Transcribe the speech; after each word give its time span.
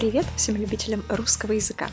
Привет 0.00 0.24
всем 0.34 0.56
любителям 0.56 1.04
русского 1.10 1.52
языка. 1.52 1.90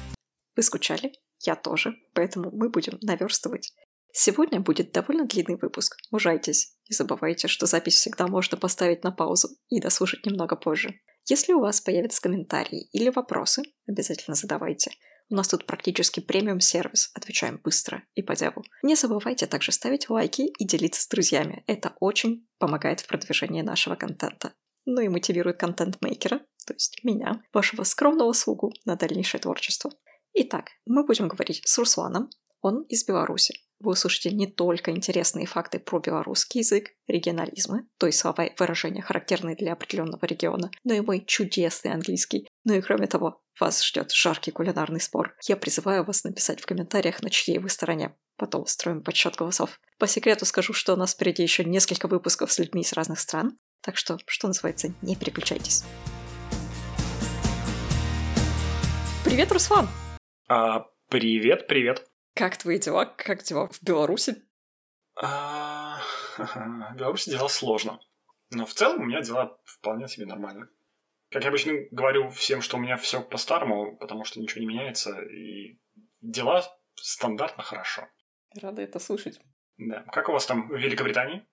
Вы 0.56 0.64
скучали? 0.64 1.12
Я 1.46 1.58
тоже, 1.58 1.94
поэтому 2.14 2.52
мы 2.54 2.70
будем 2.70 2.98
наверстывать. 3.02 3.74
Сегодня 4.14 4.62
будет 4.62 4.94
довольно 4.94 5.26
длинный 5.26 5.58
выпуск, 5.58 5.98
мужайтесь. 6.10 6.78
Не 6.90 6.96
забывайте, 6.96 7.50
что 7.50 7.66
запись 7.66 7.96
всегда 7.96 8.28
можно 8.28 8.58
поставить 8.58 9.04
на 9.04 9.12
паузу 9.12 9.50
и 9.68 9.82
дослушать 9.82 10.26
немного 10.26 10.56
позже. 10.56 11.02
Если 11.26 11.52
у 11.52 11.60
вас 11.60 11.82
появятся 11.82 12.22
комментарии 12.22 12.88
или 12.94 13.10
вопросы, 13.10 13.64
обязательно 13.86 14.36
задавайте. 14.36 14.92
У 15.30 15.36
нас 15.36 15.50
тут 15.50 15.66
практически 15.66 16.22
премиум 16.22 16.62
сервис, 16.62 17.12
отвечаем 17.14 17.60
быстро 17.62 18.04
и 18.16 18.22
по 18.22 18.38
делу. 18.38 18.64
Не 18.84 18.96
забывайте 18.96 19.48
также 19.48 19.74
ставить 19.74 20.10
лайки 20.10 20.44
и 20.44 20.66
делиться 20.66 21.02
с 21.02 21.10
друзьями. 21.10 21.66
Это 21.68 21.94
очень 22.00 22.48
помогает 22.58 23.02
в 23.02 23.08
продвижении 23.08 23.64
нашего 23.64 23.96
контента. 23.96 24.54
Ну 24.86 25.02
и 25.02 25.10
мотивирует 25.10 25.60
контент-мейкера, 25.60 26.40
то 26.68 26.74
есть 26.74 27.04
меня, 27.04 27.42
вашего 27.54 27.84
скромного 27.84 28.34
слугу 28.34 28.74
на 28.86 28.96
дальнейшее 28.96 29.40
творчество. 29.42 29.90
Итак, 30.34 30.66
мы 30.86 31.06
будем 31.06 31.30
говорить 31.30 31.62
с 31.66 31.78
Русланом. 31.78 32.30
Он 32.62 32.84
из 32.84 33.06
Беларуси. 33.06 33.56
Вы 33.80 33.92
услышите 33.92 34.32
не 34.32 34.48
только 34.48 34.92
интересные 34.92 35.46
факты 35.46 35.80
про 35.80 36.00
белорусский 36.00 36.62
язык, 36.62 36.90
регионализмы, 37.08 37.88
то 37.98 38.08
есть 38.08 38.20
слова 38.20 38.46
и 38.46 38.54
выражения, 38.58 39.02
характерные 39.02 39.56
для 39.56 39.74
определенного 39.74 40.26
региона, 40.26 40.72
но 40.84 40.94
и 40.94 41.02
мой 41.02 41.24
чудесный 41.26 41.94
английский. 41.94 42.48
Ну 42.66 42.74
и 42.74 42.82
кроме 42.82 43.08
того, 43.08 43.40
вас 43.60 43.84
ждет 43.86 44.12
жаркий 44.12 44.52
кулинарный 44.52 45.00
спор. 45.00 45.36
Я 45.48 45.58
призываю 45.58 46.04
вас 46.04 46.24
написать 46.24 46.60
в 46.60 46.66
комментариях, 46.66 47.22
на 47.22 47.30
чьей 47.30 47.60
вы 47.60 47.70
стороне. 47.70 48.16
Потом 48.36 48.64
устроим 48.64 49.04
подсчет 49.04 49.36
голосов. 49.36 49.80
По 50.00 50.08
секрету 50.08 50.46
скажу, 50.46 50.74
что 50.74 50.94
у 50.94 50.98
нас 50.98 51.14
впереди 51.14 51.44
еще 51.44 51.64
несколько 51.64 52.08
выпусков 52.08 52.52
с 52.52 52.60
людьми 52.60 52.82
из 52.82 52.94
разных 52.94 53.20
стран, 53.20 53.58
так 53.82 53.98
что, 53.98 54.18
что 54.26 54.48
называется, 54.48 54.94
не 55.02 55.16
переключайтесь. 55.16 55.84
Привет, 59.28 59.52
Руслан! 59.52 59.90
А, 60.48 60.86
привет, 61.10 61.68
привет. 61.68 62.10
Как 62.34 62.56
твои 62.56 62.80
дела? 62.80 63.04
Как 63.04 63.44
дела 63.44 63.68
в 63.68 63.84
Беларуси? 63.84 64.42
А, 65.22 66.00
в 66.38 66.96
Беларуси 66.96 67.32
дела 67.32 67.50
сложно. 67.50 68.00
Но 68.52 68.66
в 68.66 68.74
целом 68.74 69.02
у 69.02 69.06
меня 69.06 69.22
дела 69.22 69.60
вполне 69.66 70.08
себе 70.08 70.26
нормально. 70.28 70.70
Как 71.30 71.44
я 71.44 71.50
обычно 71.50 71.74
говорю 71.92 72.30
всем, 72.30 72.62
что 72.62 72.78
у 72.78 72.80
меня 72.80 72.96
все 72.96 73.22
по-старому, 73.22 73.98
потому 73.98 74.24
что 74.24 74.40
ничего 74.40 74.62
не 74.62 74.68
меняется, 74.68 75.20
и 75.20 75.78
дела 76.22 76.64
стандартно 76.96 77.64
хорошо. 77.64 78.08
Рада 78.62 78.82
это 78.82 78.98
слышать. 78.98 79.42
Да. 79.78 80.06
Как 80.14 80.30
у 80.30 80.32
вас 80.32 80.46
там 80.46 80.70
в 80.70 80.78
Великобритании? 80.78 81.46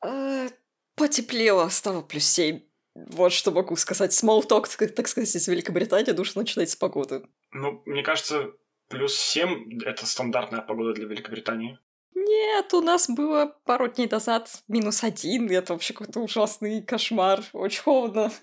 А, 0.00 0.46
потеплело, 0.94 1.68
стало 1.68 2.00
плюс 2.00 2.24
семь. 2.24 2.62
Вот 2.94 3.32
что 3.32 3.50
могу 3.50 3.76
сказать. 3.76 4.12
Small 4.12 4.46
talk, 4.46 4.66
так 4.88 5.08
сказать, 5.08 5.34
из 5.34 5.48
Великобритании 5.48 6.12
нужно 6.12 6.42
начинать 6.42 6.70
с 6.70 6.76
погоды. 6.76 7.22
Ну, 7.50 7.82
мне 7.86 8.02
кажется, 8.02 8.52
плюс 8.88 9.16
7— 9.16 9.80
это 9.84 10.06
стандартная 10.06 10.60
погода 10.60 10.92
для 10.92 11.06
Великобритании. 11.06 11.78
Нет, 12.14 12.72
у 12.74 12.82
нас 12.82 13.08
было 13.08 13.56
пару 13.64 13.88
дней 13.88 14.08
назад 14.08 14.48
минус 14.68 15.02
один, 15.02 15.46
и 15.48 15.54
это 15.54 15.72
вообще 15.72 15.94
какой-то 15.94 16.20
ужасный 16.20 16.82
кошмар, 16.82 17.40
очень 17.52 17.82
холодно. 17.82 18.30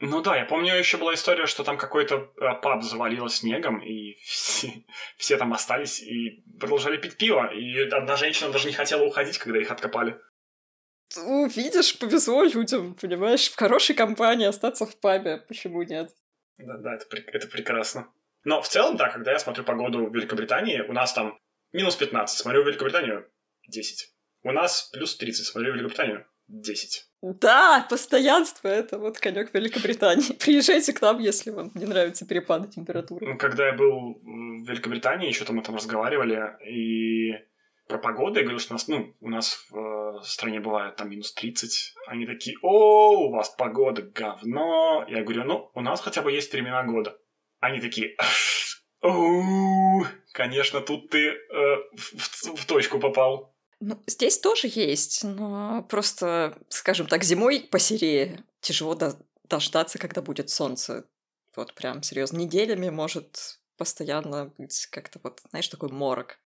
Ну 0.00 0.20
да, 0.20 0.36
я 0.36 0.44
помню, 0.44 0.74
еще 0.76 0.96
была 0.96 1.14
история, 1.14 1.46
что 1.46 1.62
там 1.62 1.78
какой-то 1.78 2.32
э, 2.40 2.54
паб 2.60 2.82
завалило 2.82 3.28
снегом, 3.28 3.78
и 3.78 4.14
все, 4.24 4.84
все 5.16 5.36
там 5.36 5.52
остались 5.52 6.02
и 6.02 6.42
продолжали 6.58 6.96
пить 6.96 7.16
пиво, 7.16 7.52
и 7.52 7.78
одна 7.88 8.16
женщина 8.16 8.50
даже 8.50 8.66
не 8.66 8.74
хотела 8.74 9.04
уходить, 9.04 9.38
когда 9.38 9.60
их 9.60 9.70
откопали. 9.70 10.18
Ну, 11.16 11.46
видишь, 11.46 11.98
повезло 11.98 12.42
людям, 12.44 12.94
понимаешь, 12.94 13.50
в 13.50 13.56
хорошей 13.56 13.94
компании 13.94 14.46
остаться 14.46 14.86
в 14.86 14.98
пабе, 15.00 15.38
почему 15.38 15.82
нет? 15.82 16.10
Да-да, 16.58 16.94
это, 16.94 17.06
это 17.16 17.48
прекрасно. 17.48 18.08
Но 18.44 18.60
в 18.60 18.68
целом, 18.68 18.96
да, 18.96 19.10
когда 19.10 19.32
я 19.32 19.38
смотрю 19.38 19.64
погоду 19.64 20.06
в 20.06 20.14
Великобритании, 20.14 20.80
у 20.80 20.92
нас 20.92 21.12
там 21.12 21.38
минус 21.72 21.96
15, 21.96 22.38
смотрю 22.38 22.62
в 22.62 22.66
Великобританию 22.66 23.28
10. 23.68 24.12
У 24.42 24.50
нас 24.50 24.90
плюс 24.92 25.16
30, 25.16 25.46
смотрю 25.46 25.72
в 25.72 25.74
Великобританию 25.76 26.26
10. 26.48 27.06
Да, 27.22 27.86
постоянство— 27.88 28.66
это 28.68 28.98
вот 28.98 29.18
конек 29.18 29.54
Великобритании. 29.54 30.32
Приезжайте 30.44 30.92
к 30.92 31.00
нам, 31.00 31.20
если 31.20 31.50
вам 31.50 31.70
не 31.74 31.84
нравятся 31.86 32.26
перепады 32.26 32.68
температуры. 32.68 33.24
Ну, 33.24 33.38
когда 33.38 33.66
я 33.66 33.72
был 33.74 34.18
в 34.20 34.68
Великобритании, 34.68 35.28
еще 35.28 35.44
там 35.44 35.56
мы 35.56 35.62
там 35.62 35.76
разговаривали, 35.76 36.56
и 36.68 37.34
про 37.86 37.98
погоду, 37.98 38.38
я 38.38 38.42
говорю, 38.42 38.58
что 38.58 38.72
у 38.72 38.76
нас, 38.76 38.88
ну, 38.88 39.14
у 39.20 39.28
нас 39.28 39.66
в 39.70 39.76
э, 39.76 40.22
стране 40.24 40.60
бывает 40.60 40.96
там 40.96 41.10
минус 41.10 41.32
30. 41.34 41.94
Они 42.06 42.26
такие, 42.26 42.56
о, 42.62 43.28
у 43.28 43.30
вас 43.32 43.50
погода 43.50 44.02
говно. 44.02 45.04
Я 45.08 45.22
говорю, 45.22 45.44
ну, 45.44 45.70
у 45.74 45.80
нас 45.80 46.00
хотя 46.00 46.22
бы 46.22 46.32
есть 46.32 46.52
времена 46.52 46.84
года. 46.84 47.18
Они 47.60 47.80
такие, 47.80 48.16
конечно, 50.32 50.80
тут 50.80 51.10
ты 51.10 51.28
э, 51.28 51.36
в, 51.92 52.56
в 52.56 52.66
точку 52.66 52.98
попал. 52.98 53.54
Ну, 53.80 54.00
здесь 54.06 54.38
тоже 54.38 54.68
есть, 54.72 55.24
но 55.24 55.82
просто, 55.88 56.56
скажем 56.68 57.06
так, 57.06 57.24
зимой 57.24 57.66
посерее. 57.70 58.44
Тяжело 58.60 58.94
до 58.94 59.16
дождаться, 59.48 59.98
когда 59.98 60.22
будет 60.22 60.50
солнце. 60.50 61.04
Вот 61.56 61.74
прям 61.74 62.02
серьезно, 62.02 62.38
неделями 62.38 62.88
может 62.88 63.60
постоянно 63.76 64.46
быть 64.56 64.86
как-то 64.86 65.20
вот, 65.22 65.40
знаешь, 65.50 65.68
такой 65.68 65.90
морок. 65.90 66.38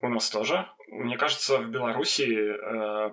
У 0.00 0.08
нас 0.08 0.30
тоже. 0.30 0.68
Мне 0.88 1.16
кажется, 1.16 1.58
в 1.58 1.70
Беларуси 1.70 2.26
э, 2.28 3.10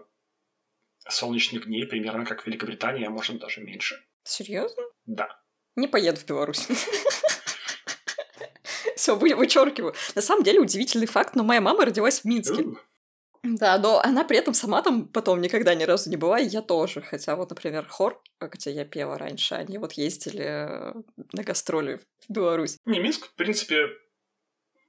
солнечных 1.07 1.65
дней 1.65 1.85
примерно 1.85 2.25
как 2.25 2.43
в 2.43 2.47
Великобритании, 2.47 3.05
а 3.05 3.09
может 3.09 3.39
даже 3.39 3.61
меньше. 3.61 3.95
Серьезно? 4.23 4.83
Да. 5.05 5.29
Не 5.75 5.87
поеду 5.87 6.19
в 6.19 6.25
Беларусь. 6.25 6.67
Все, 8.95 9.15
вычеркиваю. 9.15 9.93
На 10.15 10.21
самом 10.21 10.43
деле 10.43 10.59
удивительный 10.59 11.07
факт, 11.07 11.35
но 11.35 11.43
моя 11.43 11.61
мама 11.61 11.85
родилась 11.85 12.21
в 12.21 12.25
Минске. 12.25 12.65
Да, 13.43 13.77
но 13.77 13.99
она 13.99 14.23
при 14.23 14.37
этом 14.37 14.53
сама 14.53 14.81
там 14.81 15.07
потом 15.07 15.41
никогда 15.41 15.75
ни 15.75 15.83
разу 15.83 16.09
не 16.09 16.15
была, 16.15 16.39
и 16.39 16.47
я 16.47 16.61
тоже. 16.61 17.01
Хотя 17.01 17.35
вот, 17.35 17.49
например, 17.49 17.85
хор, 17.89 18.21
где 18.39 18.71
я 18.71 18.85
пела 18.85 19.17
раньше, 19.17 19.55
они 19.55 19.77
вот 19.77 19.93
ездили 19.93 20.45
э, 20.45 20.93
на 21.33 21.43
гастроли 21.43 21.99
в 22.21 22.31
Беларусь. 22.31 22.77
Не, 22.85 22.99
Минск, 22.99 23.27
в 23.27 23.35
принципе, 23.35 23.89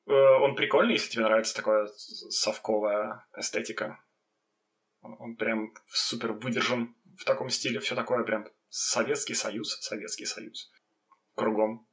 он 0.06 0.54
прикольный, 0.54 0.94
если 0.94 1.10
тебе 1.10 1.24
нравится 1.24 1.56
такая 1.56 1.86
совковая 1.86 3.26
эстетика. 3.36 4.00
Он 5.00 5.36
прям 5.36 5.74
супер 5.86 6.32
выдержан 6.32 6.94
в 7.18 7.24
таком 7.24 7.48
стиле, 7.50 7.80
все 7.80 7.94
такое 7.94 8.24
прям 8.24 8.46
Советский 8.68 9.34
Союз, 9.34 9.78
Советский 9.80 10.24
Союз. 10.24 10.72
Кругом. 11.34 11.86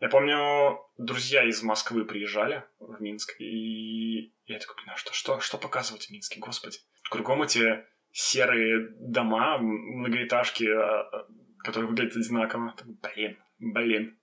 Я 0.00 0.08
помню, 0.08 0.80
друзья 0.98 1.48
из 1.48 1.62
Москвы 1.62 2.04
приезжали 2.04 2.64
в 2.80 3.00
Минск, 3.00 3.40
и 3.40 4.34
я 4.46 4.58
такой, 4.58 4.76
блин, 4.76 4.90
а 4.90 4.96
что, 4.96 5.12
что, 5.12 5.40
что 5.40 5.58
показывать 5.58 6.06
в 6.06 6.10
Минске, 6.10 6.40
господи? 6.40 6.78
Кругом 7.08 7.42
эти 7.42 7.84
серые 8.10 8.88
дома, 8.98 9.58
многоэтажки, 9.58 10.64
а, 10.64 11.02
а, 11.02 11.26
которые 11.58 11.88
выглядят 11.88 12.16
одинаково. 12.16 12.74
Блин, 12.84 13.38
блин, 13.58 14.18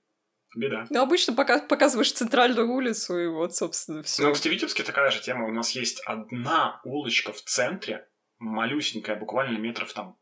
беда. 0.56 0.86
Ну, 0.90 1.02
обычно 1.02 1.34
пока 1.34 1.60
показываешь 1.60 2.12
центральную 2.12 2.70
улицу, 2.70 3.20
и 3.20 3.28
вот, 3.28 3.56
собственно, 3.56 4.04
все. 4.04 4.24
Ну, 4.24 4.34
в 4.34 4.46
Витебске 4.46 4.84
такая 4.84 5.12
же 5.12 5.22
тема. 5.22 5.48
У 5.48 5.52
нас 5.52 5.72
есть 5.72 6.02
одна 6.06 6.82
улочка 6.84 7.34
в 7.34 7.42
центре, 7.42 8.08
малюсенькая, 8.38 9.16
буквально 9.16 9.58
метров 9.58 9.94
там 9.94 10.18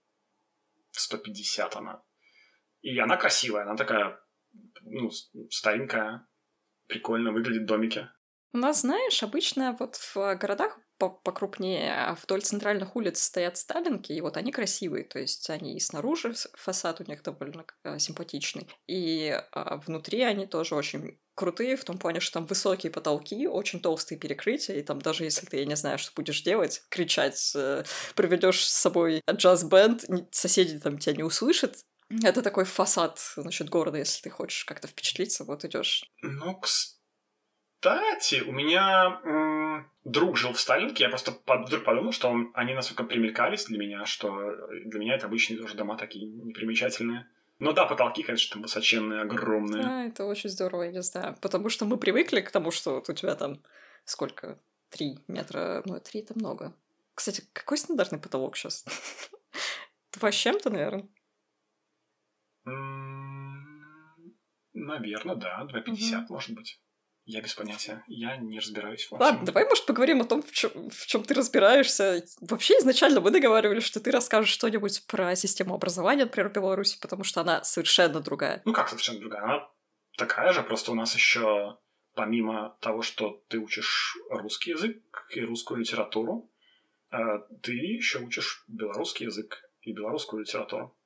150 0.91 1.75
она. 1.75 2.03
И 2.81 2.97
она 2.99 3.17
красивая, 3.17 3.63
она 3.63 3.75
такая 3.75 4.19
ну, 4.81 5.09
старенькая, 5.49 6.27
прикольно 6.87 7.31
выглядит 7.31 7.65
домики. 7.65 8.09
У 8.53 8.57
нас, 8.57 8.81
знаешь, 8.81 9.21
обычно 9.23 9.75
вот 9.79 9.95
в 9.95 10.35
городах 10.35 10.79
покрупнее, 10.97 12.17
вдоль 12.23 12.41
центральных 12.41 12.95
улиц 12.95 13.21
стоят 13.21 13.57
сталинки, 13.57 14.11
и 14.13 14.21
вот 14.21 14.35
они 14.35 14.51
красивые, 14.51 15.03
то 15.03 15.19
есть 15.19 15.47
они 15.49 15.75
и 15.75 15.79
снаружи 15.79 16.33
фасад 16.53 17.01
у 17.01 17.03
них 17.03 17.21
довольно 17.21 17.65
э, 17.83 17.99
симпатичный, 17.99 18.67
и 18.87 19.29
а, 19.51 19.77
внутри 19.77 20.23
они 20.23 20.47
тоже 20.47 20.73
очень 20.73 21.19
крутые 21.35 21.75
в 21.75 21.85
том 21.85 21.99
плане, 21.99 22.19
что 22.19 22.33
там 22.33 22.47
высокие 22.47 22.91
потолки, 22.91 23.47
очень 23.47 23.79
толстые 23.79 24.17
перекрытия, 24.17 24.75
и 24.75 24.81
там 24.81 24.99
даже 24.99 25.23
если 25.23 25.45
ты, 25.45 25.57
я 25.57 25.65
не 25.65 25.75
знаю, 25.75 25.99
что 25.99 26.11
будешь 26.15 26.41
делать, 26.41 26.81
кричать, 26.89 27.53
э, 27.55 27.83
проведешь 28.15 28.65
с 28.65 28.73
собой 28.73 29.21
джаз-бенд, 29.29 30.05
соседи 30.31 30.79
там 30.79 30.97
тебя 30.97 31.15
не 31.15 31.23
услышат, 31.23 31.77
это 32.23 32.41
такой 32.41 32.65
фасад, 32.65 33.19
значит, 33.35 33.69
города, 33.69 33.97
если 33.97 34.23
ты 34.23 34.29
хочешь 34.29 34.65
как-то 34.65 34.87
впечатлиться, 34.87 35.43
вот 35.43 35.65
идешь. 35.65 36.09
Ну, 36.21 36.55
кстати, 36.59 36.96
у 37.85 38.51
меня 38.51 39.19
м- 39.23 39.91
друг 40.03 40.37
жил 40.37 40.53
в 40.53 40.59
Сталинке, 40.59 41.03
я 41.03 41.09
просто 41.09 41.31
под, 41.31 41.67
вдруг 41.67 41.83
подумал, 41.83 42.11
что 42.11 42.29
он, 42.29 42.51
они 42.53 42.73
настолько 42.73 43.03
примелькались 43.03 43.65
для 43.65 43.77
меня, 43.77 44.05
что 44.05 44.55
для 44.85 44.99
меня 44.99 45.15
это 45.15 45.27
обычные 45.27 45.59
тоже 45.59 45.75
дома 45.75 45.97
такие 45.97 46.25
непримечательные. 46.25 47.27
Ну 47.59 47.73
да, 47.73 47.85
потолки, 47.85 48.23
конечно, 48.23 48.53
там 48.53 48.61
высоченные, 48.61 49.21
огромные. 49.21 49.83
А, 49.83 50.05
это 50.05 50.25
очень 50.25 50.49
здорово, 50.49 50.83
я 50.83 50.91
не 50.91 51.01
знаю. 51.01 51.35
Потому 51.41 51.69
что 51.69 51.85
мы 51.85 51.97
привыкли 51.97 52.41
к 52.41 52.51
тому, 52.51 52.71
что 52.71 52.95
вот 52.95 53.09
у 53.09 53.13
тебя 53.13 53.35
там 53.35 53.63
сколько? 54.05 54.59
Три 54.89 55.19
метра. 55.27 55.81
Ну, 55.85 55.99
три 55.99 56.21
это 56.21 56.33
много. 56.37 56.73
Кстати, 57.15 57.43
какой 57.53 57.77
стандартный 57.77 58.19
потолок 58.19 58.55
сейчас? 58.55 58.85
Два 60.13 60.31
с 60.31 60.35
чем-то, 60.35 60.69
наверное. 60.69 61.07
Наверное, 64.73 65.35
да. 65.35 65.67
2,50, 65.73 66.23
угу. 66.23 66.33
может 66.33 66.51
быть. 66.51 66.79
Я 67.27 67.41
без 67.41 67.53
понятия. 67.53 68.01
Я 68.07 68.37
не 68.37 68.57
разбираюсь 68.57 69.11
во 69.11 69.17
Ладно, 69.17 69.45
давай, 69.45 69.65
может, 69.65 69.85
поговорим 69.85 70.21
о 70.21 70.23
том, 70.23 70.41
в 70.41 70.49
чем, 70.53 70.89
в 70.89 71.05
чем 71.07 71.23
ты 71.23 71.33
разбираешься. 71.33 72.23
Вообще, 72.39 72.75
изначально 72.75 73.19
мы 73.19 73.31
договаривались, 73.31 73.83
что 73.83 73.99
ты 73.99 74.11
расскажешь 74.11 74.53
что-нибудь 74.53 75.05
про 75.07 75.35
систему 75.35 75.75
образования, 75.75 76.23
например, 76.23 76.49
в 76.49 76.53
Беларуси, 76.53 76.97
потому 77.01 77.25
что 77.25 77.41
она 77.41 77.65
совершенно 77.65 78.21
другая. 78.21 78.61
Ну 78.63 78.71
как 78.71 78.87
совершенно 78.87 79.19
другая? 79.19 79.43
Она 79.43 79.69
такая 80.17 80.53
же, 80.53 80.63
просто 80.63 80.93
у 80.93 80.95
нас 80.95 81.13
еще 81.15 81.77
помимо 82.15 82.77
того, 82.79 83.01
что 83.01 83.43
ты 83.49 83.59
учишь 83.59 84.17
русский 84.29 84.71
язык 84.71 85.27
и 85.35 85.41
русскую 85.41 85.81
литературу, 85.81 86.49
э, 87.11 87.17
ты 87.61 87.73
еще 87.73 88.19
учишь 88.19 88.63
белорусский 88.69 89.25
язык 89.25 89.69
и 89.81 89.91
белорусскую 89.91 90.43
литературу. 90.43 90.97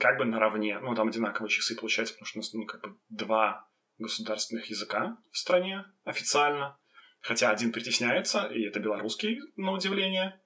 Как 0.00 0.16
бы 0.16 0.24
наравне. 0.24 0.78
Ну, 0.80 0.94
там 0.94 1.08
одинаковые 1.08 1.50
часы 1.50 1.76
получается, 1.76 2.14
потому 2.14 2.26
что 2.26 2.38
у 2.38 2.40
нас, 2.40 2.52
ну, 2.54 2.64
как 2.64 2.80
бы 2.80 2.96
два 3.10 3.68
государственных 3.98 4.66
языка 4.70 5.18
в 5.30 5.38
стране 5.38 5.84
официально. 6.04 6.78
Хотя 7.20 7.50
один 7.50 7.72
притесняется, 7.72 8.46
и 8.46 8.64
это 8.64 8.80
белорусский, 8.80 9.38
на 9.56 9.72
удивление. 9.72 10.40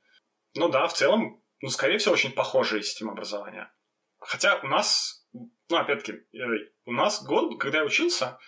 Ну 0.54 0.68
да, 0.68 0.86
в 0.86 0.94
целом, 0.94 1.42
ну, 1.60 1.68
скорее 1.70 1.98
всего, 1.98 2.14
очень 2.14 2.32
похожая 2.32 2.82
система 2.82 3.12
образования. 3.12 3.72
Хотя 4.20 4.60
у 4.60 4.66
нас, 4.66 5.26
ну, 5.32 5.76
опять-таки, 5.76 6.20
э, 6.36 6.70
у 6.84 6.92
нас 6.92 7.24
год, 7.24 7.58
когда 7.60 7.78
я 7.78 7.84
учился, 7.84 8.38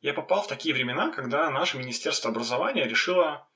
я 0.00 0.12
попал 0.12 0.42
в 0.42 0.48
такие 0.48 0.74
времена, 0.74 1.10
когда 1.10 1.50
наше 1.50 1.78
Министерство 1.78 2.30
образования 2.30 2.86
решило 2.86 3.48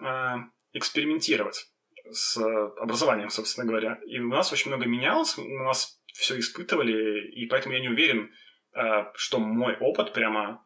э, 0.00 0.34
экспериментировать 0.72 1.70
с 2.10 2.36
образованием, 2.80 3.30
собственно 3.30 3.66
говоря. 3.66 4.00
И 4.06 4.18
у 4.18 4.28
нас 4.28 4.52
очень 4.52 4.70
много 4.70 4.86
менялось, 4.86 5.38
у 5.38 5.64
нас 5.64 6.00
все 6.14 6.36
испытывали, 6.38 7.30
и 7.30 7.46
поэтому 7.46 7.74
я 7.74 7.80
не 7.80 7.88
уверен, 7.88 8.32
Э, 8.32 8.51
что 9.14 9.38
мой 9.38 9.76
опыт 9.76 10.12
прямо 10.12 10.64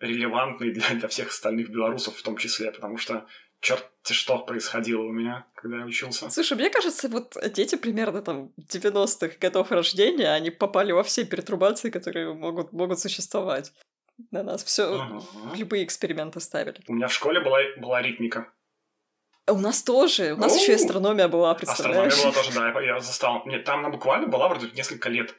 релевантный 0.00 0.72
для, 0.72 0.88
для 0.90 1.08
всех 1.08 1.28
остальных 1.28 1.70
белорусов 1.70 2.16
в 2.16 2.22
том 2.22 2.36
числе, 2.36 2.72
потому 2.72 2.96
что 2.96 3.26
черт 3.60 3.88
что 4.04 4.38
происходило 4.38 5.02
у 5.02 5.12
меня, 5.12 5.46
когда 5.54 5.78
я 5.78 5.84
учился. 5.84 6.28
Слушай, 6.28 6.58
мне 6.58 6.70
кажется, 6.70 7.08
вот 7.08 7.36
дети 7.54 7.76
примерно 7.76 8.20
там 8.20 8.52
90-х 8.58 9.36
годов 9.40 9.70
рождения, 9.70 10.28
они 10.32 10.50
попали 10.50 10.90
во 10.90 11.04
все 11.04 11.24
перетрубации, 11.24 11.90
которые 11.90 12.34
могут, 12.34 12.72
могут 12.72 12.98
существовать. 12.98 13.72
На 14.30 14.42
нас 14.42 14.64
все, 14.64 14.82
uh-huh. 14.82 15.56
любые 15.56 15.84
эксперименты 15.84 16.40
ставили. 16.40 16.80
У 16.88 16.94
меня 16.94 17.06
в 17.06 17.12
школе 17.12 17.40
была, 17.40 17.58
была 17.78 18.02
ритмика. 18.02 18.52
У 19.48 19.58
нас 19.58 19.82
тоже. 19.82 20.34
У 20.34 20.36
нас 20.36 20.60
еще 20.60 20.74
астрономия 20.74 21.28
была, 21.28 21.54
представляешь? 21.54 22.12
Астрономия 22.12 22.32
была 22.32 22.42
тоже, 22.42 22.54
да, 22.54 22.80
я, 22.80 22.94
я 22.94 23.00
застал. 23.00 23.42
Нет, 23.46 23.64
там 23.64 23.80
она 23.80 23.88
буквально 23.88 24.28
была 24.28 24.48
вроде 24.48 24.68
несколько 24.74 25.08
лет. 25.08 25.34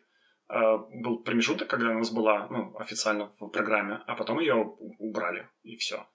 Э, 0.49 0.77
был 0.91 1.23
промежуток, 1.23 1.69
когда 1.69 1.89
у 1.89 1.97
нас 1.97 2.11
была 2.11 2.47
ну, 2.49 2.77
официально 2.77 3.33
в 3.39 3.47
программе, 3.49 4.01
а 4.07 4.15
потом 4.15 4.39
ее 4.39 4.55
убрали, 4.55 5.49
и 5.63 5.77
все. 5.77 6.07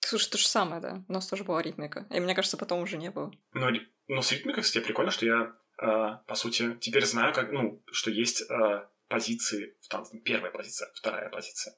Слушай, 0.00 0.30
то 0.30 0.38
же 0.38 0.46
самое, 0.46 0.80
да. 0.80 1.04
У 1.08 1.12
нас 1.12 1.26
тоже 1.26 1.44
была 1.44 1.60
ритмика. 1.60 2.06
И 2.10 2.20
мне 2.20 2.34
кажется, 2.34 2.56
потом 2.56 2.82
уже 2.82 2.96
не 2.96 3.10
было. 3.10 3.30
Но, 3.52 3.70
но 4.06 4.22
с 4.22 4.32
ритмикой, 4.32 4.62
кстати, 4.62 4.82
прикольно, 4.82 5.10
что 5.10 5.26
я, 5.26 5.52
э, 5.82 6.18
по 6.26 6.34
сути, 6.34 6.76
теперь 6.80 7.04
знаю, 7.04 7.34
как, 7.34 7.52
ну, 7.52 7.82
что 7.92 8.10
есть 8.10 8.42
э, 8.50 8.88
позиции 9.08 9.76
в 9.82 9.88
танце. 9.88 10.18
Первая 10.20 10.50
позиция, 10.50 10.90
вторая 10.94 11.28
позиция. 11.28 11.74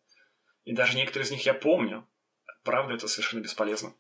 И 0.65 0.73
даже 0.73 0.97
некоторые 0.97 1.27
из 1.27 1.33
них 1.33 1.45
я 1.45 1.55
помню. 1.55 2.09
Правда, 2.63 2.95
это 2.95 3.09
совершенно 3.09 3.41
бесполезно. 3.41 3.95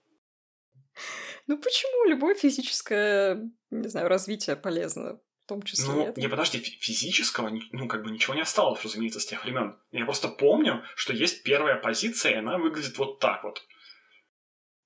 Ну 1.46 1.58
почему? 1.58 2.04
Любое 2.04 2.34
физическое, 2.34 3.50
не 3.70 3.88
знаю, 3.88 4.08
развитие 4.08 4.54
полезно 4.54 5.20
том 5.50 5.62
числе. 5.62 5.92
Ну, 5.92 6.06
это. 6.06 6.20
не 6.20 6.28
подожди, 6.28 6.58
физического, 6.58 7.50
ну, 7.72 7.88
как 7.88 8.04
бы 8.04 8.10
ничего 8.10 8.34
не 8.34 8.42
осталось, 8.42 8.82
разумеется, 8.84 9.20
с 9.20 9.26
тех 9.26 9.44
времен. 9.44 9.76
Я 9.90 10.04
просто 10.04 10.28
помню, 10.28 10.82
что 10.94 11.12
есть 11.12 11.42
первая 11.42 11.76
позиция, 11.76 12.32
и 12.32 12.36
она 12.36 12.56
выглядит 12.56 12.96
вот 12.98 13.18
так 13.18 13.42
вот. 13.42 13.62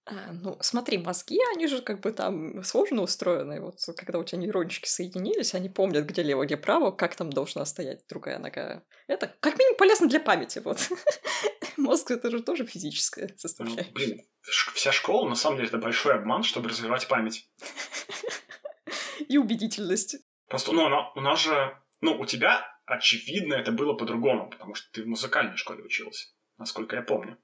А, 0.06 0.32
ну, 0.32 0.58
смотри, 0.60 0.98
мозги, 0.98 1.38
они 1.54 1.66
же 1.66 1.80
как 1.80 2.00
бы 2.00 2.12
там 2.12 2.62
сложно 2.62 3.02
устроены. 3.02 3.60
Вот 3.60 3.78
когда 3.96 4.18
у 4.18 4.24
тебя 4.24 4.38
нейрончики 4.38 4.86
соединились, 4.86 5.54
они 5.54 5.68
помнят, 5.68 6.04
где 6.06 6.22
лево, 6.22 6.44
где 6.44 6.56
право, 6.56 6.90
как 6.90 7.14
там 7.16 7.30
должна 7.30 7.64
стоять 7.64 8.06
другая 8.08 8.38
нога. 8.38 8.82
Это 9.06 9.34
как 9.40 9.58
минимум 9.58 9.78
полезно 9.78 10.08
для 10.08 10.20
памяти, 10.20 10.60
вот. 10.64 10.78
Мозг— 11.76 12.10
это 12.10 12.30
же 12.30 12.42
тоже 12.42 12.66
физическая 12.66 13.34
составляющая. 13.36 13.86
Ну, 13.86 13.92
блин, 13.92 14.20
вся 14.74 14.92
школа, 14.92 15.28
на 15.28 15.36
самом 15.36 15.56
деле, 15.56 15.68
это 15.68 15.78
большой 15.78 16.14
обман, 16.14 16.42
чтобы 16.42 16.68
развивать 16.68 17.08
память. 17.08 17.48
И 19.28 19.38
убедительность. 19.38 20.16
Просто, 20.48 20.72
ну, 20.72 20.86
она, 20.86 21.10
у 21.12 21.20
нас 21.20 21.42
же, 21.42 21.78
ну, 22.00 22.18
у 22.18 22.26
тебя, 22.26 22.66
очевидно, 22.84 23.54
это 23.54 23.72
было 23.72 23.94
по-другому, 23.94 24.50
потому 24.50 24.74
что 24.74 24.90
ты 24.92 25.02
в 25.02 25.06
музыкальной 25.06 25.56
школе 25.56 25.82
учился, 25.82 26.28
насколько 26.58 26.96
я 26.96 27.02
помню. 27.02 27.38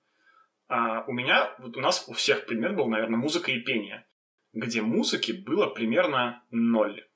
А 0.69 1.05
у 1.06 1.12
меня, 1.12 1.55
вот 1.58 1.76
у 1.76 1.81
нас 1.81 2.05
у 2.08 2.12
всех 2.12 2.47
предмет 2.47 2.76
был, 2.76 2.88
наверное, 2.88 3.19
музыка 3.19 3.50
и 3.50 3.61
пение, 3.61 4.06
где 4.52 4.82
музыки 4.82 5.32
было 5.32 5.67
примерно 5.67 6.44
ноль. 6.50 7.06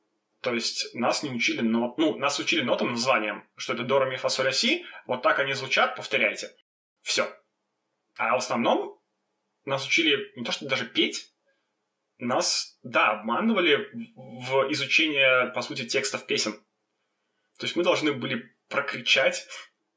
То 0.41 0.53
есть 0.53 0.95
нас 0.95 1.23
не 1.23 1.31
учили 1.31 1.61
нот, 1.61 1.97
ну, 1.97 2.17
нас 2.19 2.39
учили 2.39 2.63
нотам 2.63 2.91
названием, 2.91 3.49
что 3.57 3.73
это 3.75 3.85
до, 3.85 4.05
ми, 4.05 4.17
фа, 4.17 4.29
соль, 4.29 4.53
си, 4.53 4.85
вот 5.07 5.23
так 5.23 5.39
они 5.39 5.55
звучат, 5.55 5.97
повторяйте. 5.97 6.55
Все. 7.01 7.29
А 8.17 8.33
в 8.33 8.39
основном 8.39 9.01
нас 9.65 9.87
учили 9.87 10.33
не 10.37 10.45
то, 10.45 10.53
что 10.53 10.67
даже 10.69 10.87
петь, 10.87 11.34
нас, 12.19 12.79
да, 12.83 13.11
обманывали 13.11 13.89
в 14.15 14.71
изучение, 14.73 15.53
по 15.55 15.63
сути, 15.63 15.87
текстов 15.87 16.27
песен. 16.27 16.53
То 17.59 17.67
есть 17.67 17.77
мы 17.77 17.83
должны 17.83 18.13
были 18.13 18.55
прокричать 18.69 19.47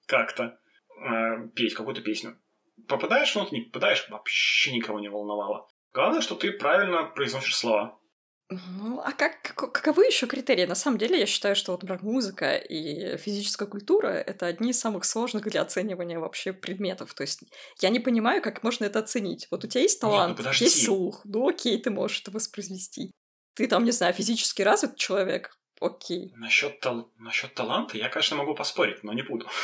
как-то, 0.06 0.60
э, 1.00 1.48
петь 1.56 1.74
какую-то 1.74 2.02
песню. 2.02 2.40
Попадаешь 2.88 3.32
в 3.32 3.36
ноту, 3.36 3.56
не 3.56 3.62
попадаешь, 3.62 4.08
вообще 4.10 4.74
никого 4.74 5.00
не 5.00 5.10
волновало. 5.10 5.68
Главное, 5.94 6.22
что 6.22 6.36
ты 6.36 6.52
правильно 6.52 7.06
произносишь 7.06 7.56
слова. 7.56 8.00
Ну, 8.50 9.02
а 9.02 9.12
как, 9.12 9.42
как, 9.42 9.74
каковы 9.74 10.06
еще 10.06 10.26
критерии? 10.26 10.66
На 10.66 10.76
самом 10.76 10.98
деле, 10.98 11.20
я 11.20 11.26
считаю, 11.26 11.54
что 11.54 11.74
вот, 11.74 11.82
например, 11.82 12.02
музыка 12.04 12.56
и 12.56 13.18
физическая 13.18 13.68
культура— 13.68 14.08
это 14.28 14.46
одни 14.46 14.70
из 14.70 14.80
самых 14.80 15.04
сложных 15.04 15.44
для 15.44 15.62
оценивания 15.62 16.18
вообще 16.18 16.54
предметов. 16.54 17.14
То 17.14 17.24
есть 17.24 17.44
я 17.82 17.90
не 17.90 18.00
понимаю, 18.00 18.42
как 18.42 18.64
можно 18.64 18.86
это 18.86 19.00
оценить. 19.00 19.48
Вот 19.52 19.66
у 19.66 19.68
тебя 19.68 19.82
есть 19.82 20.00
талант, 20.00 20.38
Нет, 20.38 20.46
ну 20.46 20.52
есть 20.54 20.86
слух, 20.86 21.22
ну 21.26 21.50
окей, 21.50 21.82
ты 21.82 21.90
можешь 21.90 22.22
это 22.22 22.32
воспроизвести. 22.32 23.12
Ты 23.54 23.68
там, 23.68 23.84
не 23.84 23.92
знаю, 23.92 24.14
физически 24.14 24.62
развит 24.62 24.96
человек, 24.96 25.60
окей. 25.82 26.32
Насчет, 26.38 26.80
тал... 26.80 27.12
Насчет 27.18 27.54
таланта 27.54 27.98
я, 27.98 28.08
конечно, 28.08 28.38
могу 28.38 28.56
поспорить, 28.56 29.04
но 29.04 29.14
не 29.14 29.24
буду. 29.24 29.48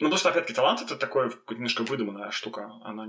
Ну, 0.00 0.06
потому 0.06 0.18
что, 0.20 0.28
опять-таки, 0.28 0.54
талант— 0.54 0.80
это 0.82 0.94
такое 0.94 1.32
немножко 1.50 1.82
выдуманная 1.82 2.30
штука. 2.30 2.70
Она... 2.84 3.08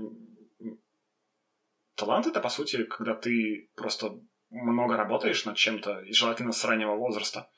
Талант— 1.94 2.26
это, 2.26 2.40
по 2.40 2.48
сути, 2.48 2.82
когда 2.82 3.14
ты 3.14 3.70
просто 3.76 4.18
много 4.50 4.96
работаешь 4.96 5.44
над 5.44 5.56
чем-то, 5.56 6.00
и 6.00 6.12
желательно 6.12 6.52
с 6.52 6.64
раннего 6.64 6.96
возраста. 6.96 7.48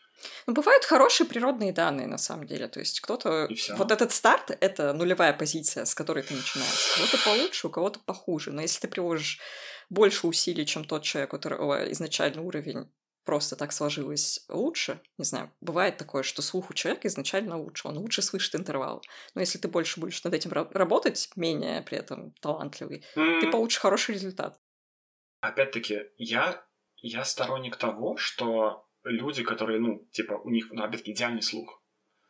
Ну, 0.46 0.52
бывают 0.52 0.84
хорошие 0.84 1.26
природные 1.26 1.72
данные, 1.72 2.06
на 2.06 2.18
самом 2.18 2.46
деле. 2.46 2.68
То 2.68 2.80
есть 2.80 3.00
кто-то... 3.00 3.48
Вот 3.76 3.90
этот 3.90 4.12
старт— 4.12 4.56
это 4.60 4.92
нулевая 4.92 5.32
позиция, 5.32 5.84
с 5.84 5.94
которой 5.94 6.22
ты 6.22 6.34
начинаешь. 6.34 6.92
У 6.92 7.00
кого-то 7.00 7.24
получше, 7.24 7.66
у 7.66 7.70
кого-то 7.70 8.00
похуже. 8.00 8.52
Но 8.52 8.62
если 8.62 8.80
ты 8.80 8.88
приложишь 8.88 9.40
больше 9.90 10.26
усилий, 10.26 10.64
чем 10.64 10.84
тот 10.84 11.02
человек, 11.02 11.32
у 11.32 11.36
которого 11.36 11.90
изначальный 11.90 12.42
уровень 12.42 12.90
просто 13.24 13.56
так 13.56 13.72
сложилось 13.72 14.44
лучше, 14.48 15.00
не 15.18 15.24
знаю, 15.24 15.52
бывает 15.60 15.96
такое, 15.96 16.22
что 16.22 16.42
слух 16.42 16.70
у 16.70 16.74
человека 16.74 17.08
изначально 17.08 17.56
лучше, 17.56 17.88
он 17.88 17.98
лучше 17.98 18.22
слышит 18.22 18.54
интервал. 18.54 19.02
Но 19.34 19.40
если 19.40 19.58
ты 19.58 19.68
больше 19.68 20.00
будешь 20.00 20.22
над 20.24 20.34
этим 20.34 20.52
работать, 20.52 21.30
менее 21.36 21.82
при 21.82 21.98
этом 21.98 22.32
талантливый, 22.40 23.04
mm-hmm. 23.16 23.40
ты 23.40 23.50
получишь 23.50 23.80
хороший 23.80 24.14
результат. 24.14 24.60
Опять-таки, 25.40 26.02
я 26.18 26.64
я 27.02 27.24
сторонник 27.24 27.76
того, 27.76 28.16
что 28.16 28.86
люди, 29.04 29.42
которые, 29.42 29.80
ну, 29.80 30.06
типа, 30.12 30.34
у 30.34 30.50
них, 30.50 30.68
ну, 30.70 30.82
опять-таки, 30.82 31.12
идеальный 31.12 31.42
слух, 31.42 31.82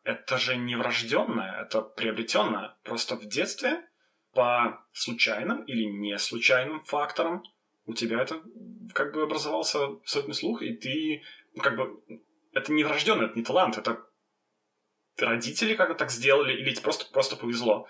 это 0.02 0.38
же 0.38 0.56
не 0.56 0.74
врожденное, 0.76 1.62
это 1.62 1.82
приобретенное. 1.82 2.76
Просто 2.82 3.16
в 3.16 3.24
детстве 3.26 3.86
по 4.32 4.84
случайным 4.92 5.62
или 5.64 5.84
не 5.84 6.18
случайным 6.18 6.82
факторам 6.84 7.42
у 7.84 7.94
тебя 7.94 8.22
это 8.22 8.42
как 8.94 9.12
бы 9.12 9.22
образовался 9.22 9.78
сотный 10.04 10.34
слух, 10.34 10.62
и 10.62 10.74
ты 10.74 11.22
как 11.60 11.76
бы 11.76 12.02
это 12.52 12.72
не 12.72 12.84
врожденное, 12.84 13.26
это 13.26 13.36
не 13.36 13.44
талант, 13.44 13.76
это 13.76 14.04
родители 15.18 15.74
как-то 15.74 15.94
так 15.94 16.10
сделали, 16.10 16.54
или 16.54 16.70
тебе 16.72 16.82
просто, 16.82 17.10
просто 17.12 17.36
повезло. 17.36 17.86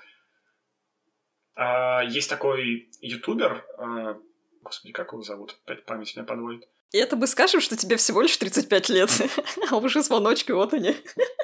А, 1.54 2.02
есть 2.02 2.28
такой 2.28 2.90
ютубер, 3.00 3.64
а, 3.78 4.18
Господи, 4.62 4.92
как 4.92 5.12
его 5.12 5.22
зовут? 5.22 5.58
Опять 5.64 5.84
память 5.84 6.16
меня 6.16 6.24
подводит. 6.24 6.68
И 6.92 6.98
это 6.98 7.16
мы 7.16 7.26
скажем, 7.26 7.60
что 7.60 7.76
тебе 7.76 7.96
всего 7.96 8.20
лишь 8.22 8.36
35 8.36 8.88
лет, 8.90 9.10
а 9.70 9.76
уже 9.76 10.02
звоночки, 10.02 10.52
вот 10.52 10.74
они. 10.74 10.94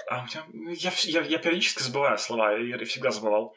А 0.08 0.20
у 0.20 0.24
меня, 0.24 0.44
ну, 0.52 0.70
я, 0.70 0.92
я, 1.04 1.22
я 1.22 1.38
периодически 1.38 1.82
забываю 1.82 2.18
слова, 2.18 2.52
я 2.56 2.78
всегда 2.84 3.10
забывал. 3.10 3.54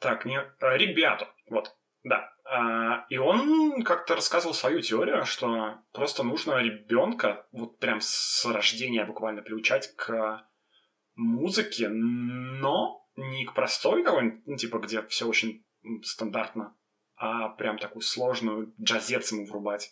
Так, 0.00 0.24
не, 0.24 0.38
а, 0.38 0.76
Рик 0.76 0.96
Биато, 0.96 1.32
вот, 1.48 1.74
да. 2.02 2.32
А, 2.44 3.06
и 3.08 3.16
он 3.16 3.82
как-то 3.82 4.16
рассказывал 4.16 4.54
свою 4.54 4.80
теорию, 4.80 5.24
что 5.24 5.78
просто 5.92 6.22
нужно 6.22 6.58
ребенка 6.58 7.46
вот 7.52 7.78
прям 7.78 8.00
с 8.00 8.44
рождения 8.44 9.04
буквально 9.04 9.42
приучать 9.42 9.94
к 9.96 10.46
музыке, 11.14 11.88
но 11.88 13.06
не 13.16 13.46
к 13.46 13.54
простой 13.54 14.04
какой-нибудь, 14.04 14.46
ну, 14.46 14.56
типа, 14.56 14.78
где 14.78 15.02
все 15.06 15.26
очень 15.26 15.64
стандартно, 16.02 16.76
а 17.16 17.48
прям 17.50 17.78
такую 17.78 18.02
сложную 18.02 18.74
джазец 18.80 19.32
ему 19.32 19.46
врубать. 19.46 19.90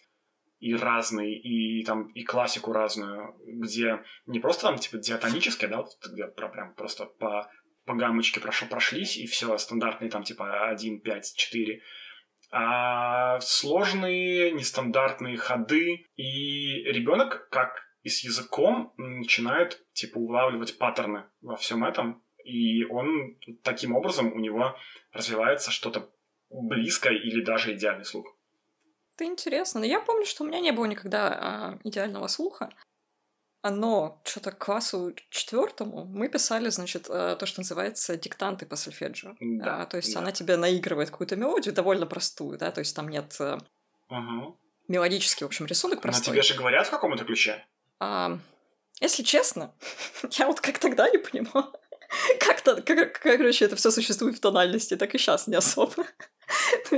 И 0.61 0.75
разный, 0.75 1.35
и 1.35 1.85
там, 1.85 2.09
и 2.09 2.23
классику 2.23 2.73
разную, 2.73 3.37
где 3.45 4.03
не 4.27 4.41
просто 4.41 4.63
там, 4.63 4.79
типа, 4.79 4.99
диатонические, 4.99 5.69
да, 5.69 5.79
вот, 5.79 5.89
где 6.11 6.27
прям 6.27 6.75
просто 6.75 7.07
по, 7.07 7.51
по 7.85 7.95
гаммочке 7.95 8.41
прошло, 8.41 8.69
прошлись, 8.69 9.17
и 9.17 9.27
все 9.27 9.59
стандартные 9.59 10.11
там, 10.11 10.23
типа, 10.23 10.69
1, 10.69 11.01
5, 11.01 11.35
4, 11.37 11.83
а 12.51 13.41
сложные, 13.41 14.53
нестандартные 14.53 15.37
ходы, 15.37 16.07
и 16.17 16.85
ребенок, 16.85 17.49
как 17.51 17.83
и 18.03 18.09
с 18.09 18.23
языком, 18.23 18.95
начинает, 18.97 19.85
типа, 19.93 20.19
улавливать 20.19 20.79
паттерны 20.79 21.25
во 21.43 21.57
всем 21.57 21.85
этом, 21.85 22.23
и 22.45 22.85
он 22.85 23.39
таким 23.63 23.97
образом 23.97 24.33
у 24.33 24.39
него 24.39 24.77
развивается 25.13 25.71
что-то 25.71 26.11
близкое 26.63 27.15
или 27.15 27.43
даже 27.43 27.75
идеальный 27.75 28.05
слух. 28.05 28.27
Это 29.15 29.25
интересно. 29.25 29.81
Но 29.81 29.87
я 29.87 30.01
помню, 30.01 30.27
что 30.27 30.45
у 30.45 30.47
меня 30.47 30.61
не 30.61 30.73
было 30.73 30.87
никогда 30.87 31.29
а, 31.29 31.79
идеального 31.85 32.27
слуха. 32.27 32.71
Но 33.63 34.21
что-то 34.25 34.53
к 34.53 34.59
классу 34.59 35.15
четвертому 35.31 36.05
мы 36.05 36.29
писали, 36.29 36.69
значит, 36.69 37.07
а, 37.09 37.37
то, 37.37 37.47
что 37.47 37.61
называется 37.61 38.17
диктанты 38.17 38.67
по 38.67 38.77
сольфеджио. 38.77 39.37
Да, 39.41 39.83
а, 39.83 39.87
то 39.87 39.97
есть 39.97 40.13
да. 40.13 40.21
она 40.21 40.33
тебе 40.33 40.57
наигрывает 40.57 41.11
какую-то 41.11 41.37
мелодию 41.37 41.75
довольно 41.75 42.07
простую, 42.07 42.59
да, 42.59 42.71
то 42.71 42.81
есть 42.81 42.95
там 42.95 43.09
нет 43.09 43.37
угу. 43.41 44.59
мелодический, 44.89 45.45
в 45.45 45.49
общем, 45.49 45.67
рисунок 45.67 46.03
простой. 46.03 46.35
Но 46.35 46.43
тебе 46.43 46.43
же 46.43 46.59
говорят 46.59 46.87
в 46.87 46.91
каком-то 46.91 47.25
ключе? 47.25 47.65
А, 48.01 48.39
если 49.01 49.23
честно, 49.23 49.75
я 50.33 50.47
вот 50.47 50.61
как 50.61 50.79
тогда 50.79 51.09
не 51.09 51.19
понимала. 51.19 51.73
Как-то, 52.41 52.81
как, 52.83 53.19
короче, 53.19 53.65
это 53.65 53.77
все 53.77 53.91
существует 53.91 54.37
в 54.37 54.41
тональности, 54.41 54.97
так 54.97 55.15
и 55.15 55.19
сейчас 55.19 55.47
не 55.47 55.57
особо. 55.57 56.07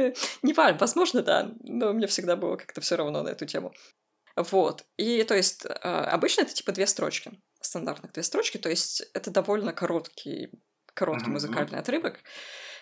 Не 0.42 0.52
важно, 0.52 0.78
возможно, 0.78 1.22
да, 1.22 1.52
но 1.60 1.92
мне 1.92 2.06
всегда 2.06 2.36
было 2.36 2.56
как-то 2.56 2.80
все 2.80 2.96
равно 2.96 3.22
на 3.22 3.28
эту 3.28 3.46
тему. 3.46 3.72
Вот. 4.36 4.84
И 4.96 5.22
то 5.24 5.34
есть 5.34 5.66
а, 5.66 6.04
обычно 6.10 6.42
это 6.42 6.52
типа 6.52 6.72
две 6.72 6.86
строчки, 6.86 7.32
стандартных 7.60 8.12
две 8.12 8.22
строчки, 8.22 8.58
то 8.58 8.68
есть 8.68 9.02
это 9.14 9.30
довольно 9.30 9.72
короткий, 9.72 10.50
короткий 10.94 11.30
музыкальный 11.30 11.78
отрывок. 11.78 12.20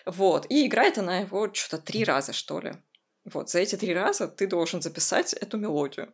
Вот. 0.05 0.45
И 0.49 0.67
играет 0.67 0.97
она 0.97 1.19
его 1.19 1.51
что-то 1.53 1.81
три 1.81 2.03
раза, 2.03 2.33
что 2.33 2.59
ли. 2.59 2.73
Вот. 3.23 3.49
За 3.49 3.59
эти 3.59 3.75
три 3.75 3.93
раза 3.93 4.27
ты 4.27 4.47
должен 4.47 4.81
записать 4.81 5.33
эту 5.33 5.57
мелодию. 5.57 6.13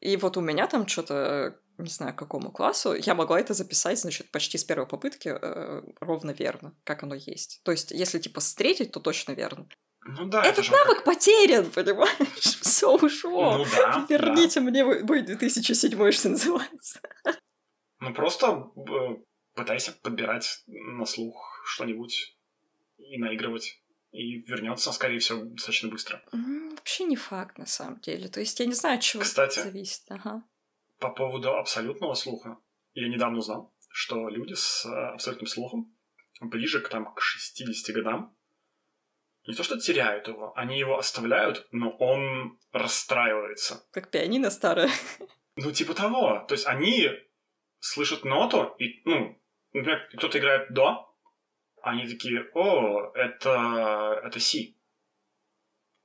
И 0.00 0.16
вот 0.16 0.36
у 0.36 0.40
меня 0.40 0.66
там 0.66 0.86
что-то 0.86 1.58
не 1.78 1.90
знаю, 1.90 2.14
какому 2.14 2.50
классу, 2.50 2.94
я 2.94 3.14
могла 3.14 3.40
это 3.40 3.54
записать, 3.54 3.98
значит, 3.98 4.30
почти 4.30 4.58
с 4.58 4.64
первой 4.64 4.86
попытки 4.86 5.28
э, 5.28 5.82
ровно 6.00 6.30
верно, 6.30 6.74
как 6.84 7.02
оно 7.02 7.14
есть. 7.14 7.60
То 7.64 7.72
есть, 7.72 7.90
если, 7.90 8.18
типа, 8.18 8.40
встретить, 8.40 8.92
то 8.92 9.00
точно 9.00 9.32
верно. 9.32 9.68
Ну 10.08 10.26
да, 10.26 10.44
Этот 10.44 10.70
навык 10.70 10.98
как... 10.98 11.04
потерян, 11.04 11.70
понимаешь? 11.70 12.38
Все 12.60 12.94
ушло. 12.96 13.58
Ну 13.58 13.64
да. 13.64 14.06
Верните 14.08 14.60
да. 14.60 14.66
мне 14.66 14.84
мой 14.84 15.22
2007, 15.22 16.12
что 16.12 16.28
называется. 16.28 17.00
Ну 17.98 18.14
просто 18.14 18.70
э, 18.76 19.16
пытайся 19.54 19.92
подбирать 20.02 20.62
на 20.66 21.04
слух 21.06 21.62
что-нибудь 21.64 22.36
и 22.98 23.18
наигрывать. 23.18 23.82
И 24.12 24.42
вернется, 24.42 24.92
скорее 24.92 25.18
всего, 25.18 25.44
достаточно 25.44 25.88
быстро. 25.88 26.22
Вообще 26.32 27.04
не 27.04 27.16
факт, 27.16 27.58
на 27.58 27.66
самом 27.66 28.00
деле. 28.00 28.28
То 28.28 28.40
есть 28.40 28.58
я 28.60 28.66
не 28.66 28.72
знаю, 28.72 28.96
от 28.96 29.02
чего 29.02 29.22
Кстати, 29.22 29.58
это 29.58 29.68
зависит. 29.68 30.02
Ага. 30.08 30.42
По 30.98 31.10
поводу 31.10 31.56
абсолютного 31.56 32.14
слуха. 32.14 32.58
Я 32.94 33.08
недавно 33.08 33.38
узнал, 33.38 33.74
что 33.90 34.28
люди 34.28 34.54
с 34.54 34.86
э, 34.86 34.88
абсолютным 34.88 35.46
слухом 35.46 35.96
ближе 36.40 36.80
к, 36.80 36.88
там, 36.88 37.14
к 37.14 37.20
60 37.20 37.94
годам 37.94 38.36
не 39.46 39.54
то 39.54 39.62
что 39.62 39.78
теряют 39.78 40.26
его, 40.28 40.52
они 40.56 40.78
его 40.78 40.98
оставляют, 40.98 41.66
но 41.70 41.90
он 41.98 42.58
расстраивается. 42.72 43.86
Как 43.92 44.10
пианино 44.10 44.50
старое. 44.50 44.90
Ну, 45.56 45.72
типа 45.72 45.94
того. 45.94 46.44
То 46.48 46.54
есть 46.54 46.66
они 46.66 47.08
слышат 47.78 48.24
ноту, 48.24 48.74
и, 48.78 49.00
ну, 49.04 49.40
например, 49.72 50.06
кто-то 50.14 50.38
играет 50.38 50.72
до, 50.72 51.14
они 51.80 52.06
такие, 52.08 52.50
о, 52.54 53.12
это, 53.14 54.20
это 54.24 54.40
си. 54.40 54.76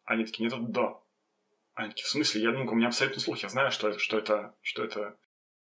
Они 0.06 0.24
такие, 0.24 0.46
нет, 0.46 0.54
это 0.54 0.62
до. 0.62 1.01
Они 1.74 1.90
такие, 1.90 2.06
в 2.06 2.10
смысле? 2.10 2.42
Я 2.42 2.52
думаю, 2.52 2.70
у 2.72 2.76
меня 2.76 2.88
абсолютно 2.88 3.22
слух, 3.22 3.40
я 3.40 3.50
знаю, 3.50 3.72
что 3.72 3.90
это, 3.90 4.00
что 4.00 4.18
это, 4.18 4.56
что 4.62 4.84
это, 4.84 5.18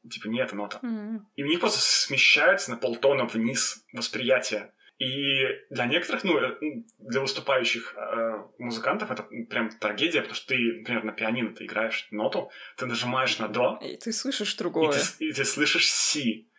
типа, 0.10 0.28
не 0.28 0.40
эта 0.40 0.56
нота. 0.56 0.80
Mm-hmm. 0.82 1.20
И 1.36 1.44
у 1.44 1.48
них 1.48 1.60
просто 1.60 1.80
смещается 1.80 2.72
на 2.72 2.78
полтона 2.78 3.26
вниз 3.26 3.86
восприятие. 3.94 4.74
И 5.00 5.46
для 5.70 5.86
некоторых, 5.86 6.24
ну, 6.24 6.40
э, 6.40 6.58
для 6.98 7.22
выступающих 7.22 7.94
э, 7.96 8.44
музыкантов 8.58 9.12
это 9.12 9.24
прям 9.48 9.70
трагедия, 9.70 10.22
потому 10.22 10.36
что 10.36 10.48
ты, 10.48 10.80
например, 10.80 11.04
на 11.04 11.12
пианино 11.12 11.54
ты 11.54 11.66
играешь 11.66 12.08
ноту, 12.10 12.50
ты 12.78 12.88
нажимаешь 12.88 13.38
на 13.38 13.48
до. 13.48 13.78
И 13.84 13.98
ты 13.98 14.12
слышишь 14.12 14.56
другое. 14.56 14.90
И 14.90 14.94
ты, 14.94 15.26
и 15.26 15.34
ты 15.34 15.46
слышишь 15.46 15.92
си. 15.92 16.50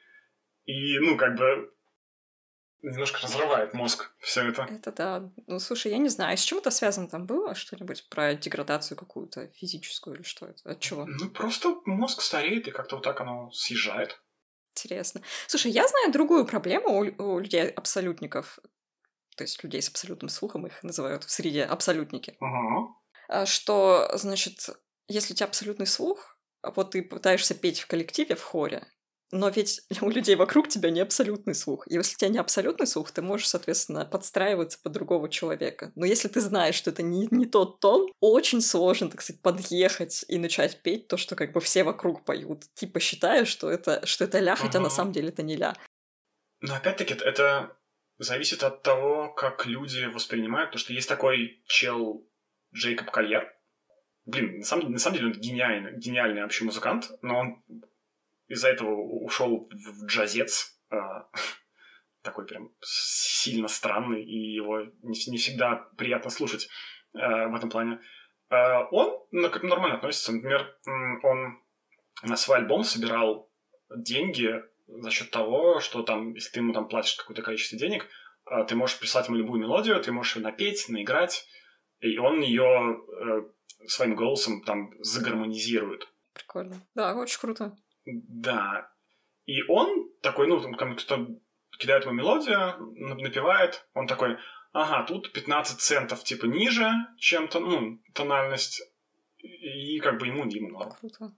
И, 0.66 0.98
ну, 1.00 1.16
как 1.16 1.34
бы 1.36 1.72
немножко 2.82 3.20
разрывает 3.22 3.74
мозг 3.74 4.10
все 4.20 4.48
это. 4.48 4.62
Это 4.70 4.92
да. 4.92 5.30
Ну, 5.46 5.58
слушай, 5.58 5.90
я 5.90 5.98
не 5.98 6.08
знаю, 6.08 6.36
с 6.36 6.42
чем 6.42 6.58
это 6.58 6.70
связано 6.70 7.08
там 7.08 7.26
было? 7.26 7.54
Что-нибудь 7.54 8.08
про 8.08 8.34
деградацию 8.34 8.96
какую-то 8.96 9.48
физическую 9.48 10.16
или 10.16 10.22
что 10.22 10.46
это? 10.46 10.70
От 10.70 10.80
чего? 10.80 11.06
Ну, 11.06 11.28
просто 11.30 11.80
мозг 11.84 12.22
стареет, 12.22 12.68
и 12.68 12.70
как-то 12.70 12.96
вот 12.96 13.04
так 13.04 13.20
оно 13.20 13.50
съезжает. 13.50 14.20
Интересно. 14.74 15.22
Слушай, 15.46 15.72
я 15.72 15.86
знаю 15.88 16.12
другую 16.12 16.46
проблему 16.46 17.00
у, 17.00 17.22
у 17.22 17.38
людей 17.40 17.68
абсолютников, 17.68 18.58
то 19.36 19.44
есть 19.44 19.62
людей 19.64 19.82
с 19.82 19.88
абсолютным 19.88 20.28
слухом, 20.28 20.66
их 20.66 20.82
называют 20.82 21.24
в 21.24 21.30
среде 21.30 21.64
абсолютники. 21.64 22.36
Угу. 22.40 23.44
Что, 23.46 24.10
значит, 24.14 24.68
если 25.08 25.32
у 25.32 25.36
тебя 25.36 25.46
абсолютный 25.46 25.86
слух, 25.86 26.38
вот 26.62 26.92
ты 26.92 27.02
пытаешься 27.02 27.54
петь 27.54 27.80
в 27.80 27.86
коллективе, 27.86 28.36
в 28.36 28.42
хоре, 28.42 28.86
но 29.30 29.48
ведь 29.48 29.82
у 30.00 30.10
людей 30.10 30.36
вокруг 30.36 30.68
тебя 30.68 30.90
не 30.90 31.00
абсолютный 31.00 31.54
слух. 31.54 31.86
И 31.88 31.94
если 31.94 32.14
у 32.14 32.18
тебя 32.18 32.30
не 32.30 32.38
абсолютный 32.38 32.86
слух, 32.86 33.10
ты 33.10 33.22
можешь, 33.22 33.48
соответственно, 33.48 34.04
подстраиваться 34.04 34.78
под 34.82 34.92
другого 34.92 35.28
человека. 35.28 35.92
Но 35.94 36.06
если 36.06 36.28
ты 36.28 36.40
знаешь, 36.40 36.74
что 36.74 36.90
это 36.90 37.02
не, 37.02 37.28
не 37.30 37.46
тот 37.46 37.80
тон, 37.80 38.08
очень 38.20 38.60
сложно, 38.60 39.10
так 39.10 39.22
сказать, 39.22 39.42
подъехать 39.42 40.24
и 40.28 40.38
начать 40.38 40.82
петь 40.82 41.08
то, 41.08 41.16
что 41.16 41.36
как 41.36 41.52
бы 41.52 41.60
все 41.60 41.84
вокруг 41.84 42.24
поют. 42.24 42.64
Типа 42.74 43.00
считая, 43.00 43.44
что 43.44 43.70
это, 43.70 44.04
что 44.06 44.24
это 44.24 44.38
ля, 44.38 44.56
хотя 44.56 44.80
на 44.80 44.90
самом 44.90 45.12
деле 45.12 45.28
это 45.28 45.42
не 45.42 45.56
ля. 45.56 45.74
Но 46.60 46.74
опять-таки 46.74 47.14
это 47.14 47.76
зависит 48.18 48.62
от 48.64 48.82
того, 48.82 49.32
как 49.32 49.66
люди 49.66 50.04
воспринимают, 50.06 50.70
потому 50.70 50.80
что 50.80 50.92
есть 50.92 51.08
такой 51.08 51.62
чел 51.66 52.26
Джейкоб 52.74 53.10
Кольер. 53.10 53.54
Блин, 54.24 54.58
на 54.58 54.64
самом, 54.64 54.92
на 54.92 54.98
самом 54.98 55.16
деле 55.16 55.28
он 55.28 55.40
гениальный, 55.40 55.96
гениальный 55.96 56.42
вообще 56.42 56.64
музыкант, 56.64 57.10
но 57.22 57.38
он 57.38 57.64
из-за 58.48 58.68
этого 58.68 58.90
ушел 58.90 59.68
в 59.70 60.06
джазец, 60.06 60.80
а, 60.90 61.28
такой 62.22 62.46
прям 62.46 62.70
сильно 62.82 63.68
странный, 63.68 64.24
и 64.24 64.54
его 64.54 64.80
не, 65.02 65.30
не 65.30 65.38
всегда 65.38 65.88
приятно 65.96 66.30
слушать 66.30 66.68
а, 67.14 67.48
в 67.48 67.54
этом 67.54 67.70
плане. 67.70 68.00
А, 68.50 68.84
он 68.90 69.18
ну, 69.30 69.50
как 69.50 69.62
нормально 69.62 69.96
относится. 69.96 70.32
Например, 70.32 70.76
он 71.22 71.62
на 72.22 72.36
свой 72.36 72.58
альбом 72.58 72.84
собирал 72.84 73.50
деньги 73.94 74.62
за 74.86 75.10
счет 75.10 75.30
того, 75.30 75.80
что 75.80 76.02
там, 76.02 76.34
если 76.34 76.52
ты 76.52 76.60
ему 76.60 76.72
там 76.72 76.88
платишь 76.88 77.16
какое-то 77.16 77.42
количество 77.42 77.78
денег, 77.78 78.06
а, 78.44 78.64
ты 78.64 78.74
можешь 78.74 78.98
прислать 78.98 79.28
ему 79.28 79.36
любую 79.36 79.60
мелодию, 79.60 80.00
ты 80.02 80.12
можешь 80.12 80.36
ее 80.36 80.42
напеть, 80.42 80.88
наиграть, 80.88 81.46
и 82.00 82.16
он 82.18 82.40
ее 82.40 83.00
э, 83.20 83.86
своим 83.86 84.14
голосом 84.14 84.62
там 84.62 84.92
загармонизирует. 85.00 86.08
Прикольно. 86.32 86.86
Да, 86.94 87.14
очень 87.14 87.40
круто. 87.40 87.76
Да. 88.08 88.90
И 89.44 89.62
он 89.68 90.10
такой, 90.22 90.46
ну, 90.46 90.60
там 90.60 90.74
кто-то 90.96 91.26
кидает 91.78 92.04
ему 92.04 92.14
мелодию, 92.14 92.76
напевает, 92.96 93.86
он 93.94 94.06
такой, 94.06 94.36
ага, 94.72 95.04
тут 95.04 95.32
15 95.32 95.80
центов 95.80 96.24
типа 96.24 96.46
ниже, 96.46 96.90
чем 97.18 97.48
то, 97.48 97.60
ну, 97.60 98.00
тональность, 98.14 98.82
и 99.38 99.98
как 100.00 100.18
бы 100.18 100.26
ему, 100.26 100.44
ему 100.46 100.70
норм. 100.70 100.92
Круто. 100.92 101.34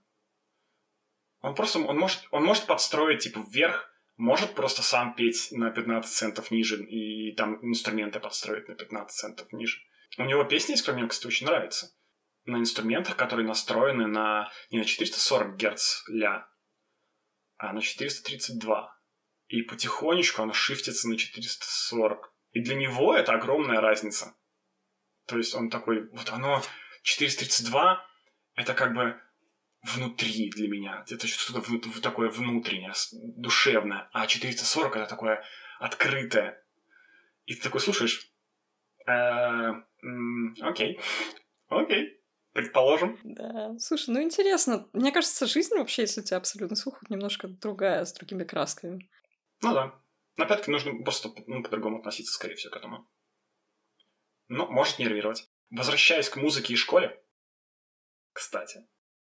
Он 1.41 1.55
просто, 1.55 1.79
он 1.79 1.97
может, 1.97 2.27
он 2.31 2.43
может 2.43 2.65
подстроить 2.67 3.23
типа 3.23 3.43
вверх, 3.47 3.91
может 4.17 4.53
просто 4.53 4.83
сам 4.83 5.15
петь 5.15 5.47
на 5.51 5.71
15 5.71 6.11
центов 6.11 6.51
ниже 6.51 6.83
и 6.83 7.33
там 7.35 7.57
инструменты 7.63 8.19
подстроить 8.19 8.67
на 8.67 8.75
15 8.75 9.17
центов 9.17 9.51
ниже. 9.51 9.79
У 10.17 10.23
него 10.23 10.43
песни 10.43 10.73
есть, 10.73 10.83
которые 10.83 11.03
мне, 11.03 11.09
кстати, 11.09 11.27
очень 11.27 11.47
нравятся. 11.47 11.91
На 12.45 12.57
инструментах, 12.57 13.15
которые 13.15 13.47
настроены 13.47 14.07
на 14.07 14.51
не 14.69 14.79
на 14.79 14.85
440 14.85 15.55
Гц 15.57 16.03
ля, 16.09 16.47
а 17.61 17.73
на 17.73 17.81
432. 17.81 18.97
И 19.49 19.61
потихонечку 19.61 20.41
оно 20.41 20.53
шифтится 20.53 21.07
на 21.07 21.17
440. 21.17 22.33
И 22.53 22.61
для 22.61 22.75
него 22.75 23.15
это 23.15 23.33
огромная 23.33 23.81
разница. 23.81 24.35
То 25.27 25.37
есть 25.37 25.53
он 25.53 25.69
такой, 25.69 26.09
вот 26.09 26.29
оно 26.31 26.61
432, 27.03 28.03
это 28.55 28.73
как 28.73 28.93
бы 28.93 29.21
внутри 29.83 30.49
для 30.49 30.67
меня. 30.67 31.05
Это 31.07 31.27
что-то 31.27 31.61
такое 32.01 32.29
внутреннее, 32.29 32.93
душевное. 33.37 34.09
А 34.11 34.25
440 34.25 34.95
это 34.95 35.05
такое 35.05 35.43
открытое. 35.79 36.63
И 37.45 37.55
ты 37.55 37.61
такой 37.61 37.81
слушаешь, 37.81 38.27
«Э, 39.07 39.71
окей, 40.61 40.99
окей, 41.67 42.20
предположим. 42.53 43.19
Да, 43.23 43.77
слушай, 43.79 44.09
ну 44.09 44.21
интересно. 44.21 44.89
Мне 44.93 45.11
кажется, 45.11 45.45
жизнь 45.45 45.75
вообще, 45.75 46.03
если 46.03 46.21
у 46.21 46.23
тебя 46.23 46.37
абсолютно 46.37 46.75
слух, 46.75 47.01
немножко 47.09 47.47
другая, 47.47 48.05
с 48.05 48.13
другими 48.13 48.43
красками. 48.43 49.09
Ну 49.61 49.73
да. 49.73 49.95
Но 50.37 50.45
опять-таки 50.45 50.71
нужно 50.71 51.03
просто 51.03 51.29
ну, 51.47 51.61
по-другому 51.61 51.99
относиться, 51.99 52.33
скорее 52.33 52.55
всего, 52.55 52.71
к 52.71 52.77
этому. 52.77 53.09
Ну, 54.47 54.67
может 54.67 54.99
нервировать. 54.99 55.49
Возвращаясь 55.69 56.29
к 56.29 56.37
музыке 56.37 56.73
и 56.73 56.77
школе, 56.77 57.21
кстати, 58.33 58.87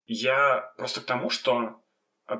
я 0.06 0.74
просто 0.78 1.02
к 1.02 1.06
тому, 1.06 1.30
что 1.30 1.84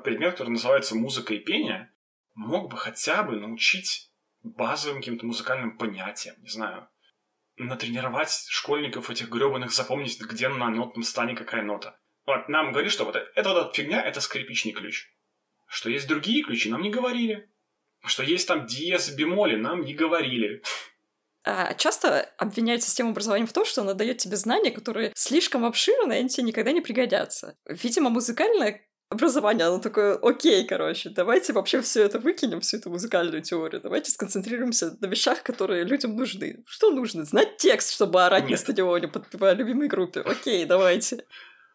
предмет, 0.04 0.32
который 0.32 0.50
называется 0.50 0.94
музыка 0.94 1.34
и 1.34 1.38
пение, 1.38 1.92
мог 2.34 2.70
бы 2.70 2.76
хотя 2.76 3.22
бы 3.22 3.36
научить 3.36 4.12
базовым 4.42 4.98
каким-то 5.00 5.26
музыкальным 5.26 5.76
понятиям, 5.76 6.36
не 6.42 6.48
знаю, 6.48 6.88
натренировать 7.56 8.46
школьников 8.48 9.10
этих 9.10 9.28
гребаных 9.28 9.72
запомнить, 9.72 10.20
где 10.20 10.48
на 10.48 10.68
нотном 10.68 11.02
стане 11.02 11.34
какая 11.34 11.62
нота. 11.62 11.98
Вот, 12.26 12.48
нам 12.48 12.72
говорили, 12.72 12.90
что 12.90 13.04
вот 13.04 13.16
эта 13.16 13.48
вот 13.52 13.74
фигня— 13.76 14.02
это 14.04 14.20
скрипичный 14.20 14.72
ключ. 14.72 15.12
Что 15.66 15.90
есть 15.90 16.08
другие 16.08 16.42
ключи, 16.42 16.70
нам 16.70 16.82
не 16.82 16.90
говорили. 16.90 17.50
Что 18.04 18.22
есть 18.22 18.46
там 18.46 18.66
диез 18.66 19.10
бемоли, 19.10 19.56
нам 19.56 19.82
не 19.82 19.94
говорили. 19.94 20.62
А 21.44 21.74
часто 21.74 22.22
обвиняют 22.38 22.82
систему 22.82 23.10
образования 23.10 23.46
в 23.46 23.52
том, 23.52 23.64
что 23.64 23.82
она 23.82 23.94
дает 23.94 24.18
тебе 24.18 24.36
знания, 24.36 24.72
которые 24.72 25.12
слишком 25.14 25.64
обширны, 25.64 26.12
и 26.12 26.16
они 26.16 26.28
тебе 26.28 26.48
никогда 26.48 26.72
не 26.72 26.80
пригодятся. 26.80 27.56
Видимо, 27.66 28.10
музыкальное 28.10 28.84
образование, 29.08 29.66
оно 29.66 29.78
такое, 29.78 30.16
окей, 30.16 30.66
короче, 30.66 31.10
давайте 31.10 31.52
вообще 31.52 31.80
все 31.80 32.04
это 32.04 32.18
выкинем, 32.18 32.60
всю 32.60 32.78
эту 32.78 32.90
музыкальную 32.90 33.42
теорию, 33.42 33.80
давайте 33.80 34.10
сконцентрируемся 34.10 34.96
на 35.00 35.06
вещах, 35.06 35.42
которые 35.42 35.84
людям 35.84 36.16
нужны. 36.16 36.64
Что 36.66 36.90
нужно? 36.90 37.24
Знать 37.24 37.56
текст, 37.56 37.92
чтобы 37.92 38.24
орать 38.24 38.44
Нет. 38.44 38.52
на 38.52 38.56
стадионе, 38.56 39.08
подпевая 39.08 39.54
любимой 39.54 39.88
группе. 39.88 40.20
Окей, 40.20 40.64
давайте. 40.64 41.24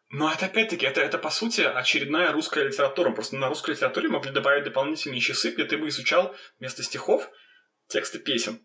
Но 0.10 0.30
это 0.30 0.48
опять-таки, 0.48 0.86
это, 0.86 1.00
это 1.00 1.18
по 1.18 1.30
сути 1.30 1.62
очередная 1.62 2.34
русская 2.34 2.66
литература. 2.66 3.12
Просто 3.12 3.38
на 3.38 3.48
русской 3.48 3.72
литературе 3.72 4.10
могли 4.10 4.32
добавить 4.32 4.66
дополнительные 4.66 5.22
часы, 5.22 5.52
где 5.52 5.64
ты 5.64 5.78
бы 5.78 5.88
изучал 5.88 6.36
вместо 6.60 6.84
стихов 6.84 7.30
тексты 7.88 8.20
песен 8.20 8.60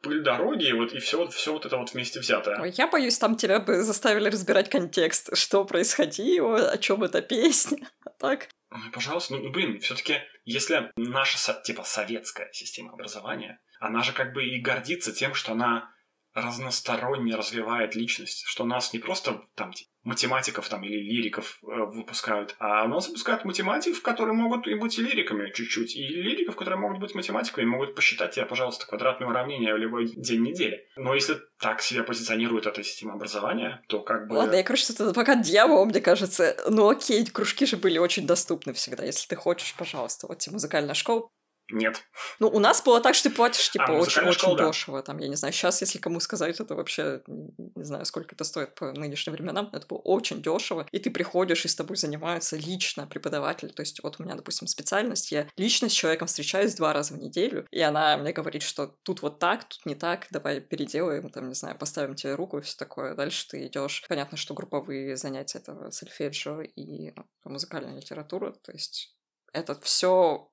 пыль 0.00 0.22
дороги, 0.22 0.70
вот, 0.72 0.92
и 0.92 0.98
все, 0.98 1.28
все 1.28 1.52
вот 1.52 1.66
это 1.66 1.76
вот 1.76 1.92
вместе 1.92 2.20
взятое. 2.20 2.60
Ой, 2.60 2.72
я 2.76 2.86
боюсь, 2.86 3.18
там 3.18 3.36
тебя 3.36 3.60
бы 3.60 3.82
заставили 3.82 4.28
разбирать 4.28 4.70
контекст, 4.70 5.36
что 5.36 5.64
происходило, 5.64 6.70
о 6.70 6.78
чем 6.78 7.02
эта 7.04 7.22
песня. 7.22 7.78
А 8.04 8.10
так. 8.10 8.48
Ну, 8.70 8.90
пожалуйста, 8.92 9.36
ну, 9.36 9.50
блин, 9.50 9.80
все-таки, 9.80 10.18
если 10.44 10.90
наша, 10.96 11.54
типа, 11.62 11.84
советская 11.84 12.50
система 12.52 12.92
образования, 12.92 13.60
она 13.80 14.02
же 14.02 14.12
как 14.12 14.32
бы 14.32 14.44
и 14.44 14.60
гордится 14.60 15.12
тем, 15.12 15.34
что 15.34 15.52
она 15.52 15.92
разносторонне 16.34 17.34
развивает 17.34 17.94
личность, 17.94 18.44
что 18.46 18.64
нас 18.64 18.92
не 18.92 18.98
просто 18.98 19.42
там 19.54 19.72
математиков 20.08 20.68
там 20.68 20.82
или 20.84 20.96
лириков 20.96 21.58
э, 21.62 21.66
выпускают, 21.66 22.56
а 22.58 22.84
у 22.84 22.88
нас 22.88 23.06
выпускают 23.08 23.44
математиков, 23.44 24.00
которые 24.00 24.34
могут 24.34 24.66
и 24.66 24.74
быть 24.74 24.96
лириками 24.96 25.52
чуть-чуть, 25.52 25.94
и 25.94 26.06
лириков, 26.06 26.56
которые 26.56 26.78
могут 26.78 26.98
быть 26.98 27.14
математиками, 27.14 27.66
могут 27.66 27.94
посчитать 27.94 28.34
тебе, 28.34 28.46
пожалуйста, 28.46 28.86
квадратное 28.86 29.28
уравнение 29.28 29.74
в 29.74 29.76
любой 29.76 30.08
день 30.08 30.42
недели. 30.42 30.86
Но 30.96 31.14
если 31.14 31.36
так 31.60 31.82
себя 31.82 32.04
позиционирует 32.04 32.66
эта 32.66 32.82
система 32.82 33.14
образования, 33.14 33.82
то 33.88 34.00
как 34.00 34.28
бы... 34.28 34.36
Ладно, 34.36 34.54
я, 34.54 34.62
короче, 34.62 34.84
что-то 34.84 35.12
пока 35.12 35.34
дьявол, 35.34 35.84
мне 35.84 36.00
кажется. 36.00 36.56
Ну 36.68 36.88
окей, 36.88 37.26
кружки 37.26 37.66
же 37.66 37.76
были 37.76 37.98
очень 37.98 38.26
доступны 38.26 38.72
всегда. 38.72 39.04
Если 39.04 39.28
ты 39.28 39.36
хочешь, 39.36 39.74
пожалуйста, 39.76 40.26
вот 40.26 40.38
тебе 40.38 40.54
музыкальная 40.54 40.94
школа, 40.94 41.28
нет. 41.70 42.02
Ну, 42.38 42.48
у 42.48 42.58
нас 42.58 42.82
было 42.82 43.00
так, 43.00 43.14
что 43.14 43.28
ты 43.28 43.34
платишь, 43.34 43.70
типа, 43.70 43.86
а, 43.88 43.92
очень, 43.92 44.22
очень 44.22 44.56
да. 44.56 44.68
дешево. 44.68 45.02
Там, 45.02 45.18
я 45.18 45.28
не 45.28 45.36
знаю, 45.36 45.52
сейчас, 45.52 45.80
если 45.80 45.98
кому 45.98 46.20
сказать, 46.20 46.58
это 46.58 46.74
вообще, 46.74 47.22
не 47.26 47.84
знаю, 47.84 48.04
сколько 48.04 48.34
это 48.34 48.44
стоит 48.44 48.74
по 48.74 48.92
нынешним 48.92 49.34
временам, 49.34 49.68
это 49.72 49.86
было 49.86 49.98
очень 49.98 50.42
дешево. 50.42 50.86
И 50.90 50.98
ты 50.98 51.10
приходишь, 51.10 51.64
и 51.64 51.68
с 51.68 51.76
тобой 51.76 51.96
занимаются 51.96 52.56
лично 52.56 53.06
преподаватель. 53.06 53.70
То 53.72 53.82
есть, 53.82 54.02
вот 54.02 54.16
у 54.18 54.22
меня, 54.22 54.34
допустим, 54.34 54.66
специальность, 54.66 55.30
я 55.30 55.46
лично 55.56 55.88
с 55.88 55.92
человеком 55.92 56.28
встречаюсь 56.28 56.74
два 56.74 56.92
раза 56.92 57.14
в 57.14 57.18
неделю, 57.18 57.66
и 57.70 57.80
она 57.80 58.16
мне 58.16 58.32
говорит, 58.32 58.62
что 58.62 58.94
тут 59.02 59.22
вот 59.22 59.38
так, 59.38 59.64
тут 59.64 59.84
не 59.84 59.94
так, 59.94 60.26
давай 60.30 60.60
переделаем, 60.60 61.28
там, 61.30 61.48
не 61.48 61.54
знаю, 61.54 61.76
поставим 61.76 62.14
тебе 62.14 62.34
руку 62.34 62.58
и 62.58 62.62
все 62.62 62.76
такое. 62.76 63.14
Дальше 63.14 63.46
ты 63.48 63.66
идешь. 63.66 64.04
Понятно, 64.08 64.38
что 64.38 64.54
групповые 64.54 65.16
занятия 65.16 65.58
это 65.58 65.90
сольфеджио 65.90 66.62
и 66.62 67.12
музыкальная 67.44 67.96
литература. 67.96 68.52
То 68.62 68.72
есть, 68.72 69.14
это 69.52 69.74
все 69.80 70.50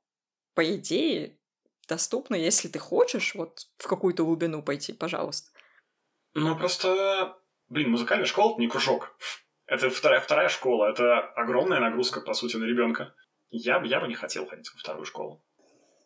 по 0.55 0.75
идее, 0.75 1.37
доступно, 1.87 2.35
если 2.35 2.67
ты 2.67 2.79
хочешь 2.79 3.35
вот 3.35 3.67
в 3.77 3.87
какую-то 3.87 4.23
глубину 4.23 4.63
пойти, 4.63 4.93
пожалуйста. 4.93 5.51
Ну, 6.33 6.57
просто, 6.57 7.37
блин, 7.69 7.91
музыкальная 7.91 8.25
школа— 8.25 8.51
это 8.53 8.61
не 8.61 8.67
кружок. 8.67 9.17
Это 9.67 9.89
вторая, 9.89 10.19
вторая 10.21 10.47
школа, 10.47 10.91
это 10.91 11.21
огромная 11.21 11.79
нагрузка, 11.79 12.21
по 12.21 12.35
сути, 12.35 12.55
на 12.55 12.65
ребенка. 12.65 13.15
Я, 13.49 13.81
я 13.83 13.99
бы 13.99 14.07
не 14.07 14.13
хотел 14.13 14.45
ходить 14.45 14.69
во 14.71 14.77
вторую 14.77 15.05
школу. 15.05 15.43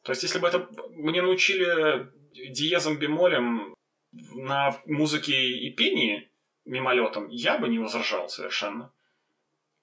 То 0.04 0.14
есть, 0.14 0.24
если 0.24 0.40
бы 0.40 0.48
это 0.48 0.70
мне 0.92 1.22
научили 1.22 2.08
диезом, 2.54 2.98
бемолем 2.98 3.76
на 4.14 4.82
музыке 4.86 5.36
и 5.36 5.76
пении 5.76 6.32
мимолетом, 6.64 7.28
я 7.28 7.58
бы 7.58 7.68
не 7.68 7.80
возражал 7.80 8.30
совершенно. 8.30 8.94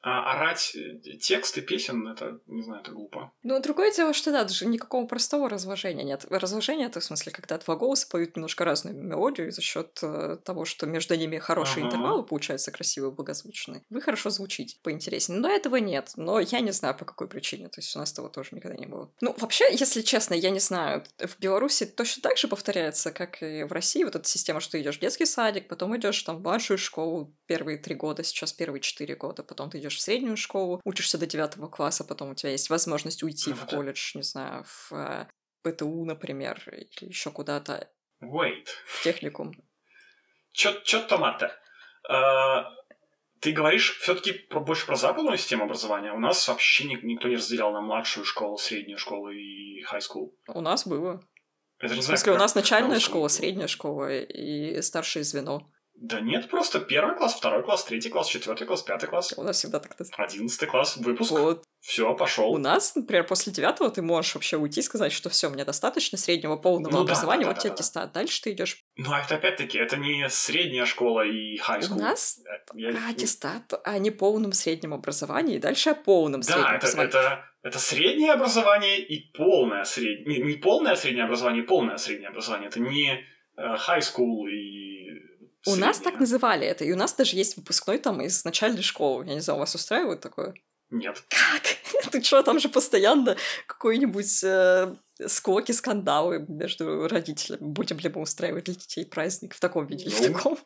А 0.03 0.33
орать 0.33 0.77
э, 0.77 0.99
тексты 1.19 1.63
песен, 1.63 2.07
это, 2.07 2.39
не 2.47 2.63
знаю, 2.63 2.83
это 2.83 2.93
глупо. 2.93 3.33
Ну, 3.43 3.61
другое 3.61 3.93
дело, 3.93 4.13
что 4.13 4.31
да, 4.31 4.45
даже 4.45 4.67
никакого 4.67 5.07
простого 5.07 5.49
разложения 5.49 6.05
нет. 6.05 6.25
Разложение 6.31 6.87
это 6.87 7.01
в 7.01 7.05
смысле, 7.05 7.33
когда 7.33 7.59
два 7.59 7.75
голоса 7.77 8.07
поют 8.09 8.37
немножко 8.37 8.65
разную 8.65 8.97
мелодию, 8.97 9.51
за 9.51 9.63
счет 9.63 9.99
э, 10.03 10.39
того, 10.45 10.65
что 10.65 10.87
между 10.87 11.17
ними 11.17 11.39
хорошие 11.39 11.85
ага. 11.85 11.89
интервалы 11.89 12.23
получаются 12.23 12.71
красивые, 12.71 13.11
благозвучные, 13.11 13.83
вы 13.91 14.01
хорошо 14.01 14.31
звучите, 14.31 14.77
поинтереснее. 14.83 15.41
Но 15.41 15.49
этого 15.49 15.77
нет. 15.77 16.13
Но 16.17 16.39
я 16.39 16.61
не 16.61 16.71
знаю, 16.71 16.97
по 16.97 17.05
какой 17.05 17.29
причине. 17.29 17.69
То 17.69 17.81
есть 17.81 17.95
у 17.97 17.99
нас 17.99 18.13
этого 18.13 18.29
тоже 18.29 18.51
никогда 18.53 18.77
не 18.77 18.87
было. 18.87 19.11
Ну, 19.21 19.35
вообще, 19.39 19.65
если 19.73 20.03
честно, 20.03 20.35
я 20.35 20.51
не 20.51 20.61
знаю. 20.61 21.05
В 21.19 21.39
Беларуси 21.41 21.85
точно 21.85 22.23
так 22.23 22.39
же 22.39 22.49
повторяется, 22.49 23.11
как 23.11 23.43
и 23.43 23.65
в 23.65 23.73
России. 23.73 24.05
Вот 24.05 24.15
эта 24.15 24.29
система, 24.29 24.61
что 24.61 24.73
ты 24.73 24.83
идешь 24.83 24.99
в 24.99 25.01
детский 25.01 25.27
садик, 25.27 25.69
потом 25.69 25.97
идешь 25.97 26.23
там 26.23 26.39
в 26.39 26.43
младшую 26.43 26.79
школу 26.79 27.35
первые 27.47 27.79
три 27.79 27.95
года, 27.95 28.23
сейчас 28.23 28.53
первые 28.53 28.81
четыре 28.81 29.17
года, 29.17 29.43
потом 29.43 29.71
ты 29.71 29.79
идешь 29.79 29.86
в 29.95 30.01
среднюю 30.01 30.37
школу, 30.37 30.81
учишься 30.85 31.19
до 31.19 31.27
девятого 31.27 31.69
класса, 31.69 32.05
потом 32.05 32.31
у 32.31 32.35
тебя 32.35 32.51
есть 32.51 32.71
возможность 32.71 33.23
уйти 33.23 33.53
в 33.53 33.67
колледж, 33.67 34.17
не 34.17 34.23
знаю, 34.23 34.65
в 34.65 34.93
э, 34.93 35.29
ПТУ, 35.63 36.05
например, 36.05 36.63
или 36.73 37.09
еще 37.09 37.31
куда-то. 37.31 37.91
Wait. 38.23 38.67
В 38.87 39.03
техникум. 39.03 39.53
Чё, 40.53 40.73
чё 40.85 41.03
томата? 41.07 41.59
А, 42.09 42.65
ты 43.41 43.53
говоришь 43.53 43.99
все-таки 43.99 44.33
про, 44.33 44.61
больше 44.61 44.87
про 44.87 44.97
западную 44.97 45.37
систему 45.37 45.65
образования. 45.65 46.13
У 46.13 46.19
нас 46.19 46.49
вообще 46.49 46.85
никто 46.85 47.29
не 47.29 47.37
разделял 47.37 47.73
на 47.73 47.81
младшую 47.81 48.25
школу, 48.25 48.57
среднюю 48.57 48.99
школу 48.99 49.31
и 49.31 49.85
high 49.85 50.01
school. 50.01 50.31
У 50.49 50.61
нас 50.61 50.87
было. 50.87 51.21
Это 51.79 51.95
не 51.95 52.01
в 52.01 52.05
смысле, 52.05 52.25
знаю, 52.25 52.39
у 52.39 52.41
нас 52.41 52.55
начальная 52.55 52.99
школа, 52.99 53.29
средняя 53.29 53.69
школа 53.69 54.11
и 54.11 54.81
старшее 54.81 55.25
звено. 55.25 55.71
Да 55.99 56.21
нет, 56.21 56.51
просто 56.51 56.81
первый 56.81 57.17
класс, 57.17 57.35
второй 57.35 57.63
класс, 57.65 57.85
третий 57.85 58.11
класс, 58.11 58.29
четвертый 58.29 58.67
класс, 58.67 58.83
пятый 58.83 59.09
класс. 59.09 59.33
У 59.37 59.43
нас 59.43 59.57
всегда 59.57 59.81
так. 59.81 59.97
Одиннадцатый 60.19 60.69
класс, 60.69 60.97
выпуск. 60.99 61.31
Вот. 61.31 61.65
Все, 61.81 62.15
пошел. 62.15 62.51
У 62.51 62.59
нас, 62.59 62.95
например, 62.97 63.27
после 63.27 63.53
девятого 63.53 63.91
ты 63.91 64.03
можешь 64.03 64.35
вообще 64.35 64.57
уйти 64.57 64.81
и 64.81 64.83
сказать, 64.83 65.13
что 65.13 65.31
все, 65.31 65.49
мне 65.49 65.65
достаточно 65.65 66.19
среднего 66.19 66.57
полного 66.57 66.93
ну, 66.93 67.01
образования, 67.03 67.45
да, 67.45 67.51
да, 67.51 67.55
вот 67.55 67.57
да, 67.57 67.61
тебе 67.61 67.71
да, 67.71 67.75
аттестат. 67.75 68.13
Да. 68.13 68.21
Дальше 68.21 68.43
ты 68.43 68.53
идешь. 68.53 68.79
Ну, 68.97 69.11
а 69.13 69.21
это 69.21 69.37
опять-таки, 69.37 69.79
это 69.79 69.97
не 69.97 70.29
средняя 70.29 70.85
школа 70.85 71.25
и 71.25 71.57
high 71.59 71.81
school. 71.81 71.93
У 71.93 72.01
нас 72.01 72.41
э, 72.41 72.79
Я... 72.79 73.09
аттестат 73.09 73.73
о 73.85 73.99
неполном 73.99 74.53
среднем 74.53 74.93
образовании, 74.93 75.57
и 75.57 75.61
дальше 75.61 75.91
о 75.91 75.95
полном 75.95 76.41
да, 76.43 76.47
среднем 76.47 76.65
это, 76.65 76.77
образовании. 76.77 77.09
это, 77.09 77.45
это 77.63 77.79
среднее 77.79 78.33
образование 78.33 79.01
и 79.01 79.33
полное 79.33 79.85
среднее. 79.85 80.41
Не, 80.41 80.45
не 80.45 80.59
полное 80.59 80.97
среднее 80.97 81.25
образование, 81.25 81.63
и 81.63 81.67
полное 81.67 81.97
среднее 81.97 82.29
образование. 82.29 82.69
Это 82.69 82.81
не 82.81 83.13
э, 83.13 83.17
high 83.57 84.01
school 84.01 84.51
и 84.51 84.96
у 85.67 85.77
нас 85.77 85.99
так 85.99 86.21
называли 86.21 86.67
это, 86.67 86.85
и 86.85 86.93
у 86.93 86.97
нас 86.97 87.15
даже 87.15 87.37
есть 87.37 87.57
выпускной 87.57 87.99
там 87.99 88.21
из 88.21 88.45
начальной 88.45 88.83
школы. 88.83 89.27
Я 89.27 89.35
не 89.35 89.41
знаю, 89.41 89.59
вас 89.59 89.75
устраивает 89.75 90.21
такое? 90.21 90.55
Нет. 90.91 91.25
Как? 91.29 92.11
Ты 92.13 92.23
что, 92.23 92.43
там 92.43 92.61
же 92.61 92.69
постоянно 92.69 93.37
какой-нибудь 93.67 94.45
э, 94.45 94.95
склоки, 95.27 95.73
скандалы 95.73 96.45
между 96.49 97.09
родителями. 97.09 97.65
Будем 97.65 97.99
ли 97.99 98.09
мы 98.09 98.21
устраивать 98.21 98.65
для 98.65 98.75
детей 98.75 99.05
праздник 99.05 99.55
в 99.55 99.61
таком 99.61 99.87
виде 99.87 100.05
или 100.05 100.15
в 100.15 100.33
таком? 100.33 100.59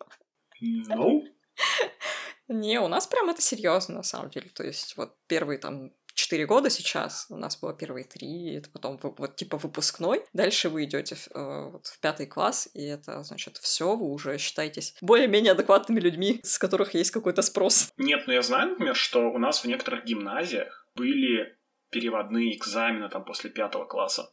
Ну? 0.60 1.24
Не, 2.48 2.80
у 2.80 2.88
нас 2.88 3.06
прям 3.06 3.30
это 3.30 3.40
серьезно 3.40 3.96
на 3.96 4.02
самом 4.02 4.30
деле. 4.30 4.50
То 4.50 4.64
есть 4.64 4.96
вот 4.96 5.16
первые 5.26 5.58
там 5.58 5.92
четыре 6.20 6.46
года 6.46 6.70
сейчас, 6.70 7.26
у 7.30 7.36
нас 7.36 7.58
было 7.58 7.74
первые 7.74 8.04
три, 8.04 8.54
это 8.54 8.70
потом 8.70 8.98
вот 9.02 9.36
типа 9.36 9.56
выпускной. 9.56 10.24
Дальше 10.32 10.68
вы 10.68 10.84
идете 10.84 11.14
в, 11.14 11.28
э, 11.34 11.70
вот, 11.70 11.86
в 11.86 11.98
пятый 12.00 12.26
класс, 12.26 12.68
и 12.74 12.84
это 12.84 13.22
значит 13.22 13.56
все, 13.56 13.96
вы 13.96 14.06
уже 14.06 14.38
считаетесь 14.38 14.94
более-менее 15.00 15.52
адекватными 15.52 16.00
людьми, 16.00 16.40
с 16.42 16.58
которых 16.58 16.94
есть 16.94 17.10
какой-то 17.10 17.42
спрос. 17.42 17.90
Нет, 17.96 18.26
но 18.26 18.32
я 18.32 18.42
знаю, 18.42 18.70
например, 18.70 18.94
что 18.94 19.30
у 19.30 19.38
нас 19.38 19.64
в 19.64 19.66
некоторых 19.66 20.04
гимназиях 20.04 20.86
были 20.94 21.56
переводные 21.90 22.56
экзамены 22.56 23.08
там 23.08 23.24
после 23.24 23.50
пятого 23.50 23.84
класса. 23.84 24.32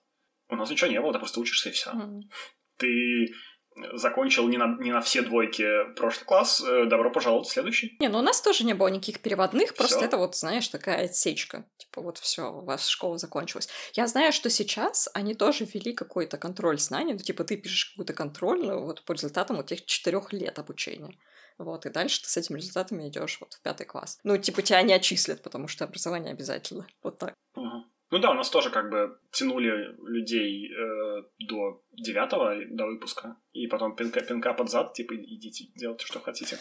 У 0.50 0.56
нас 0.56 0.70
ничего 0.70 0.92
не 0.92 1.02
было, 1.02 1.14
ты 1.14 1.20
просто 1.20 1.40
учишься 1.40 1.70
и 1.70 1.72
все. 1.72 1.92
Mm. 1.92 2.22
ты 2.78 3.34
закончил 3.94 4.48
не 4.48 4.58
на, 4.58 4.78
не 4.80 4.92
на 4.92 5.02
все 5.02 5.22
двойки 5.22 5.94
прошлый 5.96 6.26
класс, 6.26 6.64
э, 6.66 6.86
добро 6.86 7.12
пожаловать 7.12 7.48
в 7.48 7.52
следующий. 7.52 7.96
Не, 8.00 8.10
ну 8.10 8.20
у 8.20 8.22
нас 8.22 8.42
тоже 8.42 8.64
не 8.64 8.74
было 8.74 8.88
никаких 8.88 9.22
переводных, 9.22 9.76
просто 9.76 9.98
Всё. 9.98 10.06
это 10.06 10.18
вот, 10.18 10.36
знаешь, 10.36 10.68
такая 10.68 11.06
отсечка. 11.06 11.66
Типа 11.78 12.02
вот 12.02 12.18
все, 12.18 12.52
у 12.52 12.66
вас 12.66 12.88
школа 12.88 13.18
закончилась. 13.18 13.70
Я 13.94 14.08
знаю, 14.08 14.34
что 14.34 14.50
сейчас 14.50 15.10
они 15.14 15.36
тоже 15.36 15.66
ввели 15.66 15.94
какой-то 15.94 16.38
контроль 16.38 16.80
знаний, 16.80 17.14
ну 17.14 17.20
типа 17.20 17.44
ты 17.44 17.58
пишешь 17.58 17.86
какую-то 17.92 18.14
контрольную 18.14 18.84
вот 18.84 19.04
по 19.06 19.14
результатам 19.14 19.58
вот 19.58 19.72
этих 19.72 19.86
четырех 19.86 20.34
лет 20.34 20.60
обучения. 20.60 21.18
Вот, 21.58 21.86
и 21.86 21.90
дальше 21.90 22.22
ты 22.22 22.30
с 22.30 22.38
этими 22.38 22.58
результатами 22.58 23.08
идешь 23.08 23.40
вот 23.40 23.54
в 23.54 23.62
пятый 23.62 23.86
класс. 23.86 24.20
Ну, 24.24 24.38
типа, 24.38 24.62
тебя 24.62 24.82
не 24.84 24.94
отчислят, 24.94 25.42
потому 25.42 25.68
что 25.68 25.86
образование 25.86 26.32
обязательно. 26.32 26.88
Вот 27.02 27.18
так. 27.18 27.34
Мгм. 27.56 27.92
Ну 28.10 28.20
да, 28.20 28.32
у 28.32 28.34
нас 28.34 28.50
тоже 28.50 28.70
как 28.70 28.90
бы 28.90 29.20
тянули 29.32 29.96
людей 30.08 30.72
э, 30.72 31.24
до 31.40 31.84
девятого, 31.92 32.56
до 32.70 32.86
выпуска, 32.86 33.36
и 33.52 33.68
потом 33.68 33.96
пинка, 33.96 34.22
пинка 34.22 34.54
под 34.54 34.70
зад, 34.70 34.94
типа, 34.94 35.16
идите, 35.16 35.66
делайте, 35.76 36.06
что 36.06 36.20
хотите. 36.20 36.58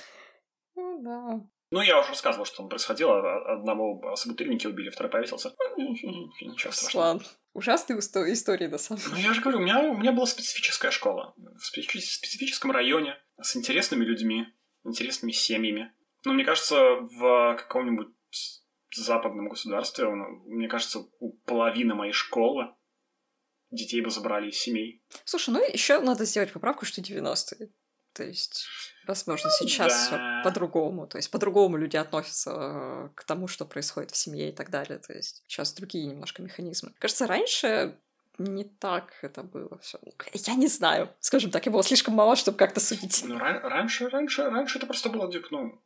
Ну, 0.75 1.03
да. 1.03 1.41
Ну, 1.71 1.81
я 1.81 1.99
уже 2.01 2.11
рассказывал, 2.11 2.47
что 2.47 2.59
там 2.59 2.69
происходило. 2.69 3.53
Одного 3.53 4.15
собутыльники 4.17 4.67
убили, 4.67 4.91
второй 4.91 5.11
повесился. 5.11 5.55
Ну, 5.77 5.93
Ничего 6.41 6.73
страшного. 6.73 7.05
Ладно. 7.07 7.23
Ужасные 7.55 7.99
истории, 7.99 8.67
на 8.67 8.79
самом 8.79 9.01
деле. 9.01 9.15
Ну, 9.15 9.21
я 9.21 9.35
же 9.35 9.41
говорю, 9.41 9.59
у 9.59 9.63
меня, 9.63 9.81
у 9.83 9.97
меня 9.97 10.13
была 10.13 10.27
специфическая 10.27 10.91
школа. 10.91 11.35
В 11.37 11.65
специфи- 11.65 11.99
специфическом 12.01 12.71
районе, 12.71 13.17
с 13.41 13.57
интересными 13.57 14.05
людьми, 14.05 14.47
интересными 14.85 15.33
семьями. 15.33 15.93
Но 16.25 16.35
мне 16.35 16.45
кажется, 16.45 16.77
в 17.01 17.57
каком-нибудь 17.57 18.09
западном 19.05 19.49
государстве, 19.49 20.09
ну, 20.09 20.25
мне 20.47 20.69
кажется, 20.69 21.01
у 21.21 21.33
половины 21.45 21.95
моей 21.95 22.13
школы 22.13 22.75
детей 23.71 24.01
бы 24.01 24.11
забрали 24.11 24.49
из 24.51 24.59
семей. 24.59 25.03
Слушай, 25.25 25.51
ну 25.51 25.61
еще 25.63 26.01
надо 26.01 26.25
сделать 26.25 26.53
поправку, 26.53 26.85
что 26.87 27.01
90-е. 27.01 27.69
То 28.13 28.25
есть, 28.25 28.65
возможно, 29.07 29.51
сейчас 29.51 30.11
Ну 30.11 30.17
да. 30.17 30.41
всё 30.41 30.45
по-другому. 30.45 31.07
То 31.07 31.19
есть, 31.19 31.31
по-другому 31.31 31.77
люди 31.77 31.97
относятся 31.99 32.51
э, 32.51 33.09
к 33.15 33.25
тому, 33.25 33.47
что 33.47 33.67
происходит 33.67 34.11
в 34.13 34.17
семье 34.17 34.49
и 34.49 34.53
так 34.53 34.71
далее. 34.71 34.99
То 34.99 35.13
есть, 35.13 35.43
сейчас 35.47 35.75
другие 35.75 36.07
немножко 36.07 36.41
механизмы. 36.43 36.93
Кажется, 36.99 37.27
раньше 37.27 37.99
не 38.39 38.65
так 38.65 39.13
это 39.23 39.43
было 39.43 39.79
все. 39.79 39.99
Я 40.33 40.55
не 40.55 40.67
знаю. 40.69 41.11
Скажем 41.21 41.51
так, 41.51 41.67
я 41.67 41.73
была 41.73 41.83
слишком 41.83 42.15
мала, 42.15 42.37
чтобы 42.37 42.57
как-то 42.57 42.81
судить. 42.81 43.23
Ну, 43.27 43.39
ран- 43.39 43.61
раньше, 43.63 44.09
раньше, 44.09 44.49
раньше 44.49 44.79
это 44.79 44.87
просто 44.87 45.11
было, 45.11 45.31
ну, 45.51 45.83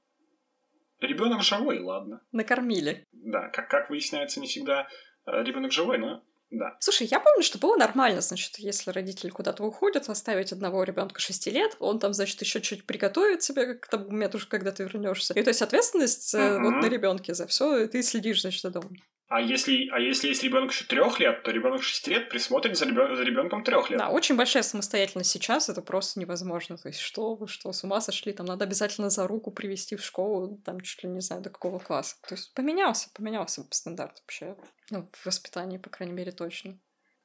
ребенок 1.00 1.42
живой, 1.42 1.80
ладно. 1.80 2.20
Накормили. 2.32 3.06
Да, 3.12 3.48
как, 3.48 3.68
как 3.68 3.90
выясняется, 3.90 4.40
не 4.40 4.46
всегда 4.46 4.88
ребенок 5.26 5.72
живой, 5.72 5.98
но 5.98 6.22
да. 6.50 6.76
Слушай, 6.80 7.06
я 7.06 7.20
помню, 7.20 7.44
что 7.44 7.58
было 7.58 7.76
нормально, 7.76 8.20
значит, 8.20 8.56
если 8.58 8.90
родители 8.90 9.30
куда-то 9.30 9.62
уходят, 9.62 10.08
оставить 10.08 10.52
одного 10.52 10.82
ребенка 10.82 11.20
6 11.20 11.46
лет, 11.46 11.76
он 11.78 12.00
там, 12.00 12.12
значит, 12.12 12.40
еще 12.40 12.60
чуть 12.60 12.86
приготовит 12.86 13.42
себе 13.44 13.74
к 13.74 13.86
тому 13.86 14.10
моменту, 14.10 14.40
когда 14.48 14.72
ты 14.72 14.82
вернешься. 14.82 15.32
И 15.34 15.42
то 15.44 15.50
есть 15.50 15.62
ответственность 15.62 16.34
э, 16.34 16.58
Мгм. 16.58 16.64
вот 16.64 16.82
на 16.82 16.88
ребенке 16.88 17.34
за 17.34 17.46
все, 17.46 17.86
ты 17.86 18.02
следишь, 18.02 18.40
значит, 18.42 18.62
за 18.62 18.70
домом. 18.70 18.96
А 19.30 19.40
если, 19.40 19.88
а 19.92 20.00
если 20.00 20.26
есть 20.26 20.42
ребенок 20.42 20.72
еще 20.72 20.84
трех 20.86 21.20
лет, 21.20 21.44
то 21.44 21.52
ребенок 21.52 21.84
шести 21.84 22.10
лет 22.10 22.28
присмотрит 22.28 22.76
за, 22.76 22.84
ребен- 22.84 23.14
за 23.14 23.22
ребенком 23.22 23.62
трех 23.62 23.88
лет. 23.88 24.00
Да, 24.00 24.08
очень 24.08 24.34
большая 24.34 24.64
самостоятельность 24.64 25.30
сейчас, 25.30 25.68
это 25.68 25.82
просто 25.82 26.18
невозможно. 26.18 26.76
То 26.76 26.88
есть, 26.88 26.98
что 26.98 27.36
вы, 27.36 27.46
что, 27.46 27.72
с 27.72 27.84
ума 27.84 28.00
сошли? 28.00 28.32
Там 28.32 28.46
надо 28.46 28.64
обязательно 28.64 29.08
за 29.08 29.28
руку 29.28 29.52
привести 29.52 29.94
в 29.94 30.04
школу, 30.04 30.60
там 30.66 30.80
чуть 30.80 31.04
ли 31.04 31.08
не 31.08 31.20
знаю, 31.20 31.42
до 31.42 31.50
какого 31.50 31.78
класса. 31.78 32.16
То 32.26 32.34
есть, 32.34 32.52
поменялся, 32.54 33.08
поменялся 33.14 33.64
стандарт 33.70 34.20
вообще. 34.20 34.56
Ну, 34.90 35.08
в 35.12 35.26
воспитании, 35.26 35.78
по 35.78 35.90
крайней 35.90 36.14
мере, 36.14 36.32
точно. 36.32 36.80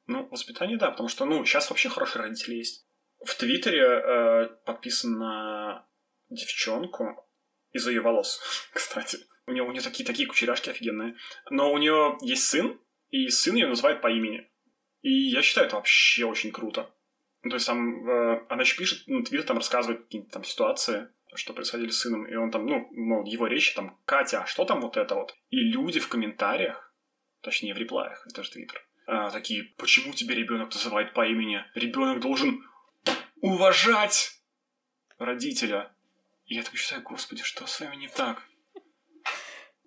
Ну, 0.06 0.28
воспитание, 0.28 0.78
да, 0.78 0.92
потому 0.92 1.08
что, 1.08 1.24
ну, 1.24 1.44
сейчас 1.44 1.70
вообще 1.70 1.88
хорошие 1.88 2.22
родители 2.22 2.54
есть. 2.54 2.86
В 3.24 3.34
Твиттере 3.34 3.82
э, 3.82 4.46
подписан 4.64 5.18
на 5.18 5.88
девчонку 6.28 7.28
из-за 7.72 7.90
ее 7.90 8.00
волос, 8.00 8.40
кстати. 8.72 9.18
У 9.46 9.52
нее, 9.52 9.62
у 9.62 9.70
нее 9.70 9.82
такие, 9.82 10.04
такие 10.04 10.28
кучеряшки 10.28 10.70
офигенные. 10.70 11.16
Но 11.50 11.72
у 11.72 11.78
нее 11.78 12.18
есть 12.20 12.44
сын, 12.44 12.80
и 13.10 13.28
сын 13.28 13.54
ее 13.54 13.68
называет 13.68 14.00
по 14.00 14.08
имени. 14.08 14.48
И 15.02 15.10
я 15.10 15.42
считаю, 15.42 15.66
это 15.66 15.76
вообще 15.76 16.24
очень 16.24 16.50
круто. 16.50 16.90
Ну, 17.42 17.50
то 17.50 17.56
есть 17.56 17.66
там 17.66 18.08
э, 18.08 18.44
она 18.48 18.62
еще 18.62 18.76
пишет, 18.76 19.04
ну, 19.06 19.22
Твиттер 19.22 19.46
там 19.46 19.58
рассказывает 19.58 20.02
какие-то 20.04 20.30
там 20.30 20.44
ситуации, 20.44 21.08
что 21.34 21.52
происходили 21.52 21.90
с 21.90 22.00
сыном, 22.00 22.26
и 22.26 22.34
он 22.34 22.50
там, 22.50 22.66
ну, 22.66 22.88
мол, 22.90 23.24
его 23.24 23.46
речи 23.46 23.74
там, 23.74 23.98
Катя, 24.04 24.42
а 24.42 24.46
что 24.46 24.64
там 24.64 24.80
вот 24.80 24.96
это 24.96 25.14
вот? 25.14 25.36
И 25.50 25.58
люди 25.58 26.00
в 26.00 26.08
комментариях, 26.08 26.92
точнее 27.42 27.74
в 27.74 27.78
реплаях, 27.78 28.26
это 28.26 28.42
же 28.42 28.50
Твиттер, 28.50 28.84
а, 29.06 29.30
такие, 29.30 29.62
почему 29.76 30.12
тебе 30.12 30.34
ребенок 30.34 30.74
называет 30.74 31.14
по 31.14 31.24
имени? 31.24 31.64
Ребенок 31.74 32.20
должен 32.20 32.64
уважать 33.40 34.40
родителя. 35.18 35.92
И 36.46 36.56
я 36.56 36.62
такой 36.62 36.78
считаю, 36.78 37.02
господи, 37.02 37.42
что 37.42 37.66
с 37.66 37.80
вами 37.80 37.96
не 37.96 38.08
так? 38.08 38.42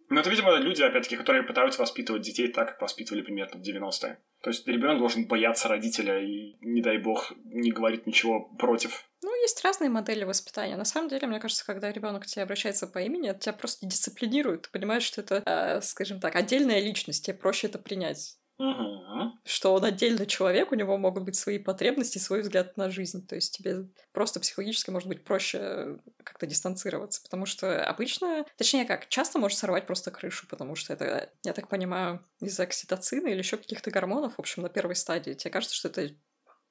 Ну, 0.09 0.19
это, 0.19 0.29
видимо, 0.29 0.55
люди, 0.55 0.81
опять-таки, 0.81 1.15
которые 1.15 1.43
пытаются 1.43 1.79
воспитывать 1.81 2.23
детей 2.23 2.47
так, 2.47 2.69
как 2.69 2.81
воспитывали 2.81 3.21
примерно 3.21 3.59
в 3.59 3.61
90-е. 3.61 4.19
То 4.41 4.49
есть 4.49 4.67
ребенок 4.67 4.97
должен 4.97 5.27
бояться 5.27 5.67
родителя 5.67 6.19
и, 6.19 6.57
не 6.61 6.81
дай 6.81 6.97
бог, 6.97 7.31
не 7.45 7.71
говорить 7.71 8.07
ничего 8.07 8.41
против. 8.57 9.05
Ну, 9.21 9.41
есть 9.41 9.63
разные 9.63 9.89
модели 9.89 10.23
воспитания. 10.23 10.75
На 10.77 10.85
самом 10.85 11.09
деле, 11.09 11.27
мне 11.27 11.39
кажется, 11.39 11.65
когда 11.65 11.91
ребенок 11.91 12.23
к 12.23 12.25
тебе 12.25 12.43
обращается 12.43 12.87
по 12.87 12.99
имени, 12.99 13.29
это 13.29 13.39
тебя 13.39 13.53
просто 13.53 13.85
дисциплинирует. 13.85 14.63
Ты 14.63 14.69
понимаешь, 14.71 15.03
что 15.03 15.21
это, 15.21 15.43
э, 15.45 15.81
скажем 15.81 16.19
так, 16.19 16.35
отдельная 16.35 16.79
личность, 16.79 17.25
тебе 17.25 17.37
проще 17.37 17.67
это 17.67 17.77
принять. 17.77 18.37
Угу. 18.59 19.39
Что 19.45 19.73
он 19.73 19.85
отдельный 19.85 20.25
человек, 20.25 20.73
у 20.73 20.75
него 20.75 20.97
могут 20.97 21.23
быть 21.23 21.37
свои 21.37 21.57
потребности, 21.57 22.17
свой 22.17 22.41
взгляд 22.41 22.75
на 22.75 22.89
жизнь. 22.89 23.25
То 23.25 23.35
есть 23.35 23.55
тебе 23.57 23.87
просто 24.11 24.41
психологически 24.41 24.89
может 24.89 25.07
быть 25.07 25.23
проще 25.23 25.97
как-то 26.23 26.45
дистанцироваться. 26.45 27.21
Потому 27.23 27.45
что 27.45 27.83
обычно, 27.85 28.45
точнее 28.57 28.83
как, 28.83 29.07
часто 29.07 29.39
может 29.39 29.57
сорвать 29.57 29.87
просто 29.87 30.11
крышу, 30.11 30.45
потому 30.47 30.75
что 30.75 30.91
это, 30.91 31.29
я 31.43 31.53
так 31.53 31.69
понимаю, 31.69 32.21
из-за 32.41 32.63
окситоцина 32.63 33.29
или 33.29 33.37
еще 33.37 33.55
каких-то 33.55 33.91
гормонов, 33.91 34.35
в 34.35 34.39
общем, 34.39 34.63
на 34.63 34.69
первой 34.69 34.97
стадии. 34.97 35.33
Тебе 35.33 35.51
кажется, 35.51 35.75
что 35.75 35.87
это 35.87 36.09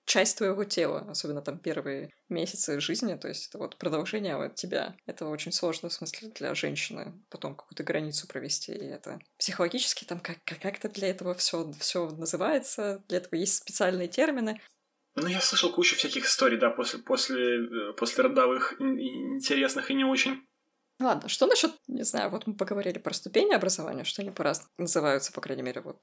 часть 0.09 0.39
твоего 0.39 0.65
тела, 0.65 1.07
особенно 1.09 1.43
там 1.43 1.59
первые 1.59 2.11
месяцы 2.29 2.81
жизни, 2.81 3.15
то 3.15 3.29
есть 3.29 3.49
это 3.49 3.59
вот 3.59 3.77
продолжение 3.77 4.37
вот 4.37 4.55
тебя. 4.55 4.97
Это 5.07 5.27
очень 5.27 5.53
сложно, 5.53 5.89
в 5.91 5.93
смысле, 5.93 6.31
для 6.31 6.55
женщины 6.55 7.13
потом 7.31 7.55
какую-то 7.55 7.85
границу 7.85 8.27
провести, 8.27 8.73
и 8.73 8.87
это 8.87 9.21
психологически 9.39 10.05
там 10.05 10.21
как- 10.21 10.43
как- 10.45 10.61
как-то 10.61 10.89
для 10.89 11.09
этого 11.09 11.35
все 11.35 11.71
все 11.79 12.09
называется, 12.11 13.05
для 13.09 13.19
этого 13.19 13.37
есть 13.37 13.55
специальные 13.57 14.09
термины. 14.09 14.61
Ну, 15.15 15.27
я 15.27 15.41
слышал 15.41 15.73
кучу 15.73 15.97
всяких 15.97 16.25
историй, 16.27 16.59
да, 16.59 16.71
после, 16.71 17.01
после, 17.01 17.91
э, 17.91 17.93
после 17.93 18.25
родовых 18.25 18.81
ин- 18.81 18.99
ин- 18.99 19.37
интересных 19.37 19.91
и 19.91 19.95
не 19.95 20.05
очень. 20.05 20.43
Ладно, 21.01 21.29
что 21.29 21.47
насчет, 21.47 21.73
не 21.87 22.03
знаю, 22.03 22.31
вот 22.31 22.47
мы 22.47 22.55
поговорили 22.55 22.99
про 22.99 23.13
ступени 23.15 23.53
образования, 23.55 24.05
что 24.05 24.23
они 24.23 24.31
по-разному 24.31 24.71
называются, 24.79 25.33
по 25.33 25.41
крайней 25.41 25.63
мере, 25.63 25.81
вот 25.81 26.01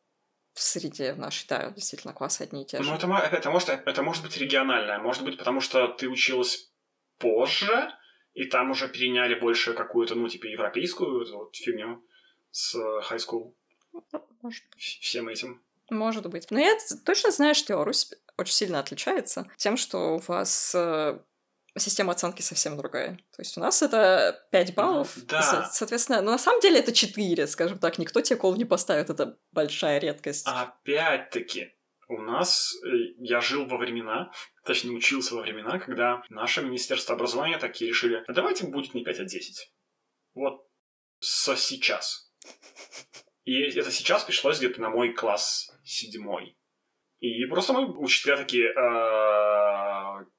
в 0.56 0.62
среде 0.62 1.14
нашей, 1.16 1.46
да, 1.48 1.70
действительно, 1.70 2.14
классы 2.14 2.44
одни 2.44 2.64
и 2.64 2.66
те 2.66 2.82
же. 2.82 2.90
Ну, 2.90 2.96
это, 2.96 3.08
это, 3.08 3.52
может, 3.52 3.70
это 3.70 4.02
может 4.02 4.24
быть 4.24 4.38
региональное. 4.38 4.98
Может 5.00 5.24
быть, 5.24 5.38
потому 5.38 5.60
что 5.60 5.90
ты 5.90 6.08
училась 6.08 6.72
позже, 7.20 7.92
и 8.34 8.46
там 8.46 8.72
уже 8.72 8.88
переняли 8.88 9.36
больше 9.36 9.74
какую-то, 9.74 10.16
ну, 10.16 10.30
типа, 10.30 10.46
европейскую 10.46 11.38
вот 11.38 11.56
фигню 11.56 12.02
с 12.52 12.74
э, 12.74 13.02
high 13.10 13.20
school. 13.20 13.54
Может 14.42 14.64
Вс- 14.78 15.00
Всем 15.02 15.28
этим. 15.28 15.62
Может 15.90 16.26
быть. 16.28 16.50
Но 16.52 16.60
я 16.60 16.78
точно 17.06 17.32
знаю, 17.32 17.54
что 17.54 17.74
Беларусь 17.74 18.12
очень 18.38 18.54
сильно 18.54 18.80
отличается 18.80 19.48
тем, 19.58 19.76
что 19.76 20.16
у 20.16 20.20
вас 20.20 20.74
э, 20.74 21.20
система 21.80 22.14
оценки 22.14 22.42
совсем 22.42 22.78
другая. 22.78 23.18
То 23.36 23.42
есть 23.42 23.58
у 23.58 23.62
нас 23.62 23.82
это 23.82 24.46
5 24.52 24.76
баллов. 24.76 25.14
да. 25.26 25.42
Со- 25.42 25.70
Соответственно, 25.72 26.22
но 26.22 26.32
на 26.32 26.38
самом 26.38 26.62
деле 26.62 26.80
это 26.80 26.94
4, 26.94 27.48
скажем 27.48 27.80
так. 27.80 27.98
Никто 27.98 28.22
тебе 28.22 28.38
кол 28.38 28.56
не 28.56 28.66
поставит. 28.66 29.10
Это 29.10 29.38
большая 29.52 30.00
редкость. 30.00 30.48
Опять-таки, 30.48 31.74
у 32.08 32.22
нас, 32.22 32.74
э, 32.86 32.88
я 33.20 33.42
жил 33.42 33.66
во 33.66 33.78
времена, 33.78 34.32
точнее, 34.64 34.92
учился 34.96 35.36
во 35.36 35.42
времена, 35.42 35.80
когда 35.80 36.22
наше 36.30 36.62
Министерство 36.62 37.16
образования 37.16 37.58
такие 37.58 37.90
решили, 37.90 38.24
а 38.28 38.34
давайте 38.34 38.66
будет 38.68 38.94
не 38.94 39.04
5, 39.04 39.20
а 39.20 39.24
10. 39.26 39.74
Вот 40.34 40.68
со 41.20 41.56
сейчас. 41.56 42.32
И 43.44 43.62
это 43.62 43.92
сейчас 43.92 44.24
пришлось 44.24 44.60
где-то 44.60 44.82
на 44.82 44.90
мой 44.90 45.14
класс 45.14 45.72
седьмой. 45.84 46.58
И 47.20 47.46
просто 47.46 47.74
мы, 47.74 47.86
учителя 47.98 48.38
такие, 48.38 48.72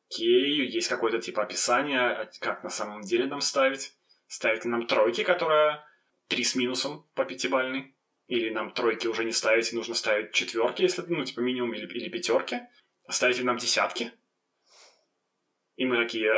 «А, 0.09 0.14
окей, 0.14 0.66
есть 0.66 0.88
какое-то 0.88 1.21
типа 1.21 1.42
описание, 1.42 2.01
а 2.01 2.31
как 2.40 2.64
на 2.64 2.71
самом 2.71 3.03
деле 3.03 3.27
нам 3.27 3.40
ставить. 3.40 3.92
Ставить 4.29 4.64
ли 4.64 4.71
нам 4.71 4.87
тройки, 4.87 5.23
которая 5.23 5.85
три 6.29 6.45
с 6.45 6.55
минусом 6.55 7.09
по 7.14 7.25
пятибальной. 7.25 7.95
Или 8.27 8.51
нам 8.51 8.73
тройки 8.73 9.07
уже 9.07 9.25
не 9.25 9.33
ставить, 9.33 9.73
и 9.73 9.77
нужно 9.77 9.95
ставить 9.95 10.33
четверки, 10.33 10.83
если, 10.83 11.03
ну, 11.07 11.25
типа, 11.25 11.40
минимум, 11.40 11.75
или, 11.75 11.87
или 11.87 12.09
пятерки. 12.09 12.61
Ставить 13.09 13.38
ли 13.38 13.45
нам 13.45 13.57
десятки? 13.57 14.12
И 15.77 15.85
мы 15.85 15.97
такие... 15.97 16.33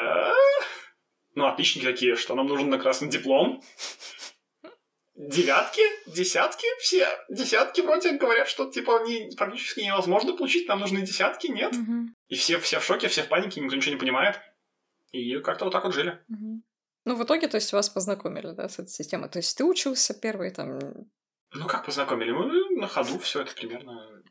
Ну, 1.34 1.46
отличники 1.46 1.84
такие, 1.84 2.16
что 2.16 2.34
нам 2.34 2.46
нужен 2.46 2.68
на 2.68 2.78
красный 2.78 3.08
диплом. 3.08 3.62
Девятки, 5.14 5.80
десятки, 6.06 6.66
все 6.80 7.08
десятки 7.28 7.80
вроде 7.80 8.12
говорят, 8.12 8.48
что 8.48 8.70
типа 8.70 9.02
не, 9.04 9.34
практически 9.36 9.80
невозможно 9.80 10.36
получить, 10.36 10.68
нам 10.68 10.80
нужны 10.80 11.02
десятки, 11.02 11.48
нет? 11.48 11.74
И 12.28 12.34
все, 12.34 12.58
все 12.58 12.78
в 12.78 12.84
шоке, 12.84 13.08
все 13.08 13.22
в 13.22 13.28
панике, 13.28 13.60
никто 13.60 13.76
ничего 13.76 13.94
не 13.94 14.00
понимает. 14.00 14.38
И 15.12 15.38
как-то 15.40 15.64
вот 15.64 15.72
так 15.72 15.84
вот 15.84 15.94
жили. 15.94 16.18
Ну, 17.04 17.16
в 17.16 17.24
итоге, 17.24 17.48
то 17.48 17.56
есть, 17.56 17.72
вас 17.72 17.88
познакомили, 17.88 18.52
да, 18.52 18.68
с 18.68 18.78
этой 18.78 18.90
системой. 18.90 19.30
То 19.30 19.38
есть, 19.38 19.56
ты 19.56 19.64
учился 19.64 20.12
первый 20.12 20.50
там... 20.50 20.78
Ну, 21.54 21.66
как 21.66 21.86
познакомили? 21.86 22.30
Мы 22.30 22.78
на 22.78 22.86
ходу 22.86 23.18
все 23.18 23.40
это 23.40 23.54
примерно 23.54 24.22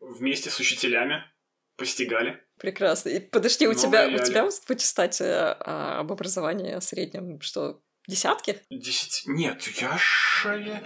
вместе 0.00 0.48
с 0.48 0.58
учителями 0.58 1.22
постигали. 1.76 2.42
Прекрасно. 2.58 3.10
И 3.10 3.20
подожди, 3.20 3.66
у 3.66 3.72
Ну, 3.72 3.78
тебя, 3.78 4.06
у 4.06 4.24
тебя 4.24 4.48
в 4.48 4.70
аттестате 4.70 5.24
а, 5.26 6.00
об 6.00 6.12
образовании 6.12 6.78
среднем 6.80 7.40
что, 7.40 7.82
десятки? 8.06 8.60
Десять... 8.70 9.24
Нет, 9.26 9.62
я 9.80 9.98
же... 9.98 10.82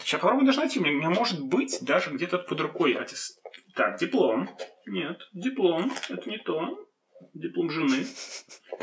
Сейчас 0.00 0.20
попробую 0.20 0.46
даже 0.46 0.60
найти. 0.60 0.80
У 0.80 0.82
меня, 0.82 0.92
у 0.92 0.98
меня 0.98 1.10
может 1.10 1.40
быть 1.44 1.78
даже 1.82 2.10
где-то 2.10 2.38
под 2.38 2.60
рукой 2.60 2.94
аттест... 2.94 3.40
Так, 3.76 3.98
диплом. 3.98 4.48
Нет, 4.86 5.18
диплом. 5.32 5.92
Это 6.08 6.28
не 6.28 6.38
то. 6.38 6.86
Диплом 7.34 7.70
жены. 7.70 8.06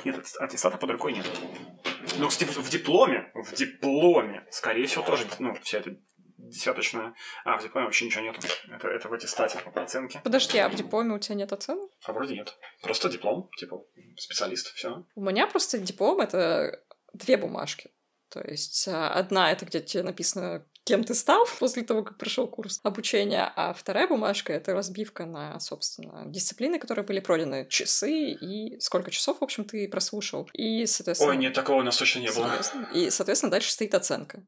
Нет, 0.05 0.15
аттест- 0.15 0.37
аттестата 0.39 0.77
под 0.77 0.91
рукой 0.91 1.13
нет. 1.13 1.25
Ну, 2.19 2.27
кстати, 2.27 2.49
в 2.51 2.69
дипломе, 2.69 3.31
в 3.33 3.53
дипломе, 3.53 4.45
скорее 4.51 4.85
всего, 4.85 5.03
тоже, 5.03 5.25
ну, 5.39 5.55
вся 5.55 5.79
эта 5.79 5.97
десяточная... 6.37 7.13
А, 7.45 7.57
в 7.57 7.63
дипломе 7.63 7.85
вообще 7.85 8.05
ничего 8.05 8.23
нету. 8.23 8.39
Это, 8.71 8.87
это 8.87 9.09
в 9.09 9.13
аттестате 9.13 9.59
оценки. 9.75 10.21
Подожди, 10.23 10.57
а 10.59 10.69
в 10.69 10.75
дипломе 10.75 11.15
у 11.15 11.19
тебя 11.19 11.35
нет 11.35 11.51
оценок? 11.51 11.91
А 12.03 12.13
вроде 12.13 12.35
нет. 12.35 12.55
Просто 12.81 13.09
диплом, 13.09 13.49
типа, 13.57 13.83
специалист, 14.17 14.73
все. 14.73 15.03
У 15.15 15.21
меня 15.21 15.47
просто 15.47 15.77
диплом— 15.77 16.19
это 16.21 16.81
две 17.13 17.37
бумажки. 17.37 17.89
То 18.29 18.41
есть 18.41 18.87
а, 18.87 19.09
одна— 19.13 19.51
это 19.53 19.65
где 19.65 19.81
тебе 19.81 20.03
написано, 20.03 20.65
кем 20.87 21.03
ты 21.03 21.13
стал 21.13 21.45
после 21.59 21.83
того, 21.83 22.03
как 22.03 22.17
прошел 22.17 22.47
курс 22.47 22.79
обучения, 22.83 23.51
а 23.55 23.73
вторая 23.73 24.07
бумажка— 24.07 24.53
это 24.53 24.73
разбивка 24.73 25.25
на, 25.25 25.59
собственно, 25.59 26.23
дисциплины, 26.25 26.79
которые 26.79 27.05
были 27.05 27.19
пройдены, 27.19 27.67
часы 27.69 28.31
и 28.31 28.79
сколько 28.79 29.11
часов, 29.11 29.39
в 29.39 29.43
общем, 29.43 29.65
ты 29.65 29.87
прослушал. 29.87 30.49
И, 30.53 30.85
соответственно... 30.85 31.31
Ой, 31.31 31.37
нет, 31.37 31.53
такого 31.53 31.81
у 31.81 31.83
нас 31.83 31.97
точно 31.97 32.19
не 32.19 32.31
было. 32.31 32.51
И, 32.93 33.09
соответственно, 33.09 33.51
дальше 33.51 33.71
стоит 33.71 33.93
оценка, 33.93 34.43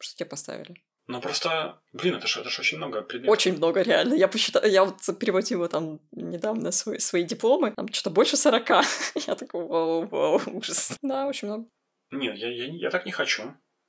что 0.00 0.16
тебе 0.16 0.28
поставили. 0.28 0.74
Ну, 1.08 1.20
просто, 1.20 1.80
блин, 1.92 2.14
это 2.14 2.26
же 2.28 2.40
это 2.40 2.48
ж 2.48 2.60
очень 2.60 2.78
много 2.78 3.02
предметов. 3.02 3.32
Очень 3.32 3.56
много, 3.56 3.82
реально. 3.82 4.14
Я 4.14 4.28
посчитала, 4.28 4.64
я 4.64 4.84
вот 4.84 4.98
переводила 5.18 5.68
там 5.68 6.00
недавно 6.12 6.70
свои, 6.70 6.98
свои 6.98 7.24
дипломы, 7.24 7.72
там 7.72 7.92
что-то 7.92 8.10
больше 8.10 8.36
40. 8.36 8.68
Я 9.26 9.34
такой, 9.34 9.66
вау, 9.66 10.06
вау, 10.06 10.40
ужас. 10.46 10.96
Да, 11.02 11.26
очень 11.26 11.48
много. 11.48 11.66
Нет, 12.12 12.36
я, 12.36 12.48
я, 12.48 12.66
я 12.66 12.90
так 12.90 13.04
не 13.04 13.12
хочу. 13.12 13.42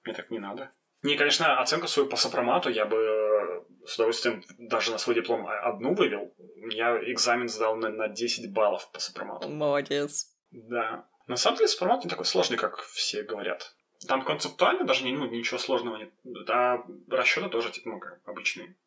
Мне 0.04 0.16
так 0.16 0.32
не 0.32 0.40
надо. 0.40 0.72
Не, 1.04 1.18
конечно, 1.18 1.60
оценку 1.62 1.88
свою 1.88 2.10
по 2.10 2.16
сопромату 2.16 2.70
я 2.70 2.86
бы 2.86 2.98
э, 2.98 3.86
с 3.86 3.96
удовольствием 3.96 4.44
даже 4.58 4.92
на 4.92 4.98
свой 4.98 5.16
диплом 5.16 5.46
а- 5.46 5.70
одну 5.70 5.94
вывел. 5.94 6.34
Я 6.72 6.98
экзамен 7.12 7.50
сдал 7.50 7.76
на, 7.76 7.90
на 7.90 8.08
10 8.08 8.54
баллов 8.54 8.90
по 8.92 9.00
сопромату. 9.00 9.50
Молодец. 9.50 10.28
Да. 10.52 11.06
На 11.28 11.36
самом 11.36 11.58
деле 11.58 11.68
сопромат 11.68 12.04
не 12.04 12.10
такой 12.10 12.26
сложный, 12.26 12.58
как 12.58 12.80
все 12.80 13.24
говорят. 13.24 13.76
Там 14.08 14.24
концептуально 14.24 14.86
даже 14.86 15.06
ну, 15.06 15.26
ничего 15.28 15.58
сложного 15.58 15.98
нет. 15.98 16.14
А 16.50 16.78
расчеты 17.10 17.50
тоже 17.50 17.72
типа, 17.72 17.90
ну, 17.90 18.00
как 18.00 18.20
обычные. 18.26 18.78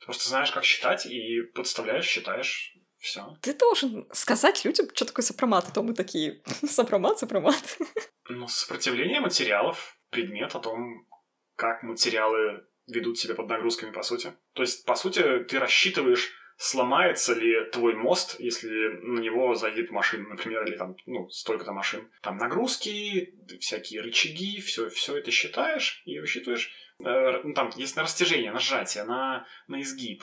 Ты 0.00 0.06
просто 0.06 0.28
знаешь, 0.28 0.50
как 0.50 0.64
считать, 0.64 1.06
и 1.06 1.42
подставляешь, 1.54 2.06
считаешь, 2.06 2.76
все. 2.98 3.36
Ты 3.42 3.54
должен 3.54 4.08
сказать 4.12 4.64
людям, 4.64 4.86
что 4.94 5.04
такое 5.04 5.24
сопромат, 5.24 5.66
а 5.68 5.72
то 5.72 5.82
мы 5.82 5.94
такие, 5.94 6.42
сопромат, 6.66 7.18
сопромат. 7.18 7.78
Ну, 8.28 8.48
сопротивление 8.48 9.20
материалов, 9.20 9.98
предмет 10.10 10.54
о 10.54 10.60
том, 10.60 11.06
как 11.56 11.82
материалы 11.82 12.64
ведут 12.86 13.18
себя 13.18 13.34
под 13.34 13.48
нагрузками, 13.48 13.92
по 13.92 14.02
сути. 14.02 14.32
То 14.52 14.62
есть, 14.62 14.84
по 14.84 14.94
сути, 14.94 15.40
ты 15.44 15.58
рассчитываешь, 15.58 16.32
сломается 16.56 17.34
ли 17.34 17.64
твой 17.70 17.94
мост, 17.94 18.36
если 18.38 18.68
на 19.02 19.20
него 19.20 19.54
зайдет 19.54 19.90
машина, 19.90 20.28
например, 20.28 20.64
или 20.64 20.76
там, 20.76 20.96
ну, 21.06 21.28
столько-то 21.30 21.72
машин. 21.72 22.10
Там 22.22 22.36
нагрузки, 22.36 23.34
всякие 23.60 24.02
рычаги, 24.02 24.60
все, 24.60 24.88
все 24.88 25.16
это 25.16 25.30
считаешь 25.30 26.02
и 26.04 26.18
высчитываешь. 26.20 26.72
Э, 27.00 27.40
ну, 27.42 27.54
там 27.54 27.70
есть 27.76 27.96
на 27.96 28.02
растяжение, 28.02 28.52
на 28.52 28.60
сжатие, 28.60 29.04
на, 29.04 29.46
на 29.66 29.80
изгиб, 29.80 30.22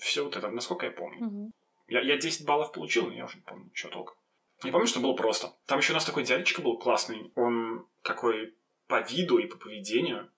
все 0.00 0.24
вот 0.24 0.36
это, 0.36 0.48
насколько 0.50 0.86
я 0.86 0.92
помню. 0.92 1.52
Я, 1.88 2.00
я 2.00 2.16
10 2.16 2.46
баллов 2.46 2.72
получил, 2.72 3.06
но 3.06 3.12
я 3.12 3.24
уже 3.26 3.36
не 3.36 3.42
помню, 3.42 3.70
что 3.74 3.88
толк. 3.88 4.16
Я 4.64 4.72
помню, 4.72 4.86
что 4.86 5.00
было 5.00 5.14
просто. 5.14 5.54
Там 5.66 5.78
еще 5.78 5.92
у 5.92 5.94
нас 5.94 6.04
такой 6.04 6.24
дядечка 6.24 6.62
был 6.62 6.78
классный. 6.78 7.32
Он 7.34 7.86
такой 8.02 8.54
по 8.86 9.00
виду 9.00 9.38
и 9.38 9.46
по 9.46 9.56
поведению 9.56 10.30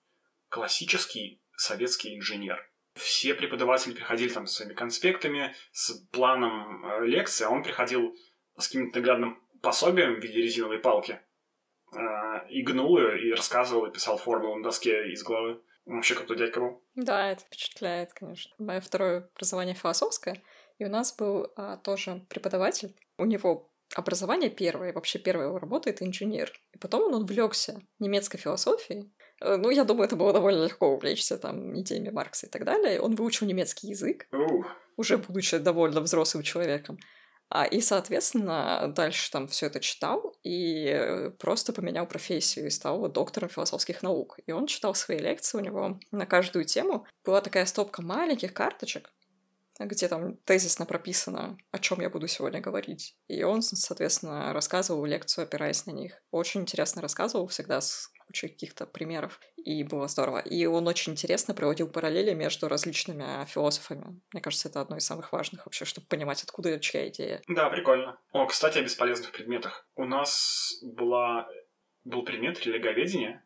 классический 0.55 1.41
советский 1.57 2.15
инженер. 2.15 2.57
Все 2.93 3.33
преподаватели 3.33 3.91
приходили 3.91 4.29
там 4.29 4.47
с 4.47 4.53
своими 4.53 4.73
конспектами, 4.73 5.53
с 5.73 5.91
планом 6.13 6.85
э, 6.85 7.05
лекции, 7.07 7.43
а 7.43 7.49
он 7.49 7.61
приходил 7.61 8.15
с 8.57 8.67
каким-то 8.67 8.99
наглядным 8.99 9.43
пособием 9.61 10.15
в 10.15 10.23
виде 10.23 10.41
резиновой 10.41 10.79
палки, 10.79 11.19
э, 11.93 11.99
и 12.49 12.61
гнул 12.61 12.97
ее, 12.97 13.27
и 13.27 13.31
рассказывал, 13.33 13.85
и 13.85 13.91
писал 13.91 14.17
формулу 14.17 14.55
на 14.55 14.63
доске 14.63 15.11
из 15.11 15.23
головы. 15.23 15.61
Вообще 15.85 16.15
крутой 16.15 16.37
дядька 16.37 16.61
был. 16.61 16.81
Да, 16.95 17.31
это 17.31 17.41
впечатляет, 17.43 18.13
конечно. 18.13 18.55
Мое 18.57 18.79
второе 18.79 19.29
образование 19.35 19.75
философское, 19.75 20.41
и 20.77 20.85
у 20.85 20.89
нас 20.89 21.13
был 21.17 21.51
а, 21.57 21.75
тоже 21.75 22.25
преподаватель. 22.29 22.95
У 23.17 23.25
него 23.25 23.69
образование 23.93 24.49
первое, 24.49 24.93
вообще 24.93 25.19
первая 25.19 25.47
его 25.47 25.59
работа— 25.59 25.89
это 25.91 26.05
инженер. 26.05 26.51
И 26.71 26.77
потом 26.77 27.03
он 27.03 27.21
увлекся 27.21 27.81
немецкой 27.99 28.37
философией. 28.37 29.11
Э, 29.41 29.57
Ну, 29.57 29.69
я 29.69 29.83
думаю, 29.83 30.05
это 30.05 30.15
было 30.15 30.33
довольно 30.33 30.63
легко 30.63 30.87
увлечься 30.87 31.37
там 31.37 31.79
идеями 31.79 32.09
Маркса 32.09 32.47
и 32.47 32.49
так 32.49 32.63
далее. 32.65 33.01
Он 33.01 33.15
выучил 33.15 33.45
немецкий 33.47 33.87
язык, 33.87 34.27
Ух. 34.31 34.65
уже 34.97 35.17
будучи 35.17 35.57
довольно 35.57 36.01
взрослым 36.01 36.43
человеком. 36.43 36.97
А, 37.49 37.65
и, 37.65 37.79
соответственно, 37.79 38.91
дальше 38.95 39.31
там 39.31 39.47
все 39.47 39.67
это 39.67 39.79
читал 39.79 40.35
и 40.43 40.87
э, 40.87 41.29
просто 41.29 41.73
поменял 41.73 42.07
профессию 42.07 42.65
и 42.65 42.71
стал 42.71 43.07
доктором 43.07 43.49
философских 43.49 44.01
наук. 44.01 44.39
И 44.47 44.51
он 44.51 44.65
читал 44.65 44.95
свои 44.95 45.19
лекции, 45.19 45.57
у 45.57 45.61
него 45.61 45.99
на 46.11 46.25
каждую 46.25 46.65
тему 46.65 47.05
была 47.23 47.41
такая 47.41 47.67
стопка 47.67 48.01
маленьких 48.01 48.51
карточек, 48.51 49.13
где 49.79 50.07
там 50.07 50.37
тезисно 50.37 50.87
прописано, 50.87 51.57
о 51.71 51.77
чем 51.77 52.01
я 52.01 52.09
буду 52.09 52.27
сегодня 52.27 52.61
говорить. 52.61 53.15
И 53.27 53.43
он, 53.43 53.61
соответственно, 53.61 54.51
рассказывал 54.51 55.05
лекцию, 55.05 55.43
опираясь 55.43 55.85
на 55.85 55.91
них. 55.91 56.13
Очень 56.31 56.61
интересно 56.61 57.03
рассказывал 57.03 57.47
всегда 57.47 57.79
с 57.79 58.09
кучей 58.25 58.47
каких-то 58.49 58.85
примеров. 58.85 59.39
И 59.57 59.83
было 59.83 60.07
здорово. 60.07 60.39
И 60.39 60.65
он 60.65 60.87
очень 60.87 61.13
интересно 61.13 61.53
проводил 61.53 61.87
параллели 61.89 62.33
между 62.33 62.67
различными 62.67 63.45
философами. 63.45 64.21
Мне 64.31 64.41
кажется, 64.41 64.69
это 64.69 64.81
одно 64.81 64.97
из 64.97 65.05
самых 65.05 65.31
важных 65.31 65.65
вообще, 65.65 65.85
чтобы 65.85 66.07
понимать, 66.07 66.43
откуда 66.43 66.79
чья 66.79 67.07
идея. 67.09 67.41
Да, 67.47 67.69
прикольно. 67.69 68.19
О, 68.31 68.45
кстати, 68.45 68.77
о 68.77 68.83
бесполезных 68.83 69.31
предметах. 69.31 69.87
У 69.95 70.05
нас 70.05 70.73
была, 70.83 71.47
был 72.03 72.23
предмет 72.23 72.63
религоведения, 72.65 73.45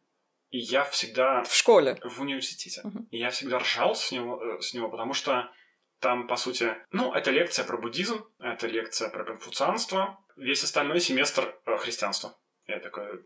и 0.50 0.58
я 0.58 0.84
всегда 0.86 1.44
В 1.44 1.54
школе. 1.54 1.98
в 2.04 2.22
университете. 2.22 2.82
Мгм. 2.84 3.08
И 3.12 3.18
я 3.18 3.30
всегда 3.30 3.60
ржал 3.60 3.96
с 3.96 4.12
него, 4.12 4.42
э, 4.42 4.62
с 4.62 4.74
него, 4.74 4.90
потому 4.90 5.14
что 5.14 5.50
там, 6.00 6.28
по 6.28 6.38
сути, 6.38 6.76
ну, 6.92 7.14
это 7.14 7.30
лекция 7.30 7.66
про 7.66 7.78
буддизм, 7.78 8.26
это 8.40 8.68
лекция 8.68 9.10
про 9.10 9.26
конфуцианство, 9.26 10.18
весь 10.38 10.64
остальной 10.64 11.00
семестр 11.02 11.56
э, 11.66 11.78
христианство. 11.78 12.38
Я 12.70 12.80
такой, 12.80 13.24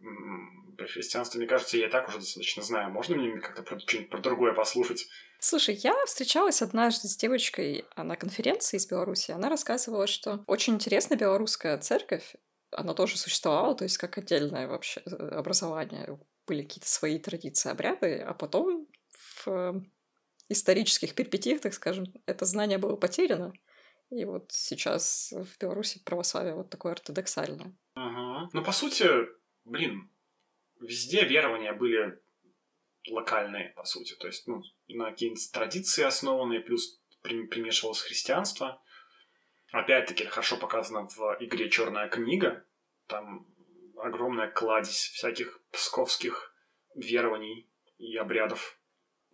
про 0.77 0.87
христианство, 0.87 1.37
мне 1.37 1.47
кажется, 1.47 1.77
я 1.77 1.87
и 1.87 1.89
так 1.89 2.07
уже 2.07 2.19
достаточно 2.19 2.63
знаю. 2.63 2.91
Можно 2.91 3.17
мне 3.17 3.41
как-то 3.41 3.61
про, 3.61 3.77
что-нибудь 3.77 4.09
про 4.09 4.19
другое 4.19 4.53
послушать? 4.53 5.07
Слушай, 5.39 5.75
я 5.75 5.93
встречалась 6.05 6.61
однажды 6.61 7.09
с 7.09 7.17
девочкой 7.17 7.85
на 7.97 8.15
конференции 8.15 8.77
из 8.77 8.87
Беларуси. 8.87 9.31
Она 9.31 9.49
рассказывала, 9.49 10.07
что 10.07 10.45
очень 10.47 10.75
интересная 10.75 11.17
белорусская 11.17 11.77
церковь, 11.77 12.35
она 12.71 12.93
тоже 12.93 13.17
существовала, 13.17 13.75
то 13.75 13.83
есть 13.83 13.97
как 13.97 14.17
отдельное 14.17 14.67
вообще 14.67 15.01
э, 15.05 15.09
образование. 15.09 16.17
Были 16.47 16.61
какие-то 16.61 16.87
свои 16.87 17.19
традиции, 17.19 17.69
обряды, 17.69 18.19
а 18.19 18.33
потом 18.33 18.87
в 19.11 19.47
э, 19.47 19.73
исторических 20.47 21.15
перипетиях, 21.15 21.59
так 21.59 21.73
скажем, 21.73 22.05
это 22.25 22.45
знание 22.45 22.77
было 22.77 22.95
потеряно. 22.95 23.51
И 24.15 24.25
вот 24.25 24.51
сейчас 24.51 25.33
в 25.35 25.57
Беларуси 25.59 26.01
православие 26.03 26.53
вот 26.53 26.69
такое 26.69 26.91
ортодоксальное. 26.93 27.75
Ага. 27.95 28.49
Ну, 28.53 28.63
по 28.63 28.71
сути, 28.71 29.07
блин, 29.65 30.09
везде 30.79 31.25
верования 31.25 31.73
были 31.73 32.21
локальные, 33.09 33.69
по 33.75 33.83
сути. 33.85 34.15
То 34.15 34.27
есть, 34.27 34.47
ну, 34.47 34.61
на 34.87 35.09
какие-нибудь 35.11 35.51
традиции 35.51 36.03
основанные, 36.03 36.59
плюс 36.61 37.01
при- 37.21 37.47
примешивалось 37.47 38.01
христианство. 38.01 38.81
Опять-таки, 39.71 40.25
хорошо 40.25 40.57
показано 40.57 41.07
в 41.07 41.37
игре 41.39 41.69
Черная 41.69 42.07
книга. 42.07 42.65
Там 43.07 43.47
огромная 43.97 44.51
кладезь 44.51 45.09
всяких 45.13 45.59
псковских 45.71 46.53
верований 46.95 47.67
и 47.97 48.15
обрядов. 48.17 48.79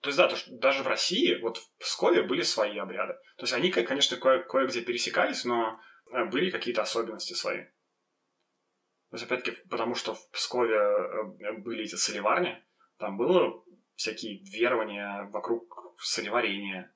То 0.01 0.09
есть, 0.09 0.17
да, 0.17 0.27
то, 0.27 0.35
что 0.35 0.51
даже 0.51 0.83
в 0.83 0.87
России, 0.87 1.39
вот 1.41 1.57
в 1.57 1.77
Пскове 1.77 2.23
были 2.23 2.41
свои 2.41 2.77
обряды. 2.77 3.13
То 3.37 3.43
есть, 3.43 3.53
они, 3.53 3.69
конечно, 3.69 4.17
кое- 4.17 4.43
кое-где 4.43 4.81
пересекались, 4.81 5.43
но 5.43 5.79
э, 6.11 6.25
были 6.25 6.51
какие-то 6.51 6.81
особенности 6.81 7.33
свои. 7.33 7.63
То 9.09 9.15
есть, 9.15 9.25
опять-таки, 9.25 9.57
потому 9.69 9.95
что 9.95 10.15
в 10.15 10.29
Пскове 10.29 10.75
э, 10.75 11.53
были 11.57 11.83
эти 11.83 11.95
соливарни, 11.95 12.63
там 12.97 13.17
было 13.17 13.63
всякие 13.95 14.41
верования 14.43 15.29
вокруг 15.31 15.95
соливарения. 15.97 16.95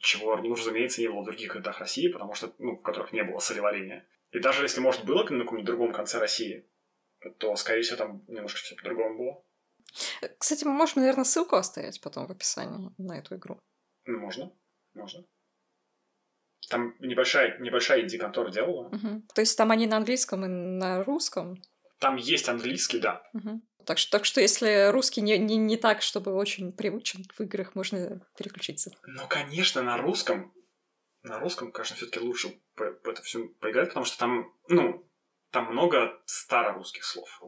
чего, 0.00 0.36
ну, 0.36 0.54
разумеется, 0.54 1.00
не 1.00 1.08
было 1.08 1.22
в 1.22 1.24
других 1.24 1.52
городах 1.52 1.80
России, 1.80 2.08
потому 2.08 2.34
что, 2.34 2.54
ну, 2.58 2.76
в 2.76 2.82
которых 2.82 3.12
не 3.12 3.24
было 3.24 3.38
солеварения. 3.38 4.06
И 4.30 4.38
даже 4.38 4.62
если, 4.62 4.80
может, 4.80 5.04
было 5.04 5.22
на 5.24 5.44
каком-нибудь 5.44 5.64
другом 5.64 5.92
конце 5.92 6.18
России, 6.18 6.68
то, 7.38 7.56
скорее 7.56 7.82
всего, 7.82 7.96
там 7.96 8.24
немножко 8.28 8.58
все 8.58 8.76
по-другому 8.76 9.18
было. 9.18 9.44
Кстати, 10.38 10.64
мы 10.64 10.72
можем, 10.72 11.00
наверное, 11.00 11.24
ссылку 11.24 11.56
оставить 11.56 12.00
потом 12.00 12.26
в 12.26 12.30
описании 12.30 12.90
на 12.98 13.18
эту 13.18 13.36
игру. 13.36 13.58
Можно, 14.06 14.52
можно. 14.94 15.24
Там 16.68 16.94
небольшая, 16.98 17.58
небольшая 17.58 18.02
инди-контора 18.02 18.50
делала. 18.50 18.88
Угу. 18.88 19.22
То 19.34 19.40
есть 19.40 19.56
там 19.56 19.70
они 19.70 19.86
на 19.86 19.96
английском 19.96 20.44
и 20.44 20.48
на 20.48 21.02
русском? 21.04 21.62
Там 21.98 22.16
есть 22.16 22.48
английский, 22.48 23.00
да. 23.00 23.22
Угу. 23.32 23.62
Так 23.86 23.98
что, 23.98 24.18
так 24.18 24.24
что 24.26 24.40
если 24.40 24.90
русский 24.90 25.22
не, 25.22 25.38
не, 25.38 25.56
не 25.56 25.76
так, 25.76 26.02
чтобы 26.02 26.34
очень 26.34 26.72
привычен 26.72 27.24
в 27.34 27.40
играх, 27.40 27.74
можно 27.74 28.20
переключиться. 28.36 28.90
Ну, 29.06 29.26
конечно, 29.28 29.82
на 29.82 29.96
русском. 29.96 30.52
На 31.22 31.40
русском, 31.40 31.72
конечно, 31.72 31.96
все-таки 31.96 32.20
лучше 32.20 32.60
по, 32.74 32.92
по 32.92 33.10
это 33.10 33.22
все 33.22 33.48
поиграть, 33.60 33.88
потому 33.88 34.04
что 34.04 34.18
там, 34.18 34.52
ну, 34.68 35.10
там 35.50 35.72
много 35.72 36.20
старорусских 36.26 37.04
слов. 37.04 37.42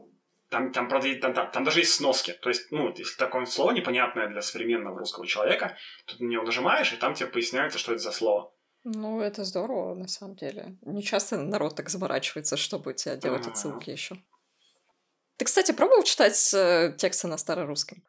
Там, 0.51 0.73
там, 0.73 0.89
правда, 0.89 1.15
там, 1.15 1.33
там, 1.33 1.49
там 1.49 1.63
даже 1.63 1.79
есть 1.79 1.93
сноски. 1.93 2.33
То 2.33 2.49
есть, 2.49 2.71
ну, 2.71 2.93
если 2.93 3.17
такое 3.17 3.45
слово 3.45 3.71
непонятное 3.71 4.27
для 4.27 4.41
современного 4.41 4.99
русского 4.99 5.25
человека, 5.25 5.77
то 6.05 6.17
ты 6.17 6.25
на 6.25 6.29
него 6.29 6.43
нажимаешь, 6.43 6.91
и 6.91 6.97
там 6.97 7.13
тебе 7.13 7.29
поясняется, 7.29 7.79
что 7.79 7.93
это 7.93 8.01
за 8.01 8.11
слово. 8.11 8.53
Ну, 8.83 9.21
это 9.21 9.45
здорово, 9.45 9.95
на 9.95 10.09
самом 10.09 10.35
деле. 10.35 10.77
Не 10.81 11.03
часто 11.03 11.37
народ 11.37 11.77
так 11.77 11.87
заморачивается, 11.87 12.57
чтобы 12.57 12.93
тебе 12.93 13.15
делать 13.15 13.45
mm-hmm. 13.45 13.51
отсылки 13.51 13.89
еще. 13.91 14.17
Ты, 15.37 15.45
кстати, 15.45 15.71
пробовал 15.71 16.03
читать 16.03 16.53
э, 16.53 16.95
тексты 16.97 17.29
на 17.29 17.37
старорусском? 17.37 18.03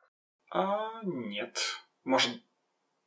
А, 0.50 1.00
нет. 1.04 1.60
Может, 2.02 2.42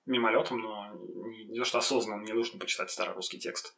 мимолетом, 0.05 0.59
но 0.59 0.93
не, 1.27 1.43
не 1.43 1.59
то, 1.59 1.65
что 1.65 1.79
осознанно 1.79 2.21
мне 2.21 2.33
нужно 2.33 2.57
почитать 2.57 2.89
старорусский 2.89 3.39
текст. 3.39 3.75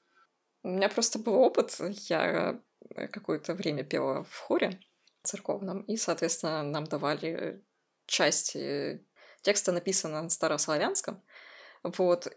У 0.62 0.70
меня 0.70 0.88
просто 0.88 1.18
был 1.18 1.34
опыт. 1.34 1.76
Я 2.10 2.62
э, 2.96 3.08
какое-то 3.08 3.56
время 3.56 3.84
пела 3.84 4.24
в 4.24 4.38
хоре 4.38 4.80
церковном, 5.28 5.82
и, 5.82 5.98
соответственно, 5.98 6.64
нам 6.64 6.86
давали 6.86 7.64
части 8.06 9.06
текста, 9.42 9.72
написанного 9.72 10.24
на 10.24 10.30
старославянском. 10.30 11.24
Вот. 11.84 12.28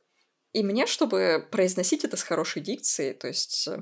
И 0.53 0.63
мне, 0.63 0.87
чтобы 0.87 1.49
произносить 1.51 2.05
это 2.05 2.17
с 2.17 2.23
хорошей 2.23 2.63
дикцией, 2.63 3.15
то 3.15 3.29
есть 3.29 3.69
э, 3.69 3.81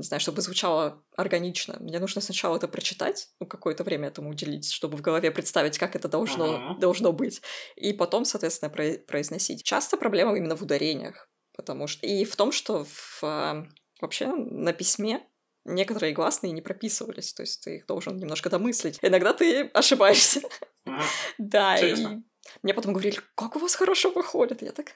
не 0.00 0.04
знаю, 0.04 0.20
чтобы 0.20 0.40
звучало 0.40 1.04
органично. 1.16 1.76
Мне 1.80 1.98
нужно 1.98 2.20
сначала 2.20 2.56
это 2.56 2.68
прочитать, 2.68 3.28
ну, 3.38 3.46
какое-то 3.46 3.84
время 3.84 4.08
этому 4.08 4.30
уделить, 4.30 4.70
чтобы 4.70 4.96
в 4.96 5.02
голове 5.02 5.30
представить, 5.30 5.78
как 5.78 5.94
это 5.94 6.08
должно, 6.08 6.46
uh-huh. 6.46 6.78
должно 6.78 7.12
быть, 7.12 7.42
и 7.76 7.92
потом, 7.92 8.24
соответственно, 8.24 8.70
про- 8.70 8.98
произносить. 8.98 9.62
Часто 9.62 9.96
проблема 9.96 10.36
именно 10.36 10.56
в 10.56 10.62
ударениях, 10.62 11.28
потому 11.56 11.86
что... 11.86 12.06
И 12.06 12.24
в 12.24 12.34
том, 12.36 12.50
что 12.50 12.84
в, 12.84 13.20
а, 13.22 13.66
вообще 14.00 14.26
на 14.26 14.72
письме 14.72 15.26
некоторые 15.64 16.12
гласные 16.12 16.52
не 16.52 16.62
прописывались, 16.62 17.32
то 17.32 17.42
есть 17.42 17.62
ты 17.62 17.76
их 17.76 17.86
должен 17.86 18.16
немножко 18.16 18.50
домыслить. 18.50 18.98
Иногда 19.02 19.32
ты 19.32 19.62
ошибаешься. 19.74 20.42
Да, 21.38 21.76
и 21.76 21.94
мне 22.62 22.74
потом 22.74 22.92
говорили, 22.92 23.20
как 23.34 23.56
у 23.56 23.58
вас 23.58 23.74
хорошо 23.74 24.10
выходит. 24.10 24.62
Я 24.62 24.72
так, 24.72 24.94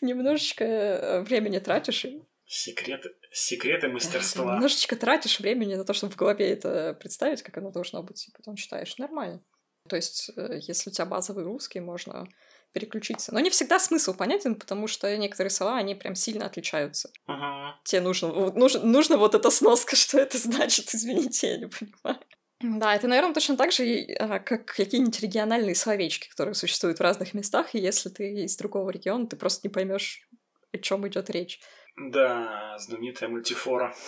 немножечко 0.00 0.64
э, 0.64 1.20
времени 1.22 1.58
тратишь, 1.58 2.04
и 2.04 2.22
Секреты, 2.54 3.08
секреты 3.30 3.88
мастерства. 3.88 4.44
Да, 4.44 4.54
немножечко 4.56 4.94
тратишь 4.94 5.40
времени 5.40 5.74
на 5.74 5.86
то, 5.86 5.94
чтобы 5.94 6.12
в 6.12 6.16
голове 6.16 6.50
это 6.50 6.92
представить, 6.92 7.42
как 7.42 7.56
оно 7.56 7.70
должно 7.70 8.02
быть, 8.02 8.28
и 8.28 8.32
потом 8.32 8.56
читаешь. 8.56 8.98
Нормально. 8.98 9.42
То 9.88 9.96
есть, 9.96 10.30
э, 10.36 10.58
если 10.60 10.90
у 10.90 10.92
тебя 10.92 11.06
базовый 11.06 11.44
русский, 11.44 11.80
можно 11.80 12.28
переключиться. 12.72 13.32
Но 13.32 13.40
не 13.40 13.50
всегда 13.50 13.78
смысл 13.78 14.14
понятен, 14.14 14.54
потому 14.54 14.86
что 14.86 15.14
некоторые 15.16 15.50
слова, 15.50 15.76
они 15.76 15.94
прям 15.94 16.14
сильно 16.14 16.46
отличаются. 16.46 17.10
Ага. 17.26 17.78
Тебе 17.84 18.00
нужно, 18.00 18.28
нужно, 18.52 18.80
нужно 18.80 19.16
вот 19.16 19.34
эта 19.34 19.50
сноска, 19.50 19.96
что 19.96 20.18
это 20.18 20.38
значит, 20.38 20.94
извините, 20.94 21.48
я 21.48 21.58
не 21.58 21.66
понимаю. 21.66 22.18
Да, 22.60 22.94
это, 22.94 23.08
наверное, 23.08 23.34
точно 23.34 23.56
так 23.56 23.72
же, 23.72 24.06
а, 24.20 24.38
как 24.38 24.66
какие-нибудь 24.66 25.20
региональные 25.20 25.74
словечки, 25.74 26.28
которые 26.28 26.54
существуют 26.54 26.98
в 26.98 27.02
разных 27.02 27.34
местах, 27.34 27.74
и 27.74 27.80
если 27.80 28.08
ты 28.08 28.44
из 28.44 28.56
другого 28.56 28.90
региона, 28.90 29.26
ты 29.26 29.36
просто 29.36 29.66
не 29.66 29.72
поймешь, 29.72 30.28
о 30.72 30.78
чем 30.78 31.06
идет 31.08 31.28
речь. 31.30 31.60
Да, 31.96 32.76
знаменитая 32.78 33.28
мультифора. 33.28 33.94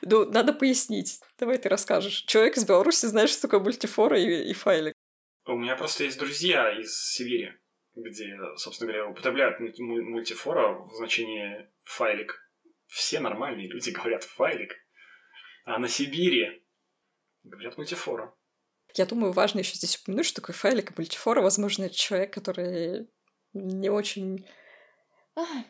Ну, 0.00 0.24
надо 0.30 0.52
пояснить. 0.52 1.20
Давай 1.40 1.58
ты 1.58 1.68
расскажешь. 1.68 2.22
Человек 2.28 2.56
из 2.56 2.64
Беларуси 2.64 3.06
знает, 3.06 3.28
что 3.28 3.42
такое 3.42 3.58
мультифора 3.58 4.16
и, 4.16 4.48
и 4.48 4.52
файлик. 4.52 4.94
У 5.46 5.56
меня 5.56 5.76
просто 5.76 6.04
есть 6.04 6.18
друзья 6.18 6.76
из 6.76 6.96
Сибири, 6.98 7.52
где, 7.94 8.36
собственно 8.56 8.92
говоря, 8.92 9.08
употребляют 9.08 9.60
мультифора 9.60 10.72
в 10.72 10.92
значении 10.96 11.68
файлик. 11.84 12.50
Все 12.86 13.20
нормальные 13.20 13.68
люди 13.68 13.90
говорят 13.90 14.24
файлик. 14.24 14.74
А 15.64 15.78
на 15.78 15.88
Сибири 15.88 16.66
говорят 17.44 17.76
мультифора. 17.76 18.34
Я 18.94 19.06
думаю, 19.06 19.32
важно 19.32 19.60
еще 19.60 19.74
здесь 19.74 19.96
упомянуть, 19.96 20.26
что 20.26 20.40
такое 20.40 20.56
файлик 20.56 20.90
и 20.90 20.94
мультифора. 20.96 21.42
Возможно, 21.42 21.84
это 21.84 21.94
человек, 21.94 22.32
который 22.32 23.08
не 23.52 23.88
очень 23.88 24.46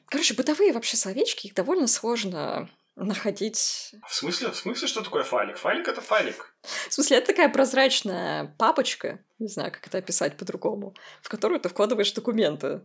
Короче, 0.07 0.35
бытовые 0.35 0.73
вообще 0.73 0.97
словечки, 0.97 1.49
их 1.49 1.55
довольно 1.55 1.89
сложно 1.89 2.71
находить. 2.95 3.95
В 4.09 4.15
смысле? 4.15 4.51
В 4.53 4.57
смысле, 4.57 4.87
что 4.87 5.03
такое 5.03 5.25
файлик? 5.25 5.57
Файлик— 5.59 5.89
это 5.89 6.01
файлик. 6.01 6.57
В 6.63 6.95
смысле, 6.95 7.17
это 7.17 7.27
такая 7.27 7.49
прозрачная 7.49 8.55
папочка, 8.59 9.25
не 9.39 9.49
знаю, 9.49 9.73
как 9.73 9.87
это 9.87 9.99
описать 9.99 10.37
по-другому, 10.37 10.95
в 11.23 11.29
которую 11.29 11.61
ты 11.61 11.69
вкладываешь 11.69 12.13
документы. 12.13 12.83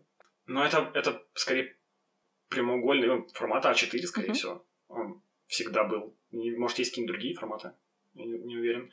Ну, 0.48 0.62
это, 0.62 0.92
это 0.94 1.24
скорее 1.34 1.78
прямоугольный 2.50 3.28
формат 3.34 3.66
А4, 3.66 4.02
скорее 4.04 4.30
uh-huh. 4.30 4.34
всего. 4.34 4.68
Он 4.88 5.24
всегда 5.48 5.84
был. 5.84 6.18
Может, 6.32 6.80
есть 6.80 6.92
какие-нибудь 6.92 7.14
другие 7.14 7.36
форматы? 7.36 7.74
Я 8.14 8.26
не, 8.26 8.40
не 8.40 8.58
уверен. 8.58 8.92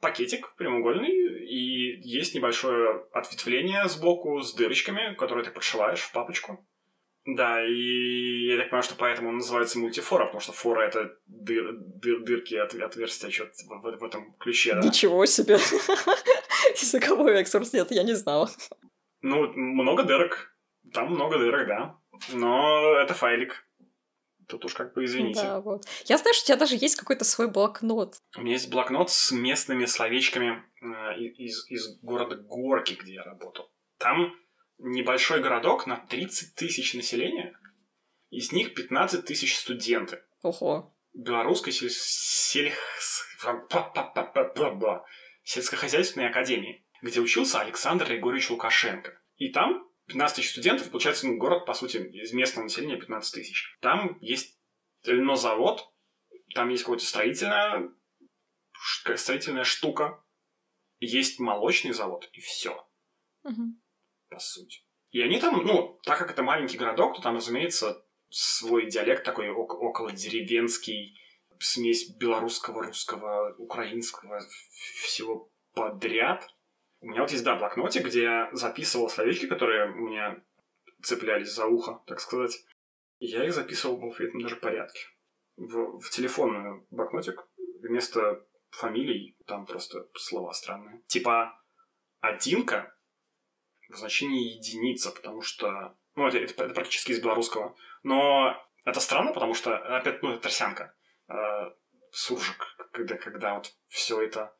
Пакетик 0.00 0.54
прямоугольный, 0.56 1.44
и 1.44 2.00
есть 2.02 2.34
небольшое 2.34 3.06
ответвление 3.12 3.88
сбоку 3.88 4.40
с 4.40 4.54
дырочками, 4.54 5.14
которые 5.14 5.44
ты 5.44 5.50
подшиваешь 5.50 6.02
в 6.02 6.12
папочку. 6.12 6.66
Да, 7.26 7.66
и 7.66 8.48
я 8.48 8.58
так 8.58 8.66
понимаю, 8.66 8.82
что 8.82 8.96
поэтому 8.96 9.30
он 9.30 9.36
называется 9.36 9.78
мультифора, 9.78 10.26
потому 10.26 10.40
что 10.40 10.52
фора— 10.52 10.82
это 10.86 11.16
дыр, 11.26 11.72
дыр, 11.72 12.22
дырки, 12.22 12.54
от, 12.54 12.74
отверстия, 12.74 13.30
что-то 13.30 13.52
в, 13.66 13.98
в 13.98 14.04
этом 14.04 14.34
ключе, 14.34 14.74
да? 14.74 14.82
Ничего 14.82 15.24
себе! 15.24 15.54
Языковой 16.80 17.40
экскурс, 17.40 17.72
нет, 17.72 17.90
я 17.92 18.02
не 18.02 18.14
знала. 18.14 18.50
Ну, 19.22 19.50
много 19.54 20.02
дырок. 20.02 20.54
Там 20.92 21.12
много 21.12 21.38
дырок, 21.38 21.66
да. 21.66 21.98
Но 22.32 22.94
это 22.96 23.14
файлик. 23.14 23.66
Тут 24.46 24.66
уж 24.66 24.74
как 24.74 24.92
бы 24.92 25.04
извините. 25.04 25.40
Да, 25.40 25.60
вот. 25.60 25.86
Я 26.04 26.18
знаю, 26.18 26.34
что 26.34 26.44
у 26.44 26.46
тебя 26.48 26.56
даже 26.56 26.76
есть 26.76 26.96
какой-то 26.96 27.24
свой 27.24 27.50
блокнот. 27.50 28.16
У 28.36 28.42
меня 28.42 28.52
есть 28.52 28.70
блокнот 28.70 29.10
с 29.10 29.32
местными 29.32 29.86
словечками 29.86 30.62
э, 30.82 31.18
из, 31.18 31.66
из 31.70 31.98
города 32.02 32.36
Горки, 32.36 32.94
где 33.00 33.14
я 33.14 33.22
работал. 33.22 33.70
Там 33.98 34.34
небольшой 34.78 35.40
городок 35.40 35.86
на 35.86 35.96
30 35.96 36.54
тысяч 36.54 36.94
населения, 36.94 37.58
из 38.30 38.52
них 38.52 38.74
15 38.74 39.24
тысяч 39.24 39.56
студенты. 39.56 40.22
Ого. 40.42 40.94
Белорусской 41.12 41.72
сель... 41.72 41.90
Сель... 41.90 42.72
сельскохозяйственной 45.44 46.28
академии, 46.28 46.84
где 47.02 47.20
учился 47.20 47.60
Александр 47.60 48.06
Григорьевич 48.06 48.50
Лукашенко. 48.50 49.20
И 49.36 49.50
там 49.50 49.88
15 50.06 50.36
тысяч 50.36 50.50
студентов, 50.50 50.90
получается, 50.90 51.26
ну, 51.26 51.36
город, 51.36 51.66
по 51.66 51.74
сути, 51.74 51.98
из 51.98 52.32
местного 52.32 52.64
населения 52.64 52.96
15 52.96 53.34
тысяч. 53.34 53.78
Там 53.80 54.18
есть 54.20 54.58
льнозавод, 55.04 55.88
там 56.54 56.70
есть 56.70 56.84
какая-то 56.84 57.04
строительная, 57.04 57.90
строительная 59.16 59.64
штука, 59.64 60.22
есть 60.98 61.38
молочный 61.38 61.92
завод, 61.92 62.28
и 62.32 62.40
все. 62.40 62.86
Угу 63.44 63.76
по 64.34 64.40
сути. 64.40 64.80
И 65.10 65.22
они 65.22 65.38
там, 65.38 65.64
ну, 65.64 66.00
так 66.04 66.18
как 66.18 66.30
это 66.30 66.42
маленький 66.42 66.76
городок, 66.76 67.16
то 67.16 67.22
там, 67.22 67.36
разумеется, 67.36 68.04
свой 68.30 68.90
диалект 68.90 69.24
такой 69.24 69.48
около 69.48 70.10
деревенский, 70.10 71.16
смесь 71.60 72.10
белорусского, 72.16 72.82
русского, 72.82 73.54
украинского, 73.58 74.40
всего 75.04 75.52
подряд. 75.72 76.48
У 77.00 77.06
меня 77.06 77.20
вот 77.20 77.30
есть, 77.30 77.44
да, 77.44 77.54
блокнотик, 77.54 78.06
где 78.06 78.22
я 78.22 78.50
записывал 78.52 79.08
словечки, 79.08 79.46
которые 79.46 79.92
у 79.92 80.08
меня 80.08 80.42
цеплялись 81.02 81.52
за 81.52 81.66
ухо, 81.66 82.02
так 82.06 82.20
сказать. 82.20 82.64
И 83.20 83.26
я 83.26 83.44
их 83.44 83.54
записывал 83.54 83.98
в 83.98 84.04
алфавитном 84.04 84.42
даже 84.42 84.56
порядке. 84.56 85.00
В, 85.56 86.00
в 86.00 86.10
телефонный 86.10 86.84
блокнотик 86.90 87.46
вместо 87.82 88.44
фамилий 88.70 89.36
там 89.46 89.66
просто 89.66 90.08
слова 90.14 90.52
странные. 90.52 91.02
Типа 91.06 91.56
«одинка» 92.20 92.93
в 93.88 93.96
значении 93.96 94.56
единица, 94.56 95.10
потому 95.10 95.42
что... 95.42 95.96
Ну, 96.14 96.26
это, 96.26 96.38
это, 96.38 96.64
это 96.64 96.74
практически 96.74 97.12
из 97.12 97.20
белорусского. 97.20 97.76
Но 98.02 98.56
это 98.84 99.00
странно, 99.00 99.32
потому 99.32 99.54
что, 99.54 99.76
опять, 99.76 100.22
ну, 100.22 100.32
это 100.32 100.42
тросянка. 100.42 100.94
Э, 101.28 101.70
суржик, 102.10 102.76
когда, 102.92 103.16
когда 103.16 103.54
вот 103.54 103.72
все 103.88 104.22
это... 104.22 104.56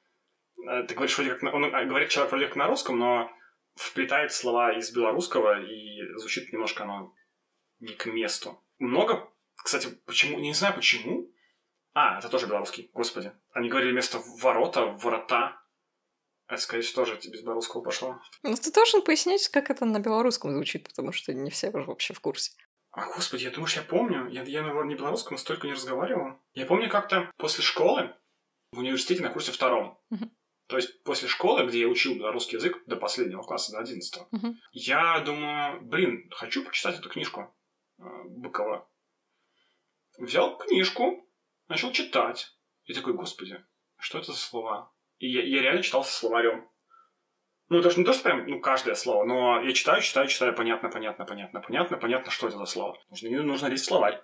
Э, 0.68 0.82
ты 0.82 0.94
говоришь 0.94 1.16
вроде 1.16 1.34
как... 1.34 1.54
Он 1.54 1.70
говорит 1.70 2.10
человек 2.10 2.32
вроде 2.32 2.46
как 2.46 2.56
на 2.56 2.66
русском, 2.66 2.98
но 2.98 3.30
вплетает 3.74 4.32
слова 4.32 4.72
из 4.72 4.92
белорусского, 4.92 5.60
и 5.62 6.00
звучит 6.16 6.52
немножко 6.52 6.84
оно 6.84 7.14
не 7.80 7.94
к 7.94 8.06
месту. 8.06 8.62
Много, 8.78 9.28
кстати, 9.56 9.88
почему, 10.06 10.38
не 10.38 10.54
знаю 10.54 10.74
почему. 10.74 11.30
А, 11.92 12.18
это 12.18 12.28
тоже 12.28 12.46
белорусский, 12.46 12.90
господи. 12.92 13.32
Они 13.52 13.68
говорили 13.68 13.92
вместо 13.92 14.18
ворота, 14.40 14.86
ворота. 14.86 15.60
Это, 16.46 16.60
скорее 16.60 16.82
всего, 16.82 17.04
тоже 17.04 17.18
без 17.30 17.42
белорусского 17.42 17.82
пошло. 17.82 18.20
Ну, 18.42 18.54
ты 18.54 18.70
должен 18.70 19.02
пояснить, 19.02 19.48
как 19.48 19.70
это 19.70 19.84
на 19.86 19.98
белорусском 19.98 20.52
звучит, 20.52 20.86
потому 20.88 21.12
что 21.12 21.32
не 21.32 21.50
все 21.50 21.70
вообще 21.70 22.12
в 22.12 22.20
курсе. 22.20 22.52
А, 22.90 23.06
господи, 23.12 23.44
я 23.44 23.50
думаю, 23.50 23.70
я 23.74 23.82
помню. 23.82 24.28
Я, 24.28 24.42
я 24.42 24.62
на 24.62 24.82
не 24.84 24.94
белорусском 24.94 25.38
столько 25.38 25.66
не 25.66 25.72
разговаривал. 25.72 26.38
Я 26.52 26.66
помню 26.66 26.88
как-то 26.88 27.30
после 27.38 27.64
школы 27.64 28.14
в 28.72 28.78
университете 28.78 29.22
на 29.22 29.30
курсе 29.30 29.52
втором. 29.52 29.98
Мгм. 30.10 30.30
То 30.66 30.76
есть 30.76 31.02
после 31.02 31.28
школы, 31.28 31.66
где 31.66 31.80
я 31.80 31.88
учил 31.88 32.14
белорусский 32.14 32.56
язык 32.56 32.82
до 32.86 32.96
последнего 32.96 33.42
класса, 33.42 33.72
до 33.72 33.78
11 33.80 34.26
Мгм. 34.30 34.60
я 34.72 35.20
думаю, 35.20 35.82
блин, 35.82 36.30
хочу 36.30 36.64
прочитать 36.64 36.98
эту 36.98 37.08
книжку 37.10 37.54
э, 37.98 38.02
Быкова. 38.28 38.88
Взял 40.18 40.56
книжку, 40.56 41.28
начал 41.68 41.90
читать. 41.92 42.56
И 42.84 42.94
такой, 42.94 43.14
господи, 43.14 43.64
что 43.98 44.18
это 44.18 44.32
за 44.32 44.38
слова? 44.38 44.93
И 45.18 45.28
я, 45.28 45.42
я 45.42 45.62
реально 45.62 45.82
читал 45.82 46.04
со 46.04 46.12
словарем. 46.12 46.68
Ну, 47.68 47.78
это 47.78 47.90
же 47.90 47.98
не 47.98 48.04
то, 48.04 48.12
что 48.12 48.24
прям, 48.24 48.46
ну, 48.46 48.60
каждое 48.60 48.94
слово, 48.94 49.24
но 49.24 49.62
я 49.62 49.72
читаю, 49.72 50.02
читаю, 50.02 50.28
читаю, 50.28 50.54
понятно, 50.54 50.90
понятно, 50.90 51.24
понятно, 51.24 51.60
понятно, 51.60 51.96
понятно, 51.96 52.30
что 52.30 52.48
это 52.48 52.58
за 52.58 52.66
слово. 52.66 52.98
Нужно, 53.08 53.42
нужно 53.42 53.66
лезть 53.68 53.86
словарь. 53.86 54.22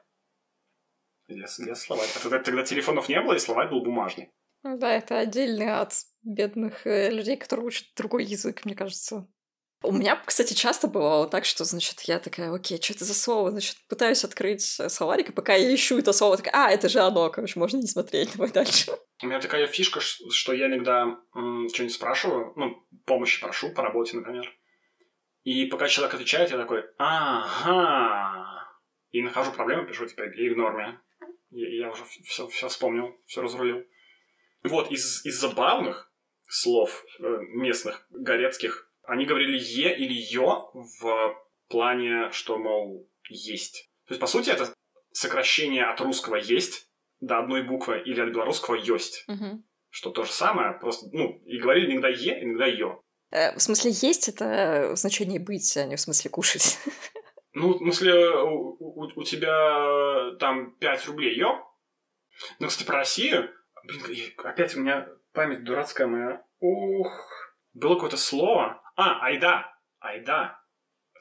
Лез, 1.28 1.58
лез 1.58 1.80
словарь. 1.80 2.08
А 2.16 2.22
тогда, 2.22 2.38
тогда 2.38 2.62
телефонов 2.64 3.08
не 3.08 3.20
было, 3.20 3.34
и 3.34 3.38
словарь 3.38 3.68
был 3.68 3.82
бумажный. 3.82 4.30
Ну 4.62 4.78
Да, 4.78 4.92
это 4.92 5.18
отдельный 5.18 5.72
от 5.72 5.92
бедных 6.22 6.86
э, 6.86 7.10
людей, 7.10 7.36
которые 7.36 7.66
учат 7.66 7.86
другой 7.96 8.24
язык, 8.24 8.64
мне 8.64 8.74
кажется. 8.74 9.26
У 9.82 9.92
меня, 9.92 10.22
кстати, 10.26 10.52
часто 10.52 10.88
бывало 10.88 11.26
так, 11.26 11.46
что, 11.46 11.64
значит, 11.64 12.00
я 12.02 12.18
такая, 12.18 12.52
окей, 12.52 12.80
что 12.82 12.92
это 12.92 13.04
за 13.06 13.14
слово? 13.14 13.50
Значит, 13.50 13.76
пытаюсь 13.88 14.24
открыть 14.24 14.62
словарик, 14.62 15.30
и 15.30 15.32
пока 15.32 15.54
я 15.54 15.74
ищу 15.74 15.98
это 15.98 16.12
слово, 16.12 16.36
такая, 16.36 16.52
а, 16.54 16.70
это 16.70 16.90
же 16.90 16.98
оно, 17.00 17.30
короче, 17.30 17.58
можно 17.58 17.78
не 17.78 17.86
смотреть, 17.86 18.32
давай 18.36 18.52
дальше. 18.52 18.92
У 19.22 19.26
меня 19.26 19.40
такая 19.40 19.66
фишка, 19.66 20.00
что 20.00 20.52
я 20.52 20.66
иногда 20.66 21.18
что-нибудь 21.32 21.94
спрашиваю, 21.94 22.52
ну, 22.56 22.86
помощи 23.06 23.40
прошу 23.40 23.72
по 23.72 23.82
работе, 23.82 24.16
например. 24.16 24.52
И 25.44 25.64
пока 25.66 25.88
человек 25.88 26.14
отвечает, 26.14 26.50
я 26.50 26.58
такой, 26.58 26.84
ага. 26.98 28.68
И 29.10 29.22
нахожу 29.22 29.52
проблему, 29.52 29.86
пишу 29.86 30.06
теперь 30.06 30.28
ignore 30.28 30.76
me. 30.76 30.98
И 31.50 31.78
я 31.78 31.90
уже 31.90 32.04
все, 32.24 32.46
все 32.48 32.68
вспомнил, 32.68 33.16
все 33.24 33.40
разрулил. 33.40 33.82
Вот, 34.62 34.90
из, 34.90 35.24
из 35.24 35.40
забавных 35.40 36.12
слов 36.46 37.04
э, 37.18 37.22
местных, 37.54 38.06
горецких, 38.10 38.89
они 39.04 39.24
говорили 39.26 39.58
«е» 39.58 39.96
или 39.96 40.12
«ё» 40.12 40.70
в 40.72 41.34
плане, 41.68 42.30
что, 42.32 42.58
мол, 42.58 43.08
«есть». 43.28 43.90
То 44.06 44.12
есть, 44.14 44.20
по 44.20 44.26
сути, 44.26 44.50
это 44.50 44.72
сокращение 45.12 45.84
от 45.84 46.00
русского 46.00 46.36
«есть» 46.36 46.88
до 47.20 47.38
одной 47.38 47.62
буквы 47.62 48.00
или 48.04 48.20
от 48.20 48.30
белорусского 48.30 48.74
«ёсть». 48.76 49.24
Мгм. 49.28 49.64
Что 49.90 50.10
то 50.10 50.24
же 50.24 50.30
самое, 50.32 50.72
просто, 50.78 51.06
ну, 51.12 51.40
и 51.44 51.58
говорили 51.58 51.92
иногда 51.92 52.08
«е», 52.08 52.42
иногда 52.42 52.66
«ё». 52.66 53.00
Э, 53.32 53.54
В 53.56 53.60
смысле, 53.60 53.90
есть 53.92 54.28
это 54.28 54.90
в 54.94 54.96
значении 54.96 55.38
быть, 55.38 55.76
а 55.76 55.84
не 55.86 55.96
в 55.96 56.00
смысле 56.00 56.30
кушать. 56.30 56.78
Ну, 57.52 57.74
в 57.74 57.78
смысле, 57.78 58.30
у, 58.44 58.76
у- 58.78 59.12
у 59.16 59.22
тебя 59.24 60.36
там 60.38 60.70
5 60.76 61.06
рублей, 61.08 61.36
ё? 61.36 61.58
Ну, 62.60 62.68
кстати, 62.68 62.86
про 62.86 62.98
Россию, 62.98 63.50
блин, 63.84 64.32
опять 64.44 64.76
у 64.76 64.80
меня 64.80 65.08
память 65.32 65.64
дурацкая 65.64 66.06
моя. 66.06 66.44
Ух, 66.60 67.10
было 67.74 67.94
какое-то 67.94 68.16
слово. 68.16 68.80
А, 69.00 69.18
айда, 69.26 69.72
айда. 69.98 70.60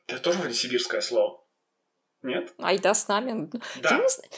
Это 0.08 0.20
тоже 0.22 0.40
вроде 0.40 0.54
сибирское 0.54 1.02
слово. 1.02 1.46
Нет? 2.24 2.54
Айда 2.58 2.94
с 2.94 3.08
нами. 3.08 3.50
Я 3.76 3.82
Да. 3.82 3.98
не, 3.98 4.04
зн- 4.04 4.34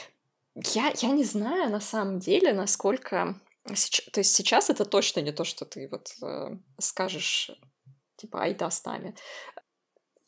я, 0.76 0.94
я 0.96 1.10
не 1.10 1.24
знаю 1.24 1.70
на 1.72 1.80
самом 1.80 2.20
деле, 2.20 2.54
насколько... 2.54 3.36
То 3.64 4.20
есть 4.20 4.36
сейчас 4.36 4.70
это 4.70 4.86
точно 4.86 5.22
не 5.22 5.32
то, 5.32 5.44
что 5.44 5.66
ты 5.66 5.88
вот 5.89 6.14
э, 6.22 6.58
скажешь, 6.80 7.52
типа, 8.18 8.44
айда 8.44 8.70
с 8.70 8.86
нами. 8.86 9.16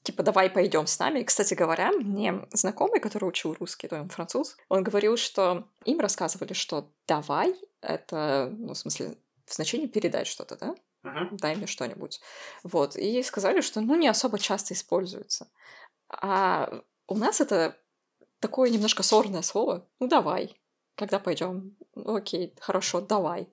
Типа, 0.02 0.24
давай 0.24 0.50
пойдем 0.50 0.88
с 0.88 0.98
нами. 1.00 1.20
И, 1.20 1.24
Кстати 1.24 1.54
говоря, 1.54 1.92
мне 1.92 2.48
знакомый, 2.52 3.00
который 3.00 3.26
учил 3.26 3.54
русский, 3.54 3.88
то 3.88 4.02
он 4.02 4.10
француз, 4.10 4.58
он 4.70 4.84
говорил, 4.84 5.18
что 5.18 5.68
им 5.86 6.00
рассказывали, 6.00 6.54
что 6.54 6.90
давай 7.08 7.56
это, 7.82 8.50
ну, 8.58 8.74
в 8.74 8.78
смысле, 8.78 9.18
в 9.46 9.54
значении 9.54 9.88
передать 9.88 10.28
что-то, 10.28 10.56
да? 10.56 10.76
Мгм. 11.04 11.38
дай 11.38 11.56
мне 11.56 11.68
что-нибудь. 11.68 12.22
Вот. 12.64 12.96
И 12.96 13.22
сказали, 13.24 13.62
что, 13.62 13.82
ну, 13.82 13.96
не 13.96 14.08
особо 14.08 14.40
часто 14.40 14.74
используется. 14.74 15.52
А 16.10 16.82
у 17.08 17.18
нас 17.18 17.42
это 17.42 17.78
такое 18.40 18.70
немножко 18.70 19.04
сорное 19.04 19.42
слово. 19.42 19.88
Ну, 20.00 20.08
давай. 20.08 20.56
Когда 20.96 21.20
пойдем? 21.20 21.76
Окей, 21.96 22.56
хорошо, 22.60 23.02
давай. 23.02 23.52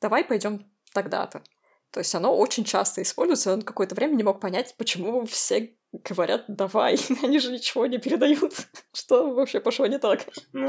Давай 0.00 0.24
пойдем 0.24 0.70
тогда-то. 0.92 1.42
То 1.90 2.00
есть 2.00 2.14
оно 2.14 2.36
очень 2.36 2.64
часто 2.64 3.02
используется, 3.02 3.50
и 3.50 3.52
он 3.54 3.62
какое-то 3.62 3.94
время 3.94 4.14
не 4.14 4.22
мог 4.22 4.40
понять, 4.40 4.74
почему 4.76 5.24
все 5.26 5.74
говорят 5.92 6.44
«давай», 6.48 6.98
они 7.22 7.38
же 7.38 7.50
ничего 7.50 7.86
не 7.86 7.98
передают. 7.98 8.52
Что 8.92 9.32
вообще 9.32 9.60
пошло 9.60 9.86
не 9.86 9.98
так? 9.98 10.26
Ну, 10.52 10.68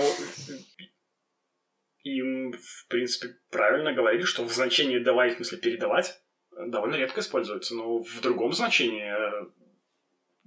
им, 2.03 2.53
в 2.53 2.87
принципе, 2.87 3.35
правильно 3.49 3.93
говорили, 3.93 4.23
что 4.23 4.43
в 4.43 4.51
значении 4.51 4.99
«давай», 4.99 5.29
в 5.31 5.35
смысле 5.35 5.57
«передавать», 5.59 6.21
довольно 6.51 6.95
редко 6.95 7.19
используется, 7.21 7.75
но 7.75 7.99
в 7.99 8.21
другом 8.21 8.53
значении, 8.53 9.03
э, 9.05 9.49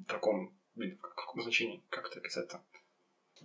таком, 0.06 0.58
блин, 0.74 0.98
в 0.98 1.14
каком 1.14 1.42
значении, 1.42 1.82
как 1.88 2.06
это 2.08 2.18
описать-то? 2.20 2.62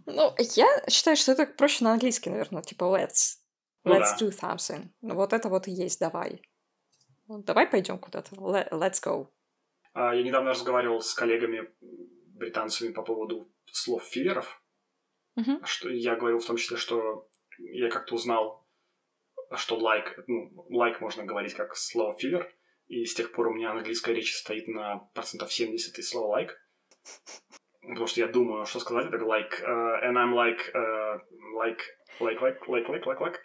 Ну, 0.05 0.33
я 0.55 0.67
считаю, 0.89 1.17
что 1.17 1.31
это 1.31 1.45
проще 1.45 1.83
на 1.83 1.93
английский, 1.93 2.29
наверное, 2.29 2.61
типа 2.61 2.83
let's. 2.85 3.37
Ну 3.83 3.93
Let's 3.95 4.17
да. 4.19 4.25
do 4.25 4.29
something. 4.31 4.89
Ну, 5.01 5.15
вот 5.15 5.31
это 5.33 5.47
вот 5.49 5.67
и 5.67 5.71
есть 5.71 5.99
давай. 5.99 6.41
Ну, 7.27 7.41
давай 7.41 7.67
пойдем 7.67 7.97
куда-то. 7.99 8.35
Le- 8.35 8.69
Let's 8.71 9.01
go. 9.03 9.27
А, 9.93 10.13
Я 10.13 10.23
недавно 10.23 10.49
разговаривал 10.51 11.01
с 11.01 11.13
коллегами 11.13 11.69
британцами 12.33 12.91
по 12.91 13.01
поводу 13.01 13.49
слов 13.71 14.03
филлеров, 14.03 14.61
Мгм. 15.35 15.63
что 15.65 15.89
я 15.89 16.15
говорил 16.15 16.39
в 16.39 16.45
том 16.45 16.57
числе, 16.57 16.75
что 16.77 17.29
я 17.57 17.89
как-то 17.89 18.15
узнал, 18.15 18.67
что 19.55 19.77
like, 19.77 20.23
ну, 20.27 20.67
like 20.71 20.99
можно 20.99 21.23
говорить 21.23 21.53
как 21.53 21.75
слово 21.75 22.17
филлер, 22.17 22.51
и 22.87 23.05
с 23.05 23.13
тех 23.13 23.31
пор 23.31 23.47
у 23.47 23.53
меня 23.53 23.71
английская 23.71 24.13
речь 24.13 24.33
стоит 24.33 24.67
на 24.67 24.99
процентов 25.13 25.51
70 25.51 25.97
из 25.97 26.09
слова 26.09 26.41
like. 26.41 26.51
Потому 27.81 28.07
что 28.07 28.19
я 28.19 28.27
думаю, 28.27 28.65
что 28.65 28.79
сказать, 28.79 29.07
это 29.07 29.23
like, 29.23 29.61
uh, 29.61 30.03
and 30.03 30.17
I'm 30.17 30.33
like, 30.33 30.59
uh, 30.73 31.19
like, 31.57 31.81
like, 32.19 32.41
like, 32.41 32.59
like, 32.67 33.05
like, 33.05 33.19
like. 33.19 33.39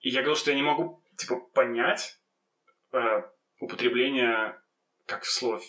И 0.00 0.08
я 0.08 0.20
говорил, 0.20 0.36
что 0.36 0.50
я 0.50 0.56
не 0.56 0.62
могу, 0.62 1.04
типа, 1.16 1.36
понять 1.54 2.18
э, 2.92 3.22
употребление 3.60 4.60
как 5.06 5.24
слово, 5.24 5.60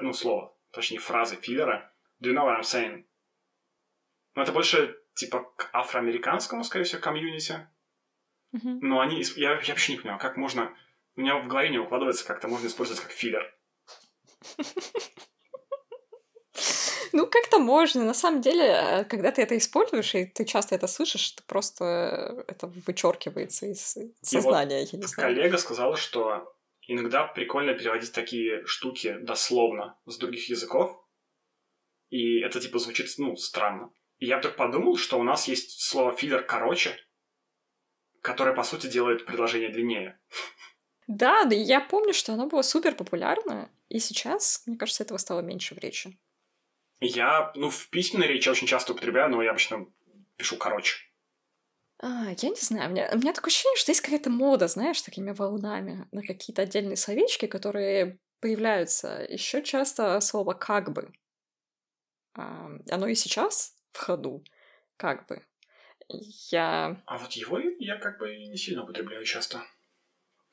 ну, 0.00 0.12
слово, 0.12 0.56
точнее, 0.72 0.98
фразы 0.98 1.36
филлера. 1.36 1.92
Do 2.22 2.30
you 2.30 2.34
know 2.34 2.44
what 2.44 2.58
I'm 2.58 2.62
saying? 2.62 3.04
Ну, 4.34 4.42
это 4.42 4.52
больше, 4.52 4.96
типа, 5.14 5.52
к 5.56 5.70
афроамериканскому, 5.72 6.64
скорее 6.64 6.84
всего, 6.84 7.00
комьюнити. 7.00 7.68
Мгм. 8.52 8.80
Но 8.80 9.00
они... 9.00 9.22
Я, 9.36 9.52
я 9.60 9.72
вообще 9.72 9.92
не 9.92 9.98
понимаю, 9.98 10.20
как 10.20 10.36
можно... 10.36 10.74
У 11.16 11.20
меня 11.20 11.38
в 11.38 11.48
голове 11.48 11.70
не 11.70 11.78
укладывается, 11.78 12.26
как 12.26 12.38
это 12.38 12.48
можно 12.48 12.66
использовать 12.66 13.02
как 13.02 13.10
филлер. 13.10 13.54
Ну, 17.12 17.26
как-то 17.26 17.58
можно. 17.58 18.04
На 18.04 18.14
самом 18.14 18.40
деле, 18.40 18.64
э, 18.64 19.04
когда 19.04 19.32
ты 19.32 19.42
это 19.42 19.56
используешь, 19.56 20.14
и 20.14 20.26
ты 20.26 20.44
часто 20.44 20.76
это 20.76 20.86
слышишь, 20.86 21.32
ты 21.32 21.42
просто 21.42 22.44
э, 22.46 22.52
это 22.52 22.68
вычеркивается 22.86 23.66
из 23.66 23.98
сознания, 24.22 24.84
я 24.84 24.98
не 24.98 25.06
знаю. 25.06 25.34
Коллега 25.34 25.58
сказала, 25.58 25.96
что 25.96 26.54
иногда 26.86 27.26
прикольно 27.26 27.74
переводить 27.74 28.12
такие 28.12 28.64
штуки 28.64 29.16
дословно 29.20 29.98
с 30.06 30.18
других 30.18 30.48
языков, 30.48 31.04
и 32.10 32.40
это, 32.40 32.60
типа, 32.60 32.78
звучит, 32.78 33.08
ну, 33.18 33.36
странно. 33.36 33.92
И 34.20 34.26
я 34.26 34.38
вдруг 34.38 34.54
подумал, 34.54 34.96
что 34.96 35.18
у 35.18 35.22
нас 35.22 35.48
есть 35.48 35.80
слово 35.80 36.12
филлер 36.12 36.42
короче, 36.42 36.96
которое, 38.20 38.54
по 38.54 38.62
сути, 38.62 38.86
делает 38.86 39.24
предложение 39.24 39.70
длиннее. 39.70 40.20
Да, 41.06 41.44
да, 41.44 41.56
я 41.56 41.80
помню, 41.80 42.12
что 42.12 42.34
оно 42.34 42.46
было 42.46 42.62
супер 42.62 42.94
популярно, 42.94 43.70
и 43.88 43.98
сейчас, 43.98 44.62
мне 44.66 44.76
кажется, 44.76 45.02
этого 45.02 45.18
стало 45.18 45.40
меньше 45.40 45.74
в 45.74 45.78
речи. 45.78 46.16
Я, 47.00 47.50
ну, 47.56 47.70
в 47.70 47.88
письменной 47.88 48.28
речи 48.28 48.48
очень 48.48 48.66
часто 48.66 48.92
употребляю, 48.92 49.30
но 49.30 49.42
я 49.42 49.50
обычно 49.50 49.86
пишу 50.36 50.58
короче. 50.58 50.98
А, 51.98 52.30
я 52.36 52.48
не 52.50 52.60
знаю, 52.60 52.90
у 52.90 52.92
меня, 52.92 53.10
у 53.12 53.16
меня 53.16 53.32
такое 53.32 53.50
ощущение, 53.50 53.76
что 53.76 53.90
есть 53.90 54.02
какая-то 54.02 54.28
мода, 54.28 54.68
знаешь, 54.68 55.00
такими 55.00 55.32
волнами 55.32 56.06
на 56.12 56.22
какие-то 56.22 56.62
отдельные 56.62 56.96
словечки, 56.96 57.46
которые 57.46 58.18
появляются. 58.40 59.26
Еще 59.28 59.62
часто 59.62 60.20
слово 60.20 60.52
«как 60.52 60.92
бы». 60.92 61.10
А, 62.34 62.70
оно 62.90 63.06
и 63.08 63.14
сейчас 63.14 63.79
в 63.92 63.98
ходу, 63.98 64.44
как 64.96 65.26
бы. 65.26 65.44
Я... 66.50 67.00
А 67.06 67.18
вот 67.18 67.32
его 67.32 67.58
я 67.78 67.96
как 67.98 68.18
бы 68.18 68.36
не 68.36 68.56
сильно 68.56 68.82
употребляю 68.82 69.24
часто. 69.24 69.62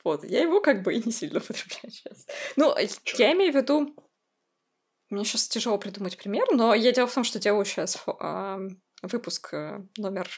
Вот, 0.04 0.24
я 0.24 0.42
его 0.42 0.60
как 0.60 0.82
бы 0.82 0.94
и 0.94 1.02
не 1.02 1.12
сильно 1.12 1.38
употребляю 1.40 1.90
сейчас. 1.90 2.26
Ну, 2.56 2.74
Чё? 3.04 3.16
я 3.18 3.32
имею 3.32 3.52
в 3.52 3.56
виду... 3.56 3.94
Мне 5.10 5.24
сейчас 5.24 5.48
тяжело 5.48 5.78
придумать 5.78 6.18
пример, 6.18 6.46
но 6.52 6.74
я 6.74 6.92
дело 6.92 7.06
в 7.06 7.14
том, 7.14 7.24
что 7.24 7.38
делаю 7.38 7.64
сейчас 7.64 8.04
э, 8.06 8.68
выпуск 9.02 9.54
э, 9.54 9.82
номер 9.96 10.28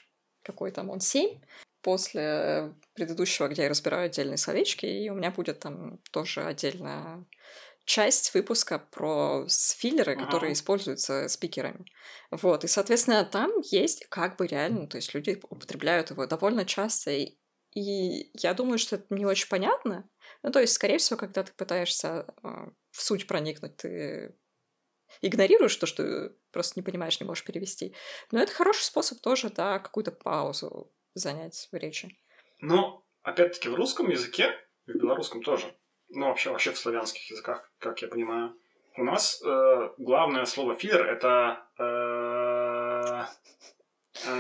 какой 0.42 0.70
там 0.70 0.90
он, 0.90 1.00
7, 1.00 1.40
после 1.82 2.74
предыдущего, 2.94 3.48
где 3.48 3.62
я 3.62 3.68
разбираю 3.68 4.06
отдельные 4.06 4.36
словечки, 4.36 4.86
и 4.86 5.10
у 5.10 5.14
меня 5.14 5.30
будет 5.30 5.60
там 5.60 5.98
тоже 6.10 6.44
отдельная 6.44 7.24
часть 7.90 8.34
выпуска 8.34 8.78
про 8.78 9.48
филлеры, 9.48 10.12
ага. 10.12 10.24
которые 10.24 10.52
используются 10.52 11.26
спикерами. 11.28 11.84
Вот, 12.30 12.62
и, 12.62 12.68
соответственно, 12.68 13.24
там 13.24 13.50
есть 13.72 14.06
как 14.06 14.36
бы 14.36 14.46
реально, 14.46 14.86
то 14.86 14.96
есть 14.96 15.12
люди 15.12 15.40
употребляют 15.50 16.10
его 16.10 16.24
довольно 16.26 16.64
часто, 16.64 17.10
и, 17.10 17.36
и 17.74 18.30
я 18.38 18.54
думаю, 18.54 18.78
что 18.78 18.94
это 18.94 19.12
не 19.12 19.26
очень 19.26 19.48
понятно. 19.48 20.08
Ну, 20.44 20.52
то 20.52 20.60
есть, 20.60 20.74
скорее 20.74 20.98
всего, 20.98 21.18
когда 21.18 21.42
ты 21.42 21.52
пытаешься 21.52 22.32
э, 22.44 22.48
в 22.92 23.02
суть 23.02 23.26
проникнуть, 23.26 23.76
ты 23.78 24.36
игнорируешь 25.20 25.74
то, 25.74 25.86
что 25.86 26.32
просто 26.52 26.78
не 26.78 26.84
понимаешь, 26.84 27.18
не 27.18 27.26
можешь 27.26 27.44
перевести. 27.44 27.96
Но 28.30 28.40
это 28.40 28.52
хороший 28.52 28.84
способ 28.84 29.20
тоже, 29.20 29.50
да, 29.50 29.80
какую-то 29.80 30.12
паузу 30.12 30.92
занять 31.14 31.68
в 31.72 31.74
речи. 31.74 32.16
Ну, 32.60 33.04
опять-таки, 33.22 33.68
в 33.68 33.74
русском 33.74 34.10
языке, 34.10 34.52
и 34.86 34.92
в 34.92 34.94
белорусском 34.94 35.42
тоже, 35.42 35.74
ну, 36.10 36.26
вообще, 36.26 36.50
вообще 36.50 36.72
в 36.72 36.78
славянских 36.78 37.30
языках, 37.30 37.70
как 37.78 38.02
я 38.02 38.08
понимаю. 38.08 38.54
У 38.96 39.04
нас 39.04 39.40
э, 39.42 39.90
главное 39.98 40.44
слово 40.44 40.74
филлер 40.74 41.06
это... 41.06 41.64
Э, 41.78 43.24
э... 44.26 44.34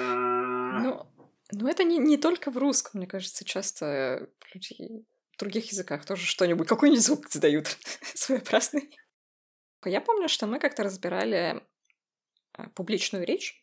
Ну, 0.82 1.06
ну, 1.52 1.68
это 1.68 1.84
не, 1.84 1.98
не 1.98 2.16
только 2.16 2.50
в 2.50 2.58
русском, 2.58 2.98
мне 2.98 3.06
кажется, 3.06 3.44
часто 3.44 4.28
люди 4.52 5.04
в 5.32 5.38
других 5.38 5.70
языках 5.70 6.04
тоже 6.04 6.26
что-нибудь, 6.26 6.68
какой-нибудь 6.68 7.02
звук 7.02 7.28
задают 7.28 7.66
своеобразный. 8.14 8.96
Я 9.84 10.00
помню, 10.00 10.28
что 10.28 10.46
мы 10.46 10.58
как-то 10.58 10.82
разбирали 10.82 11.62
э, 12.58 12.68
публичную 12.74 13.24
речь, 13.24 13.60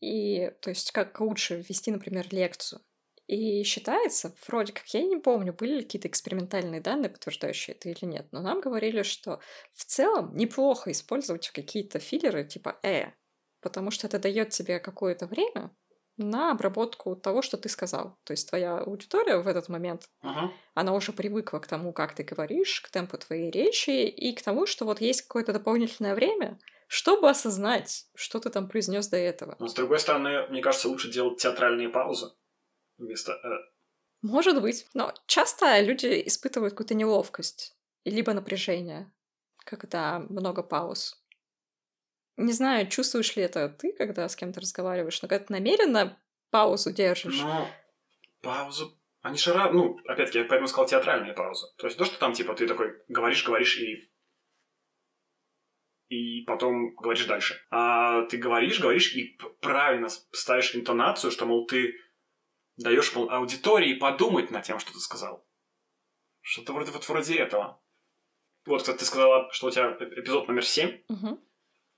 и, 0.00 0.50
то 0.60 0.70
есть, 0.70 0.90
как 0.92 1.20
лучше 1.20 1.64
вести, 1.68 1.90
например, 1.90 2.26
лекцию. 2.30 2.82
И 3.26 3.62
считается, 3.62 4.34
вроде 4.46 4.72
как, 4.72 4.86
я 4.88 5.02
не 5.02 5.16
помню, 5.16 5.54
были 5.54 5.76
ли 5.76 5.82
какие-то 5.82 6.08
экспериментальные 6.08 6.82
данные, 6.82 7.08
подтверждающие 7.08 7.74
это 7.74 7.88
или 7.88 8.04
нет, 8.04 8.26
но 8.32 8.42
нам 8.42 8.60
говорили, 8.60 9.02
что 9.02 9.40
в 9.72 9.84
целом 9.84 10.36
неплохо 10.36 10.90
использовать 10.90 11.48
какие-то 11.48 11.98
филлеры 11.98 12.44
типа 12.44 12.78
«э», 12.82 13.12
потому 13.62 13.90
что 13.90 14.06
это 14.06 14.18
дает 14.18 14.50
тебе 14.50 14.78
какое-то 14.78 15.26
время 15.26 15.74
на 16.16 16.52
обработку 16.52 17.16
того, 17.16 17.40
что 17.40 17.56
ты 17.56 17.68
сказал. 17.68 18.18
То 18.24 18.32
есть 18.32 18.48
твоя 18.48 18.78
аудитория 18.78 19.38
в 19.38 19.48
этот 19.48 19.68
момент, 19.68 20.08
uh-huh. 20.22 20.50
она 20.74 20.92
уже 20.92 21.12
привыкла 21.12 21.58
к 21.58 21.66
тому, 21.66 21.92
как 21.92 22.14
ты 22.14 22.22
говоришь, 22.22 22.82
к 22.82 22.90
темпу 22.90 23.18
твоей 23.18 23.50
речи 23.50 24.06
и 24.06 24.34
к 24.34 24.42
тому, 24.42 24.66
что 24.66 24.84
вот 24.84 25.00
есть 25.00 25.22
какое-то 25.22 25.52
дополнительное 25.52 26.14
время, 26.14 26.58
чтобы 26.86 27.30
осознать, 27.30 28.06
что 28.14 28.38
ты 28.38 28.50
там 28.50 28.68
произнес 28.68 29.08
до 29.08 29.16
этого. 29.16 29.56
Но 29.58 29.66
с 29.66 29.74
другой 29.74 29.98
стороны, 29.98 30.46
мне 30.50 30.60
кажется, 30.60 30.88
лучше 30.88 31.10
делать 31.10 31.38
театральные 31.40 31.88
паузы 31.88 32.30
вместо 32.98 33.32
«э». 33.32 33.74
Может 34.22 34.60
быть. 34.62 34.86
Но 34.94 35.12
часто 35.26 35.80
люди 35.80 36.22
испытывают 36.26 36.72
какую-то 36.72 36.94
неловкость, 36.94 37.76
либо 38.04 38.32
напряжение, 38.32 39.12
когда 39.58 40.20
много 40.20 40.62
пауз. 40.62 41.22
Не 42.36 42.52
знаю, 42.52 42.88
чувствуешь 42.88 43.36
ли 43.36 43.42
это 43.42 43.68
ты, 43.68 43.92
когда 43.92 44.28
с 44.28 44.34
кем-то 44.34 44.60
разговариваешь, 44.60 45.20
но 45.22 45.28
когда 45.28 45.44
ты 45.44 45.52
намеренно 45.52 46.18
паузу 46.50 46.92
держишь. 46.92 47.40
Но 47.40 47.68
паузу... 48.40 48.98
Они 49.20 49.38
же... 49.38 49.54
Ну, 49.54 49.98
опять-таки, 50.06 50.38
я 50.38 50.44
поэтому 50.44 50.68
сказал 50.68 50.86
театральные 50.86 51.32
паузы. 51.34 51.66
То 51.78 51.86
есть 51.86 51.96
то, 51.98 52.04
что 52.04 52.18
там, 52.18 52.32
типа, 52.32 52.54
ты 52.54 52.66
такой 52.66 53.02
говоришь, 53.08 53.44
говоришь 53.44 53.78
и 53.78 54.10
и 56.08 56.42
потом 56.42 56.94
говоришь 56.94 57.26
дальше. 57.26 57.60
А 57.70 58.22
ты 58.26 58.36
говоришь, 58.36 58.80
говоришь 58.80 59.14
и 59.14 59.38
правильно 59.60 60.08
ставишь 60.08 60.74
интонацию, 60.74 61.30
что, 61.30 61.46
мол, 61.46 61.66
ты 61.66 61.94
даешь 62.76 63.14
мол, 63.14 63.30
аудитории 63.30 63.94
подумать 63.94 64.50
над 64.50 64.64
тем, 64.64 64.78
что 64.78 64.92
ты 64.92 64.98
сказал. 64.98 65.46
Что-то 66.40 66.72
вроде, 66.72 66.90
вот 66.90 67.08
вроде 67.08 67.36
этого. 67.36 67.80
Вот, 68.66 68.80
кстати, 68.80 68.98
ты 68.98 69.04
сказала, 69.04 69.50
что 69.52 69.66
у 69.66 69.70
тебя 69.70 69.96
эпизод 70.00 70.48
номер 70.48 70.64
семь. 70.64 71.02
Угу. 71.08 71.40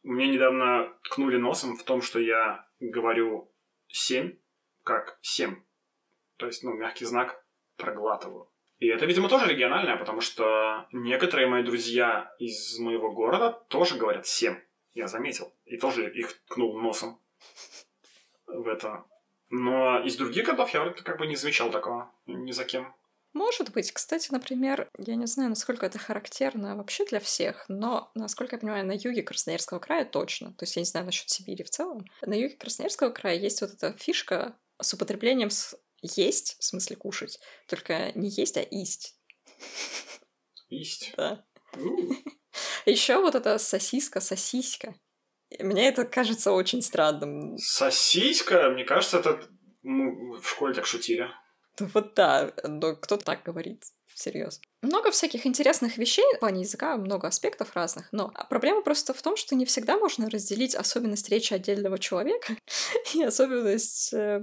Мне 0.03 0.29
недавно 0.29 0.97
ткнули 1.05 1.37
носом 1.37 1.77
в 1.77 1.83
том, 1.83 2.03
что 2.03 2.18
я 2.18 2.68
говорю 2.81 3.53
семь 3.89 4.39
как 4.85 5.18
семь. 5.20 5.62
То 6.37 6.47
есть, 6.47 6.62
ну, 6.62 6.72
мягкий 6.74 7.05
знак 7.05 7.45
проглатываю. 7.77 8.51
И 8.79 8.89
это, 8.89 9.07
видимо, 9.07 9.29
тоже 9.29 9.51
региональное, 9.51 9.97
потому 9.97 10.20
что 10.20 10.87
некоторые 10.93 11.49
мои 11.49 11.62
друзья 11.62 12.35
из 12.39 12.79
моего 12.79 13.11
города 13.11 13.53
тоже 13.68 13.97
говорят 13.97 14.27
семь. 14.27 14.57
Я 14.93 15.09
заметил. 15.09 15.55
И 15.64 15.77
тоже 15.77 16.12
их 16.12 16.33
ткнул 16.45 16.79
носом 16.81 17.20
в 18.47 18.68
это. 18.68 19.05
Но 19.51 20.01
из 20.05 20.16
других 20.16 20.44
городов 20.47 20.74
я 20.74 20.80
вроде 20.80 21.03
как 21.03 21.18
бы 21.18 21.26
не 21.26 21.36
замечал 21.36 21.70
такого 21.70 22.11
ни 22.26 22.53
за 22.53 22.64
кем. 22.64 22.94
Может 23.32 23.70
быть. 23.72 23.92
Кстати, 23.92 24.28
например, 24.32 24.88
я 24.99 25.14
не 25.14 25.26
знаю, 25.26 25.51
насколько 25.51 25.84
это 25.84 25.99
характерно 25.99 26.74
вообще 26.74 27.05
для 27.05 27.20
всех, 27.20 27.66
но, 27.68 28.11
насколько 28.14 28.57
я 28.57 28.61
понимаю, 28.61 28.86
на 28.86 28.92
юге 28.92 29.22
Красноярского 29.22 29.78
края 29.78 30.07
точно. 30.07 30.55
То 30.55 30.62
есть 30.62 30.74
я 30.76 30.80
не 30.80 30.86
знаю 30.86 31.05
насчет 31.05 31.28
Сибири 31.28 31.62
в 31.62 31.68
целом. 31.70 32.07
На 32.22 32.32
юге 32.32 32.57
Красноярского 32.57 33.11
края 33.11 33.36
есть 33.36 33.61
вот 33.61 33.72
эта 33.72 33.92
фишка 33.99 34.57
с 34.80 34.94
употреблением 34.94 35.51
с 35.51 35.76
есть, 36.03 36.57
в 36.59 36.64
смысле 36.64 36.97
кушать, 36.97 37.38
только 37.66 38.12
не 38.14 38.28
есть, 38.28 38.57
а 38.57 38.66
есть. 38.70 39.16
Есть? 40.68 41.12
Да. 41.16 41.44
Еще 42.86 43.20
вот 43.20 43.34
эта 43.34 43.59
сосиска, 43.59 44.20
сосиска. 44.20 44.94
Мне 45.61 45.88
это 45.88 46.05
кажется 46.05 46.53
очень 46.53 46.82
странным. 46.82 47.57
Сосиска? 47.59 48.70
Мне 48.70 48.84
кажется, 48.84 49.18
это 49.18 49.40
ну, 49.82 50.38
в 50.40 50.49
школе 50.49 50.74
так 50.74 50.86
шутили. 50.86 51.28
Вот 51.78 52.14
да, 52.14 52.53
но 52.64 52.97
кто 52.97 53.16
так 53.16 53.42
говорит, 53.44 53.84
всерьез. 54.16 54.61
Много 54.82 55.11
всяких 55.11 55.47
интересных 55.47 55.99
вещей 55.99 56.24
в 56.36 56.40
плане 56.40 56.62
языка, 56.62 56.97
много 56.97 57.28
аспектов 57.28 57.76
разных, 57.76 58.09
но 58.12 58.32
проблема 58.49 58.82
просто 58.82 59.12
в 59.12 59.22
том, 59.22 59.36
что 59.36 59.55
не 59.55 59.66
всегда 59.66 59.99
можно 59.99 60.30
разделить 60.30 60.74
особенность 60.74 61.28
речи 61.28 61.53
отдельного 61.53 61.99
человека 61.99 62.57
и 63.14 63.22
особенность 63.22 64.12
э, 64.14 64.42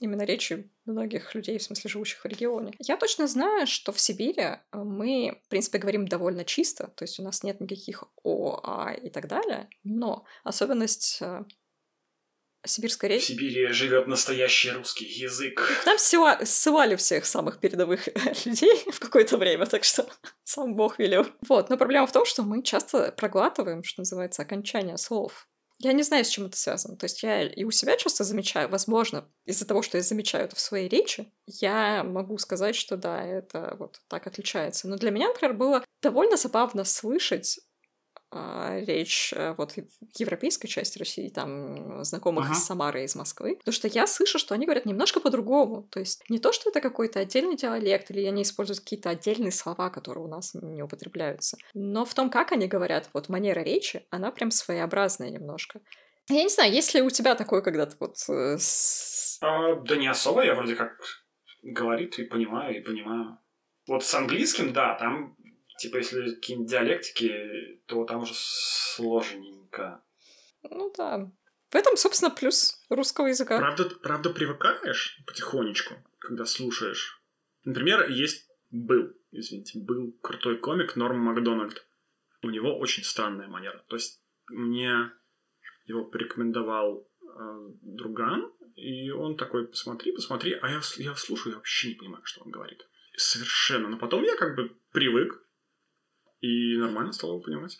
именно 0.00 0.22
речи 0.22 0.70
многих 0.84 1.34
людей, 1.34 1.58
в 1.58 1.62
смысле 1.62 1.90
живущих 1.90 2.24
в 2.24 2.28
регионе. 2.28 2.72
Я 2.78 2.96
точно 2.96 3.26
знаю, 3.26 3.66
что 3.66 3.92
в 3.92 4.00
Сибири 4.00 4.42
э, 4.42 4.58
мы, 4.72 5.40
в 5.44 5.48
принципе, 5.48 5.78
говорим 5.78 6.06
довольно 6.06 6.44
чисто, 6.44 6.88
то 6.88 7.04
есть 7.04 7.18
у 7.18 7.22
нас 7.22 7.42
нет 7.42 7.60
никаких 7.60 8.04
О, 8.22 8.60
А 8.62 8.92
и 8.92 9.10
так 9.10 9.28
далее, 9.28 9.68
но 9.82 10.24
особенность 10.42 11.18
э, 11.20 11.44
сибирской 12.66 13.08
речи... 13.08 13.24
В 13.24 13.26
Сибири 13.28 13.68
живет 13.68 14.06
настоящий 14.06 14.70
русский 14.70 15.06
язык. 15.06 15.62
Там 15.84 15.98
ссыла... 15.98 16.40
ссылали 16.44 16.96
всех 16.96 17.24
самых 17.26 17.60
передовых 17.60 18.08
людей 18.44 18.84
в 18.90 19.00
какое-то 19.00 19.36
время, 19.36 19.66
так 19.66 19.84
что 19.84 20.06
сам 20.44 20.74
Бог 20.74 20.98
велел. 20.98 21.26
Вот, 21.48 21.70
но 21.70 21.76
проблема 21.76 22.06
в 22.06 22.12
том, 22.12 22.24
что 22.24 22.42
мы 22.42 22.62
часто 22.62 23.12
проглатываем, 23.12 23.82
что 23.84 24.00
называется, 24.00 24.42
окончание 24.42 24.96
слов. 24.98 25.48
Я 25.78 25.92
не 25.92 26.02
знаю, 26.02 26.24
с 26.24 26.28
чем 26.28 26.46
это 26.46 26.56
связано. 26.56 26.96
То 26.96 27.04
есть 27.04 27.22
я 27.22 27.42
и 27.42 27.64
у 27.64 27.70
себя 27.70 27.96
часто 27.96 28.24
замечаю, 28.24 28.68
возможно, 28.68 29.28
из-за 29.44 29.66
того, 29.66 29.82
что 29.82 29.96
я 29.98 30.02
замечаю 30.02 30.44
это 30.44 30.56
в 30.56 30.60
своей 30.60 30.88
речи, 30.88 31.32
я 31.46 32.04
могу 32.04 32.38
сказать, 32.38 32.76
что 32.76 32.96
да, 32.96 33.22
это 33.22 33.76
вот 33.78 34.00
так 34.08 34.26
отличается. 34.26 34.88
Но 34.88 34.96
для 34.96 35.10
меня, 35.10 35.28
например, 35.28 35.54
было 35.54 35.84
довольно 36.00 36.36
забавно 36.36 36.84
слышать 36.84 37.58
речь 38.86 39.32
э, 39.34 39.54
вот 39.56 39.74
европейской 40.18 40.68
части 40.68 40.98
России, 40.98 41.28
там 41.28 42.04
знакомых 42.04 42.46
ага. 42.46 42.54
из 42.54 42.64
Самары, 42.64 43.04
из 43.04 43.14
Москвы, 43.14 43.56
потому 43.56 43.72
что 43.72 43.88
я 43.88 44.06
слышу, 44.06 44.38
что 44.38 44.54
они 44.54 44.66
говорят 44.66 44.86
немножко 44.86 45.20
по-другому. 45.20 45.88
То 45.90 46.00
есть 46.00 46.24
не 46.28 46.38
то, 46.38 46.52
что 46.52 46.70
это 46.70 46.80
какой-то 46.80 47.20
отдельный 47.20 47.56
диалект, 47.56 48.10
или 48.10 48.24
они 48.24 48.42
используют 48.42 48.80
какие-то 48.80 49.10
отдельные 49.10 49.52
слова, 49.52 49.90
которые 49.90 50.24
у 50.24 50.28
нас 50.28 50.54
не 50.54 50.82
употребляются. 50.82 51.56
Но 51.74 52.04
в 52.04 52.14
том, 52.14 52.30
как 52.30 52.52
они 52.52 52.66
говорят, 52.66 53.08
вот 53.12 53.28
манера 53.28 53.60
речи, 53.60 54.06
она 54.10 54.30
прям 54.30 54.50
своеобразная 54.50 55.30
немножко. 55.30 55.80
Я 56.28 56.42
не 56.42 56.48
знаю, 56.48 56.72
есть 56.72 56.94
ли 56.94 57.02
у 57.02 57.10
тебя 57.10 57.34
такое 57.34 57.60
когда-то 57.60 57.96
вот... 58.00 58.16
Э, 58.28 58.56
с... 58.58 59.38
А, 59.42 59.74
да 59.74 59.96
не 59.96 60.06
особо, 60.06 60.44
я 60.44 60.54
вроде 60.54 60.74
как 60.74 60.92
говорит 61.62 62.18
и 62.18 62.24
понимаю, 62.24 62.76
и 62.76 62.80
понимаю. 62.80 63.38
Вот 63.86 64.04
с 64.04 64.14
английским, 64.14 64.72
да, 64.72 64.94
там 64.94 65.36
Типа, 65.78 65.96
если 65.96 66.34
какие-нибудь 66.34 66.70
диалектики, 66.70 67.80
то 67.86 68.04
там 68.04 68.22
уже 68.22 68.32
сложненько. 68.34 70.02
Ну 70.62 70.92
да. 70.96 71.30
В 71.70 71.74
этом, 71.74 71.96
собственно, 71.96 72.30
плюс 72.30 72.80
русского 72.88 73.26
языка. 73.26 73.58
Правда, 73.58 73.90
правда 74.02 74.30
привыкаешь 74.30 75.20
потихонечку, 75.26 75.94
когда 76.18 76.44
слушаешь. 76.44 77.20
Например, 77.64 78.08
есть 78.08 78.48
был, 78.70 79.12
извините, 79.32 79.80
был 79.80 80.12
крутой 80.22 80.58
комик 80.58 80.96
Норм 80.96 81.18
Макдональд. 81.18 81.84
У 82.42 82.50
него 82.50 82.78
очень 82.78 83.02
странная 83.02 83.48
манера. 83.48 83.84
То 83.88 83.96
есть 83.96 84.20
мне 84.48 85.10
его 85.86 86.04
порекомендовал 86.04 87.08
э, 87.22 87.68
друган, 87.82 88.52
и 88.76 89.10
он 89.10 89.36
такой, 89.36 89.66
посмотри, 89.66 90.12
посмотри, 90.12 90.52
а 90.52 90.68
я, 90.68 90.80
я 90.98 91.14
слушаю, 91.14 91.52
я 91.52 91.56
вообще 91.56 91.88
не 91.88 91.94
понимаю, 91.94 92.24
что 92.24 92.42
он 92.42 92.50
говорит. 92.50 92.86
Совершенно. 93.16 93.88
Но 93.88 93.98
потом 93.98 94.22
я 94.22 94.36
как 94.36 94.56
бы 94.56 94.76
привык 94.92 95.43
и 96.44 96.76
нормально 96.76 97.12
стал 97.12 97.30
его 97.30 97.40
понимать. 97.40 97.78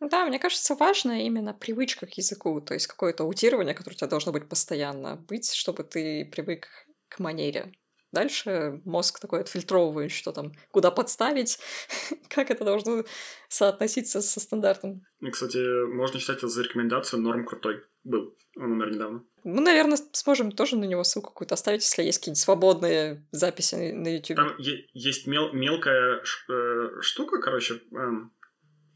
Да, 0.00 0.24
мне 0.26 0.38
кажется, 0.38 0.74
важно 0.76 1.24
именно 1.26 1.52
привычка 1.54 2.06
к 2.06 2.14
языку, 2.18 2.60
то 2.60 2.74
есть 2.74 2.86
какое-то 2.86 3.24
аудирование, 3.24 3.74
которое 3.74 3.96
у 3.96 3.98
тебя 3.98 4.06
должно 4.08 4.32
быть 4.32 4.48
постоянно 4.48 5.16
быть, 5.16 5.52
чтобы 5.52 5.82
ты 5.84 6.24
привык 6.24 6.68
к 7.08 7.18
манере. 7.18 7.72
Дальше 8.12 8.80
мозг 8.84 9.20
такой 9.20 9.40
отфильтровывает, 9.40 10.10
что 10.10 10.32
там, 10.32 10.52
куда 10.70 10.90
подставить, 10.90 11.58
как 12.28 12.50
это 12.50 12.64
должно 12.64 13.04
соотноситься 13.48 14.22
со 14.22 14.40
стандартом. 14.40 15.04
И, 15.20 15.30
кстати, 15.30 15.86
можно 15.86 16.18
считать 16.18 16.38
это 16.38 16.48
за 16.48 16.62
рекомендацию 16.62 17.20
Норм 17.20 17.44
крутой 17.44 17.82
был. 18.04 18.34
Он 18.56 18.72
умер 18.72 18.92
недавно. 18.92 19.24
Мы, 19.44 19.60
наверное, 19.60 19.98
сможем 20.12 20.52
тоже 20.52 20.76
на 20.76 20.84
него 20.84 21.04
ссылку 21.04 21.30
какую-то 21.30 21.54
оставить, 21.54 21.82
если 21.82 22.02
есть 22.02 22.18
какие-нибудь 22.18 22.40
свободные 22.40 23.26
записи 23.30 23.92
на 23.92 24.08
YouTube. 24.08 24.36
Там 24.36 24.54
есть 24.58 25.26
мел- 25.26 25.52
мелкая 25.52 26.22
э, 26.48 27.00
штука, 27.00 27.40
короче, 27.40 27.74
э, 27.74 28.10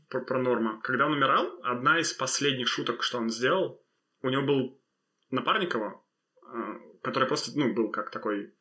про, 0.09 0.21
про 0.21 0.39
Норма. 0.39 0.81
Когда 0.83 1.07
он 1.07 1.13
умирал, 1.13 1.49
одна 1.63 2.01
из 2.01 2.13
последних 2.13 2.69
шуток, 2.69 3.03
что 3.03 3.19
он 3.19 3.31
сделал, 3.31 3.85
у 4.23 4.31
него 4.31 4.43
был 4.43 4.83
напарник 5.31 5.75
его, 5.75 6.05
э, 6.53 6.99
который 7.03 7.29
просто, 7.29 7.53
ну, 7.57 7.73
был 7.73 7.91
как 7.91 8.11
такой 8.11 8.53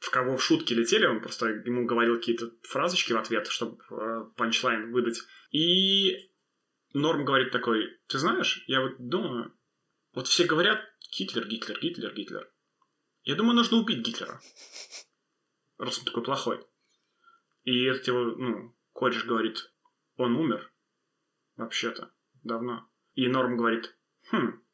в 0.00 0.10
кого 0.10 0.36
в 0.36 0.42
шутки 0.42 0.72
летели, 0.72 1.06
он 1.06 1.20
просто 1.20 1.48
ему 1.48 1.84
говорил 1.84 2.16
какие-то 2.16 2.50
фразочки 2.62 3.12
в 3.12 3.18
ответ, 3.18 3.46
чтобы 3.46 3.78
э, 3.90 4.86
выдать. 4.90 5.20
И 5.50 6.30
Норм 6.94 7.24
говорит 7.24 7.52
такой, 7.52 8.00
ты 8.08 8.18
знаешь, 8.18 8.64
я 8.66 8.80
вот 8.80 8.94
думаю, 8.98 9.54
вот 10.14 10.26
все 10.26 10.44
говорят 10.44 10.80
Гитлер, 11.16 11.46
Гитлер, 11.46 11.78
Гитлер, 11.78 12.14
Гитлер. 12.14 12.50
Я 13.24 13.34
думаю, 13.34 13.54
нужно 13.54 13.76
убить 13.76 14.04
Гитлера. 14.04 14.40
Раз 15.76 15.98
он 15.98 16.06
такой 16.06 16.24
плохой. 16.24 16.66
И 17.64 17.84
этот 17.84 18.06
его, 18.06 18.24
ну, 18.24 18.76
кореш 18.92 19.24
говорит, 19.26 19.70
он 20.16 20.34
умер. 20.34 20.72
Вообще-то. 21.56 22.10
Давно. 22.42 22.88
И 23.14 23.28
Норм 23.28 23.58
говорит, 23.58 23.94
хм, 24.30 24.64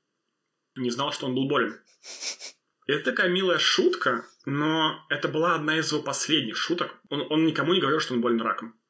не 0.76 0.90
знал, 0.90 1.12
что 1.12 1.26
он 1.26 1.34
был 1.34 1.48
болен. 1.48 1.82
Это 2.86 3.10
такая 3.10 3.28
милая 3.28 3.58
шутка, 3.58 4.24
но 4.46 5.04
это 5.08 5.26
была 5.26 5.56
одна 5.56 5.76
из 5.76 5.92
его 5.92 6.02
последних 6.02 6.56
шуток. 6.56 6.96
Он, 7.10 7.26
он 7.30 7.44
никому 7.44 7.74
не 7.74 7.80
говорил, 7.80 7.98
что 7.98 8.14
он 8.14 8.20
болен 8.20 8.40
раком. 8.40 8.80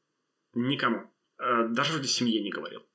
Никому. 0.53 1.11
Э, 1.39 1.69
даже 1.69 1.93
вроде 1.93 2.09
семье 2.09 2.43
не 2.43 2.51
говорил. 2.51 2.87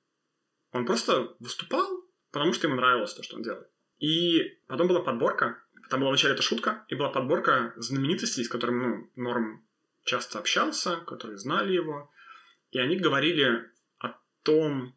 Он 0.72 0.86
просто 0.86 1.36
выступал, 1.40 1.88
потому 2.32 2.54
что 2.54 2.68
ему 2.68 2.78
нравилось 2.78 3.16
то, 3.16 3.24
что 3.24 3.36
он 3.36 3.42
делает. 3.42 3.68
И 3.98 4.60
потом 4.68 4.88
была 4.88 5.02
подборка. 5.02 5.64
Там 5.90 6.02
была 6.02 6.12
вначале 6.12 6.36
эта 6.36 6.44
шутка, 6.44 6.86
и 6.88 6.96
была 6.96 7.10
подборка 7.10 7.74
знаменитостей, 7.78 8.44
с 8.44 8.50
которыми 8.50 8.86
ну, 8.86 9.12
Норм 9.16 9.68
часто 10.04 10.38
общался, 10.38 10.98
которые 10.98 11.40
знали 11.40 11.74
его. 11.74 12.12
И 12.70 12.78
они 12.78 12.96
говорили 12.96 13.72
о 13.98 14.14
том, 14.44 14.96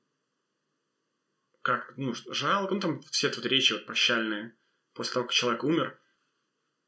как, 1.63 1.95
ну, 1.97 2.13
жалко, 2.31 2.75
ну, 2.75 2.81
там 2.81 3.01
все 3.11 3.31
тут 3.31 3.47
речи 3.47 3.73
вот 3.73 3.87
прощальные 3.87 4.55
после 4.93 5.15
того, 5.15 5.25
как 5.25 5.33
человек 5.33 5.65
умер. 5.65 5.99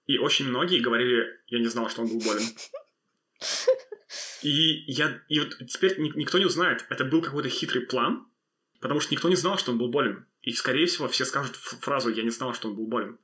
И 0.07 0.19
очень 0.19 0.49
многие 0.49 0.81
говорили, 0.81 1.41
я 1.49 1.59
не 1.59 1.67
знал, 1.67 1.89
что 1.91 2.03
он 2.03 2.09
был 2.09 2.21
болен. 2.21 2.45
И 4.43 4.85
я 4.93 5.21
и 5.29 5.41
вот 5.41 5.57
теперь 5.69 5.99
никто 5.99 6.39
не 6.39 6.45
узнает, 6.45 6.87
это 6.89 7.05
был 7.05 7.21
какой-то 7.21 7.49
хитрый 7.49 7.85
план, 7.85 8.29
потому 8.81 9.01
что 9.01 9.13
никто 9.13 9.29
не 9.29 9.35
знал, 9.35 9.59
что 9.59 9.73
он 9.73 9.79
был 9.79 9.89
болен. 9.89 10.27
И, 10.43 10.53
скорее 10.53 10.87
всего, 10.87 11.09
все 11.09 11.25
скажут 11.25 11.57
фразу 11.57 12.11
«я 12.11 12.23
не 12.23 12.31
знал, 12.31 12.55
что 12.55 12.69
он 12.69 12.77
был 12.77 12.87
болен». 12.87 13.19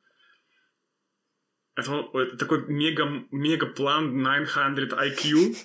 Это, 1.74 2.10
это 2.14 2.36
такой 2.36 2.66
мега, 2.66 3.04
мега 3.30 3.66
план 3.66 4.18
900 4.18 4.98
IQ 4.98 5.56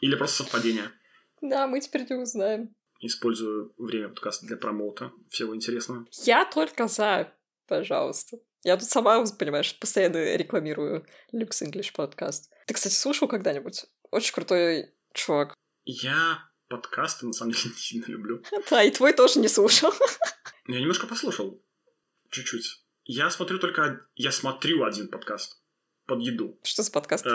или 0.00 0.14
просто 0.14 0.44
совпадение. 0.44 0.92
Да, 1.40 1.66
мы 1.66 1.80
теперь 1.80 2.06
не 2.08 2.16
узнаем. 2.16 2.74
Использую 3.00 3.74
время 3.76 4.08
подкаста 4.08 4.46
для 4.46 4.56
промоута 4.56 5.12
всего 5.28 5.54
интересного. 5.54 6.06
Я 6.24 6.44
только 6.44 6.88
за 6.88 7.32
пожалуйста. 7.66 8.38
Я 8.64 8.76
тут 8.76 8.88
сама, 8.88 9.24
понимаешь, 9.38 9.78
постоянно 9.78 10.36
рекламирую 10.36 11.06
Люкс 11.32 11.62
English 11.62 11.92
подкаст. 11.94 12.50
Ты, 12.66 12.74
кстати, 12.74 12.94
слушал 12.94 13.28
когда-нибудь? 13.28 13.86
Очень 14.10 14.34
крутой 14.34 14.94
чувак. 15.12 15.54
Я 15.84 16.50
подкасты, 16.68 17.26
на 17.26 17.32
самом 17.32 17.52
деле, 17.54 17.70
не 17.70 17.76
сильно 17.76 18.06
люблю. 18.06 18.42
Да, 18.70 18.82
и 18.82 18.90
твой 18.90 19.12
тоже 19.12 19.38
не 19.38 19.48
слушал. 19.48 19.92
Я 20.66 20.80
немножко 20.80 21.06
послушал. 21.06 21.62
Чуть-чуть. 22.30 22.84
Я 23.04 23.30
смотрю 23.30 23.58
только... 23.58 24.06
Я 24.16 24.32
смотрю 24.32 24.84
один 24.84 25.08
подкаст. 25.08 25.62
Под 26.06 26.20
еду. 26.20 26.58
Что 26.62 26.82
за 26.82 26.90
подкаст? 26.90 27.26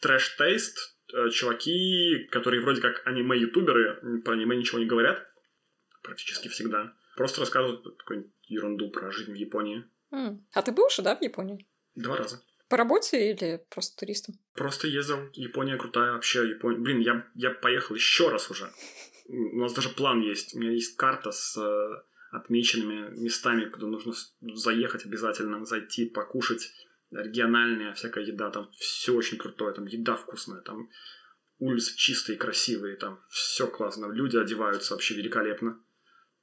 Трэш 0.00 0.36
Тейст. 0.36 0.96
Э, 1.12 1.28
чуваки, 1.30 2.26
которые 2.30 2.62
вроде 2.62 2.80
как 2.80 3.06
аниме-ютуберы, 3.06 4.22
про 4.22 4.32
аниме 4.32 4.56
ничего 4.56 4.78
не 4.78 4.86
говорят. 4.86 5.26
Практически 6.02 6.48
всегда. 6.48 6.94
Просто 7.16 7.40
рассказывают 7.40 7.82
такую 7.98 8.32
ерунду 8.44 8.90
про 8.90 9.10
жизнь 9.10 9.32
в 9.32 9.36
Японии. 9.36 9.84
А 10.10 10.62
ты 10.62 10.72
был 10.72 10.86
уже, 10.86 11.02
да, 11.02 11.16
в 11.16 11.22
Японии? 11.22 11.66
Два 11.94 12.16
раза. 12.16 12.42
По 12.68 12.76
работе 12.76 13.30
или 13.30 13.64
просто 13.70 13.96
туристом? 13.96 14.34
Просто 14.54 14.88
ездил. 14.88 15.28
Япония 15.34 15.76
крутая 15.76 16.12
вообще. 16.12 16.48
Япония... 16.48 16.78
Блин, 16.78 17.00
я, 17.00 17.26
я 17.34 17.50
поехал 17.50 17.94
еще 17.94 18.28
раз 18.28 18.50
уже. 18.50 18.70
У 19.28 19.58
нас 19.58 19.72
даже 19.72 19.90
план 19.90 20.20
есть. 20.20 20.54
У 20.54 20.58
меня 20.58 20.72
есть 20.72 20.96
карта 20.96 21.30
с 21.30 21.56
э, 21.56 22.36
отмеченными 22.36 23.20
местами, 23.20 23.68
куда 23.68 23.86
нужно 23.86 24.14
заехать 24.40 25.04
обязательно, 25.04 25.64
зайти, 25.64 26.06
покушать. 26.06 26.72
Региональная 27.12 27.92
всякая 27.94 28.24
еда. 28.24 28.50
Там 28.50 28.70
все 28.72 29.12
очень 29.14 29.38
крутое. 29.38 29.72
Там 29.72 29.86
еда 29.86 30.16
вкусная. 30.16 30.60
Там 30.62 30.90
улицы 31.58 31.96
чистые, 31.96 32.36
красивые. 32.36 32.96
Там 32.96 33.20
все 33.28 33.68
классно. 33.68 34.10
Люди 34.10 34.36
одеваются 34.36 34.94
вообще 34.94 35.14
великолепно. 35.14 35.80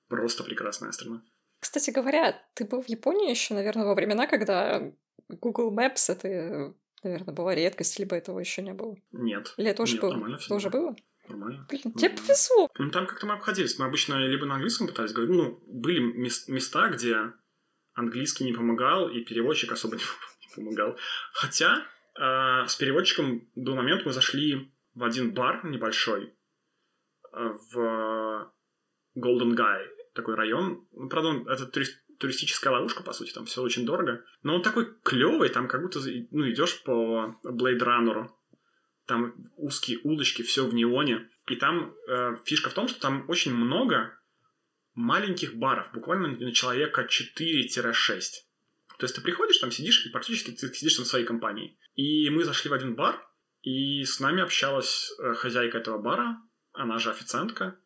Просто 0.07 0.45
прекрасная 0.45 0.91
страна. 0.93 1.22
Кстати 1.64 1.91
говоря, 1.91 2.38
ты 2.55 2.66
был 2.66 2.82
в 2.82 2.89
Японии 2.89 3.30
еще, 3.30 3.53
наверное, 3.53 3.86
во 3.86 3.95
времена, 3.95 4.28
когда 4.28 4.91
Google 5.30 5.74
Maps 5.74 6.11
это, 6.11 6.76
наверное, 7.03 7.34
была 7.34 7.55
редкость, 7.55 7.97
либо 7.99 8.18
этого 8.18 8.38
еще 8.38 8.61
не 8.61 8.74
было. 8.74 8.97
Нет. 9.14 9.53
Или 9.55 9.70
это 9.70 9.84
уже 9.84 9.93
Нет, 9.93 10.01
было? 10.01 10.11
Нормально 10.11 10.39
это 10.43 10.55
уже 10.55 10.70
было? 10.70 10.93
Нормально. 11.30 11.66
Блин, 11.70 11.93
тебе 11.93 12.09
повезло. 12.09 12.70
Ну, 12.78 12.91
там 12.91 13.07
как-то 13.07 13.28
мы 13.28 13.36
обходились. 13.36 13.80
Мы 13.80 13.86
обычно 13.86 14.16
либо 14.16 14.45
на 14.45 14.55
английском 14.55 14.88
пытались 14.88 15.14
говорить. 15.14 15.34
Ну, 15.34 15.64
были 15.68 15.99
места, 16.51 16.89
где 16.89 17.32
английский 17.93 18.43
не 18.43 18.51
помогал, 18.51 19.07
и 19.07 19.24
переводчик 19.24 19.72
особо 19.72 19.95
не 20.41 20.53
помогал. 20.53 20.97
Хотя 21.32 21.86
э, 22.20 22.68
с 22.68 22.76
переводчиком 22.76 23.47
до 23.55 23.74
момента 23.74 24.03
мы 24.05 24.11
зашли 24.11 24.70
в 24.95 25.03
один 25.05 25.34
бар 25.34 25.66
небольшой 25.66 26.36
э, 27.32 27.53
в 27.72 28.51
Golden 29.16 29.55
Guy 29.55 29.93
такой 30.14 30.36
район. 30.36 30.88
Ну, 30.91 31.09
правда, 31.09 31.51
это 31.51 31.66
турист, 31.66 32.03
туристическая 32.20 32.74
ловушка, 32.74 33.03
по 33.03 33.14
сути, 33.14 33.34
там 33.34 33.45
все 33.45 33.61
очень 33.61 33.86
дорого. 33.86 34.24
Но 34.43 34.55
он 34.55 34.61
такой 34.61 34.88
клевый, 35.03 35.49
там 35.49 35.68
как 35.68 35.82
будто 35.82 35.99
ну, 36.32 36.49
идешь 36.49 36.84
по 36.84 37.39
Blade 37.43 37.80
Runner. 37.80 38.30
Там 39.05 39.34
узкие 39.57 39.99
улочки, 40.03 40.43
все 40.43 40.66
в 40.66 40.74
неоне. 40.74 41.30
И 41.47 41.55
там 41.55 41.93
э, 42.07 42.38
фишка 42.45 42.70
в 42.70 42.74
том, 42.74 42.88
что 42.88 43.01
там 43.01 43.26
очень 43.28 43.53
много 43.53 44.18
маленьких 44.93 45.55
баров, 45.55 45.91
буквально 45.93 46.30
на 46.30 46.51
человека 46.53 47.07
4-6. 47.09 47.93
То 48.99 49.05
есть 49.05 49.16
ты 49.16 49.22
приходишь, 49.22 49.57
там 49.57 49.72
сидишь, 49.72 50.05
и 50.05 50.09
практически 50.09 50.51
ты 50.51 50.74
сидишь 50.74 50.95
там 50.95 51.05
в 51.05 51.07
своей 51.07 51.26
компании. 51.26 51.78
И 51.95 52.30
мы 52.30 52.43
зашли 52.43 52.70
в 52.70 52.74
один 52.74 52.95
бар, 52.95 53.22
и 53.61 54.03
с 54.03 54.20
нами 54.20 54.41
общалась 54.41 55.11
э, 55.20 55.34
хозяйка 55.34 55.80
этого 55.80 55.97
бара, 55.97 56.41
она 56.74 56.99
же 56.99 57.09
официантка, 57.09 57.78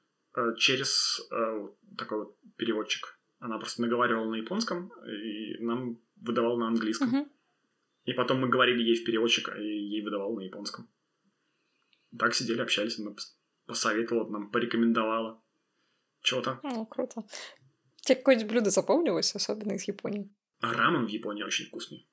через 0.57 1.21
э, 1.31 1.67
такой 1.97 2.19
вот 2.19 2.37
переводчик. 2.55 3.19
Она 3.39 3.57
просто 3.57 3.81
наговаривала 3.81 4.29
на 4.29 4.35
японском 4.35 4.91
и 5.05 5.57
нам 5.59 5.99
выдавала 6.15 6.57
на 6.57 6.67
английском. 6.67 7.29
И 8.05 8.13
потом 8.13 8.39
мы 8.39 8.49
говорили 8.49 8.81
ей 8.81 8.95
в 8.95 9.03
переводчик, 9.03 9.49
и 9.57 9.61
ей 9.61 10.01
выдавал 10.01 10.33
на 10.35 10.41
японском. 10.41 10.89
Так 12.17 12.33
сидели, 12.33 12.61
общались, 12.61 12.99
она 12.99 13.13
посоветовала 13.65 14.29
нам, 14.29 14.49
порекомендовала. 14.49 15.43
Чего-то. 16.21 16.59
Ну, 16.63 16.85
круто. 16.85 17.25
Тебе 18.01 18.15
какое-нибудь 18.15 18.49
блюдо 18.49 18.69
запомнилось, 18.69 19.35
особенно 19.35 19.73
из 19.73 19.87
Японии? 19.87 20.33
А 20.61 20.73
рамен 20.73 21.05
в 21.05 21.09
Японии 21.09 21.43
очень 21.43 21.65
вкусный. 21.65 22.07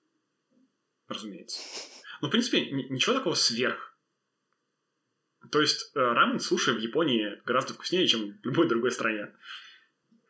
Разумеется. 1.06 1.60
Ну, 2.20 2.28
в 2.28 2.30
принципе, 2.30 2.70
ничего 2.70 3.14
такого 3.14 3.34
сверх 3.34 3.93
то 5.50 5.60
есть 5.60 5.92
э, 5.94 6.00
рамен 6.00 6.40
суши 6.40 6.72
в 6.72 6.78
Японии 6.78 7.40
гораздо 7.44 7.74
вкуснее, 7.74 8.06
чем 8.06 8.38
в 8.42 8.46
любой 8.46 8.68
другой 8.68 8.90
стране. 8.90 9.32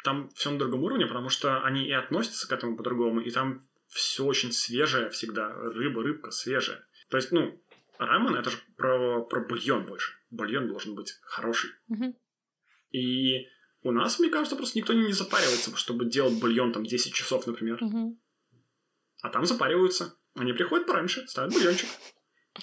Там 0.02 0.28
все 0.30 0.50
на 0.50 0.58
другом 0.58 0.82
уровне, 0.84 1.06
потому 1.06 1.28
что 1.28 1.62
они 1.62 1.86
и 1.86 1.92
относятся 1.92 2.48
к 2.48 2.52
этому 2.52 2.76
по-другому, 2.76 3.20
и 3.20 3.30
там 3.30 3.66
все 3.88 4.24
очень 4.24 4.52
свежее 4.52 5.08
всегда. 5.10 5.48
Рыба, 5.54 6.02
рыбка 6.02 6.30
свежая. 6.30 6.86
То 7.08 7.16
есть, 7.16 7.32
ну, 7.32 7.62
рамен 7.98 8.34
это 8.34 8.50
же 8.50 8.58
про, 8.76 9.22
про 9.22 9.40
бульон 9.40 9.86
больше. 9.86 10.12
Бульон 10.30 10.68
должен 10.68 10.94
быть 10.94 11.18
хороший. 11.22 11.70
Mm-hmm. 11.90 12.14
И 12.92 13.48
у 13.82 13.92
нас, 13.92 14.18
мне 14.18 14.30
кажется, 14.30 14.56
просто 14.56 14.78
никто 14.78 14.92
не 14.92 15.12
запаривается, 15.12 15.74
чтобы 15.76 16.06
делать 16.06 16.40
бульон 16.40 16.72
там 16.72 16.84
10 16.84 17.14
часов, 17.14 17.46
например. 17.46 17.78
Mm-hmm. 17.82 18.16
А 19.22 19.30
там 19.30 19.46
запариваются. 19.46 20.16
Они 20.34 20.52
приходят 20.52 20.86
пораньше, 20.86 21.26
ставят 21.28 21.52
бульончик. 21.52 21.88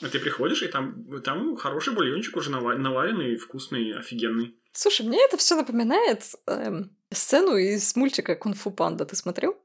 А 0.02 0.08
ты 0.08 0.20
приходишь, 0.20 0.64
и 0.64 0.68
там, 0.68 1.22
там 1.22 1.58
хороший 1.58 1.94
бульончик 1.94 2.38
уже 2.38 2.50
наваренный, 2.50 3.36
вкусный, 3.36 3.94
офигенный. 3.94 4.56
Слушай, 4.72 5.06
мне 5.06 5.24
это 5.26 5.36
все 5.36 5.56
напоминает 5.56 6.24
эм, 6.48 6.96
сцену 7.12 7.58
из 7.58 7.96
мультика 7.98 8.36
Кунг-фу 8.36 8.72
Панда. 8.72 9.06
Ты 9.06 9.18
смотрел? 9.18 9.58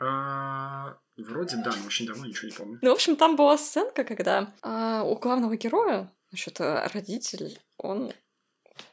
А, 0.00 0.96
вроде 1.16 1.56
да, 1.56 1.72
но 1.76 1.86
очень 1.86 2.06
давно 2.06 2.26
ничего 2.26 2.48
не 2.48 2.54
помню. 2.54 2.78
Ну, 2.82 2.90
в 2.90 2.92
общем, 2.92 3.16
там 3.16 3.34
была 3.34 3.58
сценка, 3.58 4.04
когда 4.04 4.52
а, 4.62 5.02
у 5.02 5.16
главного 5.16 5.56
героя, 5.56 6.12
значит, 6.30 6.60
родитель, 6.60 7.58
он 7.76 8.12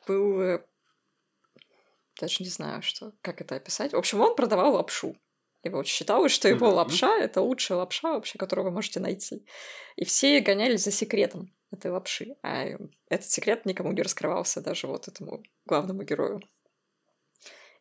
был 0.07 0.41
э, 0.41 0.65
даже 2.19 2.43
не 2.43 2.49
знаю, 2.49 2.81
что, 2.81 3.13
как 3.21 3.41
это 3.41 3.55
описать. 3.55 3.93
В 3.93 3.97
общем, 3.97 4.21
он 4.21 4.35
продавал 4.35 4.73
лапшу. 4.73 5.15
Вот 5.63 5.85
считалось, 5.87 6.31
что 6.31 6.47
его 6.47 6.69
лапша— 6.69 7.17
это 7.19 7.41
лучшая 7.41 7.77
лапша 7.77 8.13
вообще, 8.13 8.39
которую 8.39 8.65
вы 8.65 8.71
можете 8.71 8.99
найти. 8.99 9.45
И 9.95 10.05
все 10.05 10.39
гонялись 10.39 10.83
за 10.83 10.91
секретом 10.91 11.53
этой 11.71 11.91
лапши. 11.91 12.35
А 12.41 12.65
этот 13.09 13.29
секрет 13.29 13.65
никому 13.65 13.91
не 13.91 14.01
раскрывался, 14.01 14.61
даже 14.61 14.87
вот 14.87 15.07
этому 15.07 15.43
главному 15.65 16.03
герою. 16.03 16.41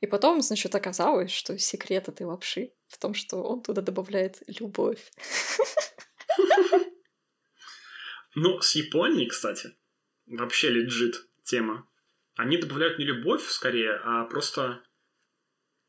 И 0.00 0.06
потом, 0.06 0.40
значит, 0.42 0.74
оказалось, 0.74 1.30
что 1.30 1.58
секрет 1.58 2.08
этой 2.08 2.26
лапши 2.26 2.72
в 2.88 2.98
том, 2.98 3.14
что 3.14 3.42
он 3.42 3.62
туда 3.62 3.82
добавляет 3.82 4.42
любовь. 4.46 5.10
Ну, 8.34 8.60
с 8.60 8.76
Японией, 8.76 9.28
кстати, 9.28 9.70
вообще 10.26 10.70
лежит 10.70 11.28
тема. 11.42 11.88
Они 12.36 12.56
добавляют 12.56 12.98
не 12.98 13.04
любовь, 13.04 13.44
скорее, 13.44 14.00
а 14.04 14.24
просто 14.24 14.82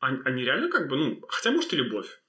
они 0.02 0.42
реально 0.42 0.68
как 0.68 0.88
бы, 0.88 0.96
ну, 0.96 1.20
хотя, 1.28 1.52
может, 1.52 1.72
и 1.72 1.76
любовь 1.76 2.22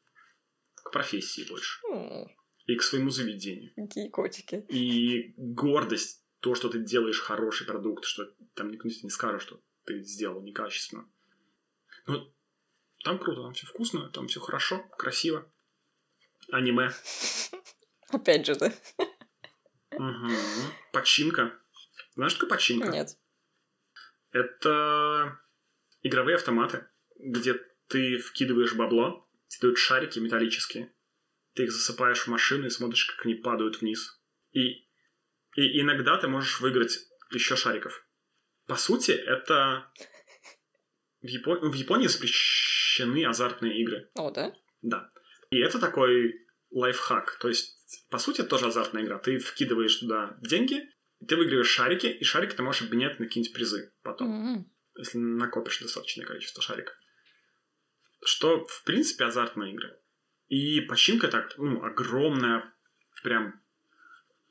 к 0.75 0.91
профессии 0.91 1.47
больше. 1.49 1.81
Mm. 1.91 2.27
И 2.67 2.75
к 2.75 2.83
своему 2.83 3.09
заведению. 3.09 3.73
Какие 3.75 4.09
котики. 4.09 4.63
И 4.69 5.33
гордость, 5.37 6.23
то, 6.39 6.53
что 6.55 6.69
ты 6.69 6.79
делаешь 6.79 7.19
хороший 7.19 7.65
продукт, 7.65 8.05
что 8.05 8.25
там 8.53 8.69
никто 8.69 8.87
не 8.87 9.09
скажет, 9.09 9.41
что 9.41 9.59
ты 9.85 10.01
сделал 10.03 10.41
некачественно. 10.41 11.09
Ну, 12.05 12.31
там 13.03 13.17
круто, 13.17 13.41
там 13.41 13.53
все 13.53 13.65
вкусно, 13.65 14.09
там 14.09 14.27
все 14.27 14.39
хорошо, 14.39 14.83
красиво. 14.97 15.51
Аниме. 16.51 16.91
Опять 18.09 18.45
же, 18.45 18.55
да? 18.55 18.71
Угу. 19.91 20.31
Починка. 20.93 21.59
Знаешь, 22.13 22.33
что 22.33 22.41
такое 22.41 22.57
починка? 22.57 22.89
Нет. 22.89 23.17
Это 24.31 25.39
игровые 26.03 26.35
автоматы 26.35 26.87
где 27.23 27.55
ты 27.87 28.17
вкидываешь 28.17 28.75
бабло, 28.75 29.29
тебе 29.47 29.61
дают 29.61 29.77
шарики 29.77 30.19
металлические, 30.19 30.93
ты 31.53 31.63
их 31.63 31.71
засыпаешь 31.71 32.21
в 32.21 32.27
машину 32.27 32.65
и 32.65 32.69
смотришь, 32.69 33.05
как 33.05 33.25
они 33.25 33.35
падают 33.35 33.81
вниз. 33.81 34.21
И, 34.51 34.87
и 35.55 35.81
иногда 35.81 36.17
ты 36.17 36.27
можешь 36.27 36.59
выиграть 36.59 36.99
еще 37.31 37.55
шариков. 37.55 38.05
По 38.67 38.75
сути, 38.75 39.11
это... 39.11 39.91
В, 41.21 41.27
Япон... 41.27 41.69
в 41.69 41.73
Японии 41.73 42.07
запрещены 42.07 43.25
азартные 43.25 43.81
игры. 43.81 44.09
О, 44.15 44.31
да? 44.31 44.53
Да. 44.81 45.09
И 45.51 45.59
это 45.59 45.79
такой 45.79 46.33
лайфхак. 46.71 47.37
То 47.39 47.47
есть, 47.47 47.77
по 48.09 48.17
сути, 48.17 48.41
это 48.41 48.49
тоже 48.49 48.67
азартная 48.67 49.03
игра. 49.03 49.19
Ты 49.19 49.37
вкидываешь 49.37 49.95
туда 49.97 50.37
деньги, 50.41 50.81
ты 51.27 51.37
выигрываешь 51.37 51.69
шарики, 51.69 52.07
и 52.07 52.23
шарики 52.23 52.55
ты 52.55 52.63
можешь 52.63 52.81
обменять 52.81 53.19
на 53.19 53.27
какие-нибудь 53.27 53.53
призы 53.53 53.93
потом. 54.01 54.57
Mm-hmm. 54.57 54.63
Если 54.97 55.17
накопишь 55.17 55.79
достаточное 55.79 56.25
количество 56.25 56.61
шариков 56.61 56.95
что, 58.25 58.65
в 58.65 58.83
принципе, 58.83 59.25
азартные 59.25 59.73
игры. 59.73 59.97
И 60.47 60.81
починка 60.81 61.27
так, 61.27 61.57
ну, 61.57 61.83
огромная, 61.83 62.73
прям 63.23 63.61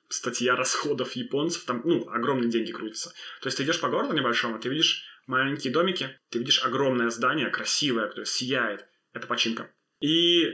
статья 0.08 0.56
расходов 0.56 1.12
японцев, 1.12 1.64
там, 1.64 1.82
ну, 1.84 2.08
огромные 2.10 2.50
деньги 2.50 2.72
крутятся. 2.72 3.10
То 3.40 3.46
есть 3.46 3.56
ты 3.56 3.64
идешь 3.64 3.80
по 3.80 3.88
городу 3.88 4.14
небольшому, 4.14 4.58
ты 4.58 4.68
видишь 4.68 5.04
маленькие 5.26 5.72
домики, 5.72 6.18
ты 6.30 6.38
видишь 6.38 6.64
огромное 6.64 7.10
здание, 7.10 7.50
красивое, 7.50 8.08
которое 8.08 8.24
сияет. 8.24 8.86
Это 9.12 9.26
починка. 9.26 9.72
И 10.00 10.46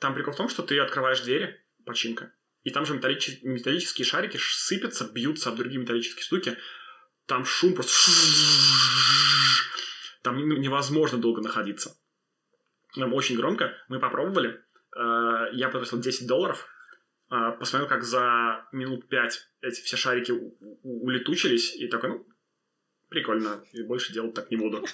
там 0.00 0.14
прикол 0.14 0.34
в 0.34 0.36
том, 0.36 0.48
что 0.48 0.62
ты 0.62 0.78
открываешь 0.78 1.20
двери, 1.20 1.64
починка, 1.84 2.32
и 2.64 2.70
там 2.70 2.84
же 2.84 2.94
металлические, 2.94 3.52
металлические 3.52 4.04
шарики 4.04 4.38
сыпятся, 4.38 5.04
бьются 5.04 5.50
об 5.50 5.56
другие 5.56 5.80
металлические 5.80 6.22
штуки. 6.22 6.58
Там 7.26 7.44
шум 7.44 7.74
просто... 7.74 8.10
Там 10.22 10.36
невозможно 10.36 11.18
долго 11.18 11.40
находиться 11.40 11.96
нам 13.00 13.14
очень 13.14 13.36
громко. 13.36 13.74
Мы 13.88 13.98
попробовали. 13.98 14.62
Э, 14.96 15.48
я 15.52 15.68
потратил 15.68 16.00
10 16.00 16.26
долларов. 16.26 16.66
Э, 17.30 17.52
посмотрел, 17.58 17.88
как 17.88 18.02
за 18.02 18.66
минут 18.72 19.08
5 19.08 19.50
эти 19.62 19.80
все 19.82 19.96
шарики 19.96 20.32
улетучились. 20.82 21.74
И 21.76 21.88
такой, 21.88 22.10
ну, 22.10 22.26
прикольно. 23.08 23.64
И 23.72 23.82
больше 23.82 24.12
делать 24.12 24.34
так 24.34 24.50
не 24.50 24.56
буду. 24.56 24.84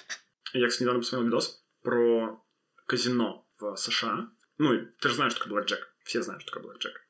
Я, 0.53 0.67
кстати, 0.67 0.83
недавно 0.83 1.01
посмотрел 1.01 1.27
видос 1.27 1.65
про 1.81 2.43
казино 2.85 3.47
в 3.59 3.75
США. 3.75 4.29
Ну, 4.57 4.85
ты 4.99 5.09
же 5.09 5.15
знаешь, 5.15 5.33
что 5.33 5.43
такое 5.43 5.59
блэкджек. 5.59 5.95
Все 6.03 6.21
знают, 6.21 6.41
что 6.43 6.51
такое 6.51 6.69
блэкджек. 6.69 7.01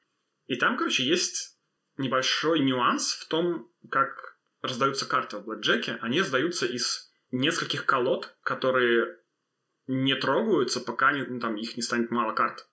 И 0.47 0.55
там, 0.55 0.77
короче, 0.77 1.03
есть 1.03 1.59
небольшой 1.97 2.59
нюанс 2.59 3.13
в 3.13 3.27
том, 3.27 3.71
как 3.89 4.37
раздаются 4.61 5.05
карты 5.05 5.37
в 5.37 5.45
блэкджеке. 5.45 5.97
Они 6.01 6.21
раздаются 6.21 6.65
из 6.65 7.11
нескольких 7.31 7.85
колод, 7.85 8.35
которые 8.43 9.17
не 9.87 10.15
трогаются, 10.15 10.79
пока 10.79 11.11
не, 11.11 11.23
ну, 11.23 11.39
там, 11.39 11.55
их 11.55 11.75
не 11.75 11.83
станет 11.83 12.11
мало 12.11 12.33
карт. 12.33 12.67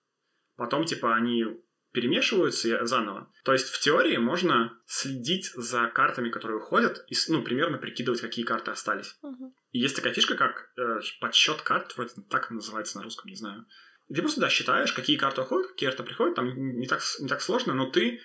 Потом, 0.57 0.85
типа, 0.85 1.15
они 1.15 1.45
перемешиваются 1.93 2.85
заново. 2.87 3.33
То 3.45 3.53
есть 3.53 3.69
в 3.69 3.81
теории 3.81 4.17
можно 4.17 4.73
следить 4.87 5.51
за 5.55 5.89
картами, 5.89 6.31
которые 6.31 6.59
уходят, 6.59 7.05
и, 7.09 7.15
ну, 7.29 7.43
примерно 7.43 7.79
прикидывать, 7.79 8.21
какие 8.21 8.45
карты 8.45 8.71
остались. 8.71 9.19
Uh-huh. 9.25 9.51
И 9.73 9.81
есть 9.81 9.97
такая 9.97 10.13
фишка, 10.13 10.37
как 10.37 10.71
э, 10.77 11.01
подсчет 11.21 11.63
карт, 11.63 11.97
вроде 11.97 12.13
так 12.31 12.51
называется 12.51 12.99
на 12.99 13.05
русском, 13.05 13.29
не 13.29 13.37
знаю. 13.37 13.67
И 14.09 14.15
ты 14.15 14.21
просто, 14.23 14.41
да, 14.41 14.49
считаешь, 14.49 14.93
какие 14.93 15.17
карты 15.17 15.41
уходят, 15.41 15.71
какие 15.73 15.89
карты 15.89 16.05
приходят, 16.05 16.37
там 16.37 16.55
не 16.55 16.87
так, 16.87 17.01
не 17.21 17.29
так 17.29 17.41
сложно, 17.41 17.75
но 17.75 17.91
ты 17.91 18.21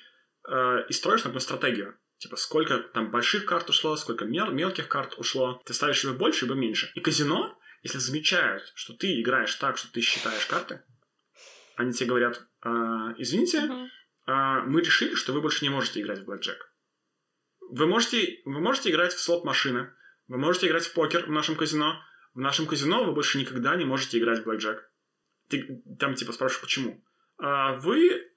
э, 0.48 0.88
и 0.88 0.94
строишь, 0.94 1.24
например, 1.24 1.42
стратегию. 1.42 1.98
Типа, 2.18 2.38
сколько 2.38 2.80
там 2.80 3.12
больших 3.12 3.46
карт 3.46 3.70
ушло, 3.70 3.96
сколько 3.96 4.26
мел- 4.26 4.52
мелких 4.52 4.88
карт 4.88 5.16
ушло. 5.18 5.62
Ты 5.66 5.74
ставишь 5.74 6.04
либо 6.04 6.16
больше, 6.16 6.46
либо 6.46 6.56
меньше. 6.56 6.92
И 6.96 7.02
казино 7.02 7.58
если 7.86 8.00
замечают, 8.00 8.72
что 8.74 8.94
ты 8.94 9.22
играешь 9.22 9.54
так, 9.56 9.78
что 9.78 9.92
ты 9.92 10.02
считаешь 10.02 10.48
карты, 10.48 10.82
они 11.76 11.94
тебе 11.94 12.10
говорят, 12.10 12.48
а, 12.62 13.14
извините, 13.20 13.70
а, 14.26 14.62
мы 14.62 14.82
решили, 14.82 15.14
что 15.14 15.34
вы 15.34 15.42
больше 15.42 15.64
не 15.64 15.70
можете 15.70 16.02
играть 16.02 16.18
в 16.18 16.26
блэкджек. 16.26 16.74
Вы 17.70 17.86
можете, 17.86 18.42
вы 18.46 18.60
можете 18.60 18.90
играть 18.90 19.14
в 19.14 19.20
слот-машины, 19.20 19.94
вы 20.28 20.40
можете 20.40 20.66
играть 20.66 20.88
в 20.88 20.94
покер 20.94 21.28
в 21.28 21.32
нашем 21.32 21.56
казино. 21.56 22.02
В 22.34 22.40
нашем 22.40 22.66
казино 22.66 23.04
вы 23.04 23.12
больше 23.12 23.38
никогда 23.38 23.76
не 23.76 23.86
можете 23.86 24.18
играть 24.18 24.40
в 24.40 24.46
блэкджек. 24.46 24.92
Ты 25.50 25.84
там 26.00 26.16
типа 26.16 26.32
спрашиваешь, 26.32 26.62
почему? 26.62 27.06
А 27.38 27.74
вы, 27.74 28.32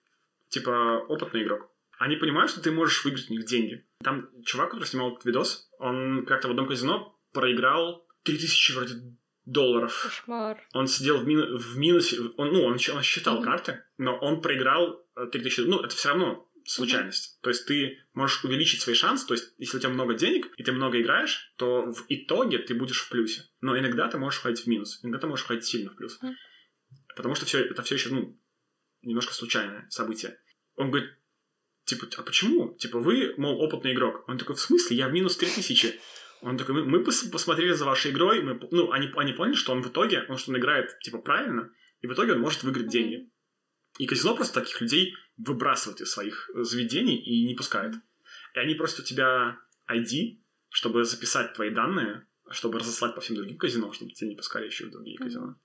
типа, 0.51 1.07
опытный 1.09 1.43
игрок. 1.43 1.71
Они 1.99 2.17
понимают, 2.17 2.51
что 2.51 2.61
ты 2.61 2.71
можешь 2.71 3.03
выиграть 3.03 3.31
у 3.31 3.33
них 3.33 3.47
деньги. 3.47 3.89
Там 4.05 4.29
чувак, 4.43 4.73
который 4.73 4.85
снимал 4.85 5.13
этот 5.13 5.25
видос, 5.25 5.71
он 5.79 6.27
как-то 6.27 6.49
в 6.49 6.51
одном 6.51 6.69
казино 6.69 7.19
проиграл 7.33 8.07
3000 8.25 8.73
вроде 8.73 8.95
долларов. 9.49 10.03
Кошмар. 10.03 10.63
Он 10.75 10.87
сидел 10.87 11.19
в, 11.19 11.27
мину, 11.27 11.57
в 11.57 11.79
минусе, 11.79 12.21
он, 12.37 12.53
ну, 12.53 12.65
он, 12.65 12.73
он 12.73 13.03
считал 13.03 13.41
mm-hmm. 13.41 13.45
карты, 13.45 13.83
но 13.97 14.17
он 14.17 14.43
проиграл 14.43 15.07
3000, 15.33 15.61
э, 15.61 15.65
ну, 15.65 15.81
это 15.81 15.97
все 15.97 16.11
равно 16.11 16.49
случайность. 16.65 17.25
Mm-hmm. 17.25 17.43
То 17.43 17.51
есть 17.51 17.67
ты 17.67 17.99
можешь 18.13 18.45
увеличить 18.45 18.83
свои 18.83 18.95
шансы, 18.95 19.27
то 19.27 19.35
есть 19.35 19.55
если 19.57 19.79
у 19.79 19.81
тебя 19.81 19.91
много 19.91 20.15
денег, 20.15 20.49
и 20.59 20.63
ты 20.63 20.73
много 20.73 21.01
играешь, 21.01 21.55
то 21.57 21.91
в 21.91 22.05
итоге 22.09 22.59
ты 22.59 22.75
будешь 22.75 23.01
в 23.01 23.09
плюсе. 23.09 23.45
Но 23.61 23.79
иногда 23.79 24.09
ты 24.09 24.19
можешь 24.19 24.41
входить 24.41 24.65
в 24.65 24.67
минус, 24.67 25.01
иногда 25.03 25.19
ты 25.19 25.27
можешь 25.27 25.45
входить 25.45 25.65
сильно 25.65 25.91
в 25.91 25.97
плюс. 25.97 26.19
Mm-hmm. 26.23 26.35
Потому 27.17 27.35
что 27.35 27.47
все, 27.47 27.65
это 27.65 27.83
все 27.83 27.95
еще, 27.95 28.11
ну, 28.11 28.39
немножко 29.03 29.33
случайное 29.33 29.87
событие. 29.89 30.39
Он 30.77 30.91
говорит, 30.91 31.11
типа, 31.87 32.07
а 32.19 32.23
почему? 32.23 32.75
Типа, 32.75 32.99
вы, 32.99 33.35
мол, 33.39 33.61
опытный 33.63 33.95
игрок. 33.95 34.29
Он 34.29 34.37
такой, 34.37 34.57
в 34.57 34.61
смысле? 34.61 34.97
Я 34.97 35.09
в 35.09 35.13
минус 35.13 35.37
3000. 35.39 35.99
Он 36.41 36.57
такой, 36.57 36.74
мы, 36.74 36.84
мы 36.84 37.05
посмотрели 37.05 37.72
за 37.72 37.84
вашей 37.84 38.12
игрой, 38.12 38.43
мы, 38.43 38.59
ну, 38.70 38.93
они, 38.93 39.11
они 39.16 39.32
поняли, 39.32 39.55
что 39.55 39.72
он 39.72 39.82
в 39.82 39.89
итоге, 39.89 40.24
он 40.28 40.39
что 40.39 40.53
он 40.53 40.59
играет, 40.59 40.99
типа, 41.01 41.18
правильно, 41.18 41.70
и 42.01 42.07
в 42.07 42.12
итоге 42.12 42.32
он 42.32 42.41
может 42.41 42.62
выиграть 42.62 42.89
деньги. 42.89 43.30
И 43.99 44.07
казино 44.07 44.36
просто 44.36 44.61
таких 44.61 44.80
людей 44.80 45.14
выбрасывает 45.36 46.01
из 46.01 46.11
своих 46.11 46.51
заведений 46.55 47.16
и 47.16 47.47
не 47.47 47.55
пускает. 47.55 47.95
И 48.55 48.59
они 48.59 48.74
просят 48.74 49.01
у 49.01 49.03
тебя 49.03 49.59
ID, 49.91 50.39
чтобы 50.68 51.05
записать 51.05 51.55
твои 51.55 51.70
данные, 51.70 52.26
чтобы 52.51 52.78
разослать 52.78 53.14
по 53.14 53.20
всем 53.20 53.36
другим 53.36 53.59
казино, 53.59 53.93
чтобы 53.93 54.12
тебя 54.12 54.30
не 54.30 54.36
пускали 54.36 54.66
еще 54.66 54.86
в 54.86 54.91
другие 54.91 55.18
казино. 55.18 55.57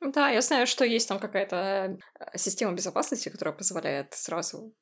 Да, 0.00 0.28
я 0.28 0.40
знаю, 0.40 0.66
что 0.66 0.84
есть 0.84 1.08
там 1.08 1.18
какая-то 1.18 1.98
э, 2.18 2.38
система 2.38 2.74
безопасности, 2.74 3.30
которая 3.30 3.54
позволяет 3.54 4.12
сразу 4.12 4.74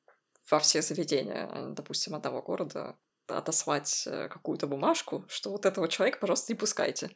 во 0.49 0.59
все 0.59 0.81
заведения, 0.81 1.49
допустим, 1.75 2.15
одного 2.15 2.41
города 2.41 2.97
отослать 3.27 4.07
э, 4.07 4.27
какую-то 4.29 4.67
бумажку, 4.67 5.25
что 5.29 5.51
вот 5.51 5.65
этого 5.65 5.87
человека, 5.87 6.19
пожалуйста, 6.19 6.53
не 6.53 6.57
пускайте. 6.57 7.15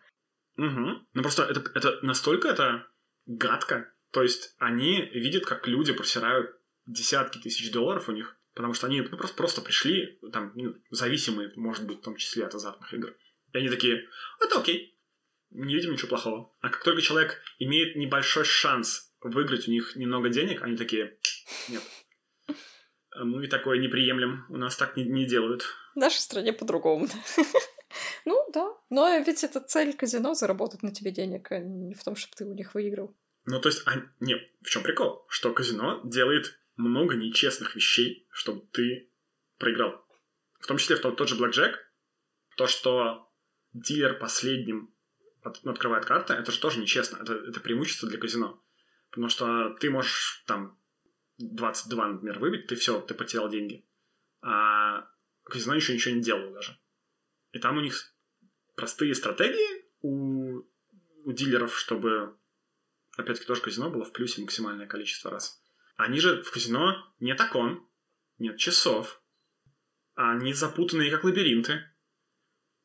Угу. 0.57 1.07
Ну 1.13 1.21
просто 1.21 1.43
это, 1.43 1.61
это 1.75 1.99
настолько 2.01 2.47
это 2.47 2.87
гадко. 3.25 3.93
То 4.11 4.23
есть 4.23 4.55
они 4.57 5.01
видят, 5.13 5.45
как 5.45 5.67
люди 5.67 5.93
просирают 5.93 6.55
десятки 6.85 7.37
тысяч 7.37 7.71
долларов 7.71 8.09
у 8.09 8.13
них. 8.13 8.37
Потому 8.53 8.73
что 8.73 8.87
они 8.87 9.01
ну, 9.01 9.15
просто, 9.17 9.37
просто 9.37 9.61
пришли, 9.61 10.19
там, 10.33 10.51
ну, 10.55 10.73
зависимые, 10.89 11.51
может 11.55 11.85
быть, 11.85 11.99
в 11.99 12.01
том 12.01 12.15
числе 12.15 12.43
от 12.43 12.55
азартных 12.55 12.91
игр. 12.91 13.15
И 13.53 13.57
они 13.57 13.69
такие, 13.69 14.07
это 14.39 14.59
окей, 14.59 14.99
не 15.51 15.75
видим 15.75 15.91
ничего 15.91 16.09
плохого. 16.09 16.55
А 16.61 16.69
как 16.69 16.83
только 16.83 17.03
человек 17.03 17.39
имеет 17.59 17.95
небольшой 17.95 18.45
шанс 18.45 19.13
выиграть 19.21 19.67
у 19.67 19.71
них 19.71 19.95
немного 19.95 20.29
денег, 20.29 20.63
они 20.63 20.75
такие, 20.75 21.19
нет, 21.69 21.83
мы 23.23 23.47
такое 23.47 23.79
не 23.79 23.87
приемлем, 23.87 24.45
у 24.49 24.57
нас 24.57 24.75
так 24.75 24.95
не, 24.97 25.05
не 25.05 25.25
делают. 25.25 25.63
В 25.95 25.99
нашей 25.99 26.19
стране 26.19 26.53
по-другому. 26.53 27.07
Ну, 28.25 28.45
да. 28.53 28.73
Но 28.89 29.17
ведь 29.19 29.43
это 29.45 29.61
цель 29.61 29.95
казино— 29.95 30.33
заработать 30.35 30.83
на 30.83 30.93
тебе 30.93 31.11
денег, 31.11 31.51
а 31.51 31.59
не 31.59 31.93
в 31.93 32.03
том, 32.03 32.17
чтобы 32.17 32.35
ты 32.35 32.45
у 32.45 32.53
них 32.53 32.75
выиграл. 32.75 33.15
Ну, 33.45 33.61
то 33.61 33.69
есть, 33.69 33.83
а, 33.85 33.93
не, 34.19 34.35
в 34.61 34.69
чем 34.69 34.83
прикол? 34.83 35.25
Что 35.29 35.53
казино 35.53 36.01
делает 36.03 36.59
много 36.75 37.15
нечестных 37.15 37.75
вещей, 37.75 38.27
чтобы 38.29 38.67
ты 38.71 39.09
проиграл. 39.57 40.05
В 40.59 40.67
том 40.67 40.77
числе 40.77 40.97
в 40.97 41.01
тот, 41.01 41.15
тот 41.15 41.29
же 41.29 41.35
Blackjack. 41.35 41.75
То, 42.57 42.67
что 42.67 43.31
дилер 43.73 44.19
последним 44.19 44.93
от, 45.43 45.63
ну, 45.63 45.71
открывает 45.71 46.05
карты, 46.05 46.33
это 46.33 46.51
же 46.51 46.59
тоже 46.59 46.79
нечестно. 46.79 47.19
Это, 47.21 47.33
это 47.35 47.59
преимущество 47.61 48.09
для 48.09 48.19
казино. 48.19 48.61
Потому 49.09 49.29
что 49.29 49.75
ты 49.79 49.89
можешь 49.89 50.43
там 50.45 50.77
22, 51.37 52.07
например, 52.07 52.39
выбить, 52.39 52.67
ты 52.67 52.75
все, 52.75 52.99
ты 53.01 53.13
потерял 53.13 53.49
деньги. 53.49 53.85
А 54.41 55.07
казино 55.43 55.75
еще 55.75 55.93
ничего 55.93 56.15
не 56.15 56.21
делало 56.21 56.53
даже. 56.53 56.79
И 57.51 57.59
там 57.59 57.77
у 57.77 57.81
них 57.81 58.13
простые 58.75 59.15
стратегии 59.15 59.85
у, 60.01 60.61
у 61.23 61.31
дилеров, 61.31 61.77
чтобы, 61.77 62.37
опять-таки, 63.17 63.47
тоже 63.47 63.61
казино 63.61 63.89
было 63.89 64.05
в 64.05 64.13
плюсе 64.13 64.41
максимальное 64.41 64.87
количество 64.87 65.31
раз. 65.31 65.61
Они 65.95 66.19
же 66.19 66.43
в 66.43 66.51
казино 66.51 67.13
нет 67.19 67.39
окон, 67.41 67.87
нет 68.37 68.57
часов, 68.57 69.21
они 70.17 70.53
запутанные, 70.53 71.11
как 71.11 71.23
лабиринты. 71.23 71.83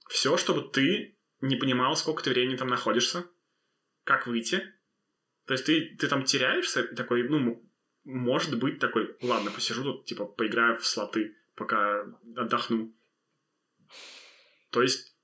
Все, 0.08 0.36
чтобы 0.36 0.70
ты 0.70 1.18
не 1.40 1.56
понимал, 1.56 1.96
сколько 1.96 2.22
ты 2.22 2.30
времени 2.30 2.56
там 2.56 2.68
находишься, 2.68 3.26
как 4.04 4.26
выйти. 4.26 4.62
То 5.46 5.54
есть 5.54 5.64
ты, 5.64 5.96
ты 5.96 6.08
там 6.08 6.24
теряешься, 6.24 6.84
такой, 6.94 7.26
ну, 7.28 7.66
может 8.04 8.58
быть 8.58 8.78
такой, 8.78 9.16
ладно, 9.22 9.50
посижу 9.50 9.82
тут, 9.84 10.04
типа, 10.04 10.26
поиграю 10.26 10.76
в 10.76 10.86
слоты, 10.86 11.36
пока 11.54 12.04
отдохну. 12.36 12.94
То 14.70 14.82
есть 14.82 15.14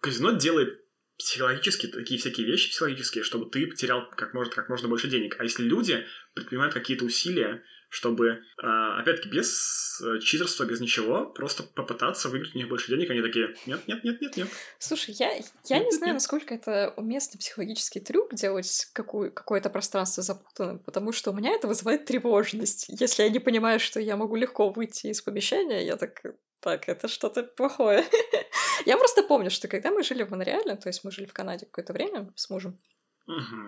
казино 0.00 0.32
делает 0.32 0.84
психологически 1.18 1.86
такие 1.86 2.18
всякие 2.18 2.46
вещи 2.46 2.70
психологические, 2.70 3.24
чтобы 3.24 3.50
ты 3.50 3.66
потерял 3.66 4.08
как 4.10 4.32
можно, 4.32 4.52
как 4.52 4.68
можно 4.68 4.88
больше 4.88 5.08
денег. 5.08 5.36
А 5.38 5.44
если 5.44 5.62
люди 5.62 6.06
предпринимают 6.34 6.74
какие-то 6.74 7.04
усилия, 7.04 7.62
чтобы, 7.90 8.44
а, 8.62 9.00
опять-таки, 9.00 9.28
без 9.28 10.00
э, 10.00 10.20
читерства, 10.20 10.64
без 10.64 10.80
ничего, 10.80 11.26
просто 11.26 11.64
попытаться 11.64 12.28
выиграть 12.28 12.54
у 12.54 12.58
них 12.58 12.68
больше 12.68 12.88
денег, 12.88 13.10
они 13.10 13.20
такие, 13.20 13.56
нет, 13.66 13.86
нет, 13.88 14.04
нет, 14.04 14.20
нет, 14.20 14.36
нет. 14.36 14.48
Слушай, 14.78 15.16
я, 15.18 15.32
я 15.64 15.78
не 15.80 15.90
знаю, 15.90 16.14
насколько 16.14 16.54
это 16.54 16.94
уместный 16.96 17.38
психологический 17.38 17.98
трюк 17.98 18.32
делать 18.34 18.88
какую, 18.92 19.32
какое-то 19.32 19.70
пространство 19.70 20.22
запутанным, 20.22 20.78
потому 20.78 21.10
что 21.10 21.32
у 21.32 21.34
меня 21.34 21.50
это 21.50 21.66
вызывает 21.66 22.04
тревожность. 22.04 22.86
Если 22.88 23.24
я 23.24 23.28
не 23.28 23.40
понимаю, 23.40 23.80
что 23.80 23.98
я 23.98 24.16
могу 24.16 24.36
легко 24.36 24.70
выйти 24.70 25.08
из 25.08 25.20
помещения, 25.20 25.84
я 25.84 25.96
так, 25.96 26.22
так, 26.60 26.88
это 26.88 27.08
что-то 27.08 27.42
плохое. 27.42 28.04
я 28.86 28.96
просто 28.98 29.24
помню, 29.24 29.50
что 29.50 29.66
когда 29.66 29.90
мы 29.90 30.04
жили 30.04 30.22
в 30.22 30.30
Монреале, 30.30 30.76
то 30.76 30.88
есть 30.88 31.02
мы 31.02 31.10
жили 31.10 31.26
в 31.26 31.32
Канаде 31.32 31.66
какое-то 31.66 31.92
время 31.92 32.32
с 32.36 32.48
мужем, 32.50 32.80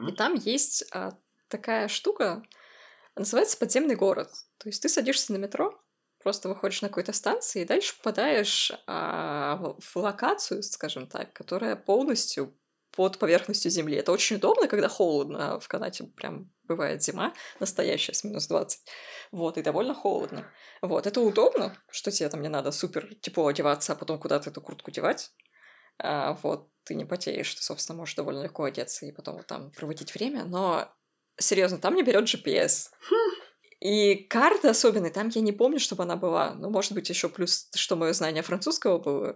и 0.08 0.12
там 0.12 0.34
есть 0.34 0.84
а, 0.92 1.12
такая 1.48 1.88
штука, 1.88 2.42
называется 3.16 3.56
подземный 3.58 3.96
город. 3.96 4.30
То 4.58 4.68
есть 4.68 4.82
ты 4.82 4.88
садишься 4.88 5.32
на 5.32 5.36
метро, 5.36 5.80
просто 6.22 6.48
выходишь 6.48 6.82
на 6.82 6.88
какой-то 6.88 7.12
станции 7.12 7.62
и 7.62 7.66
дальше 7.66 7.96
попадаешь 7.98 8.72
а, 8.86 9.74
в 9.78 9.96
локацию, 9.96 10.62
скажем 10.62 11.06
так, 11.06 11.32
которая 11.32 11.76
полностью 11.76 12.56
под 12.92 13.18
поверхностью 13.18 13.70
земли. 13.70 13.96
Это 13.96 14.12
очень 14.12 14.36
удобно, 14.36 14.68
когда 14.68 14.88
холодно. 14.88 15.58
В 15.58 15.68
Канаде 15.68 16.04
прям 16.04 16.52
бывает 16.64 17.02
зима 17.02 17.32
настоящая 17.58 18.12
с 18.12 18.22
минус 18.22 18.46
20. 18.48 18.84
Вот, 19.32 19.58
и 19.58 19.62
довольно 19.62 19.94
холодно. 19.94 20.46
Вот, 20.82 21.06
это 21.06 21.20
удобно, 21.20 21.76
что 21.90 22.10
тебе 22.10 22.28
там 22.28 22.42
не 22.42 22.48
надо 22.48 22.70
супер 22.70 23.14
тепло 23.20 23.46
одеваться, 23.46 23.94
а 23.94 23.96
потом 23.96 24.18
куда-то 24.18 24.50
эту 24.50 24.60
куртку 24.60 24.90
девать. 24.90 25.32
А, 25.98 26.34
вот, 26.42 26.68
ты 26.84 26.94
не 26.94 27.04
потеешь, 27.04 27.54
ты, 27.54 27.62
собственно, 27.62 27.98
можешь 27.98 28.14
довольно 28.14 28.42
легко 28.42 28.64
одеться 28.64 29.06
и 29.06 29.12
потом 29.12 29.42
там 29.44 29.70
проводить 29.72 30.14
время, 30.14 30.44
но 30.44 30.92
серьезно, 31.38 31.78
там 31.78 31.94
не 31.94 32.02
берет 32.02 32.24
GPS. 32.24 32.90
И 33.80 34.14
карты 34.14 34.68
особенно, 34.68 35.10
там 35.10 35.28
я 35.28 35.40
не 35.40 35.52
помню, 35.52 35.80
чтобы 35.80 36.04
она 36.04 36.16
была. 36.16 36.54
Ну, 36.54 36.70
может 36.70 36.92
быть, 36.92 37.08
еще 37.08 37.28
плюс, 37.28 37.68
что 37.74 37.96
мое 37.96 38.12
знание 38.12 38.42
французского 38.42 38.98
было 38.98 39.34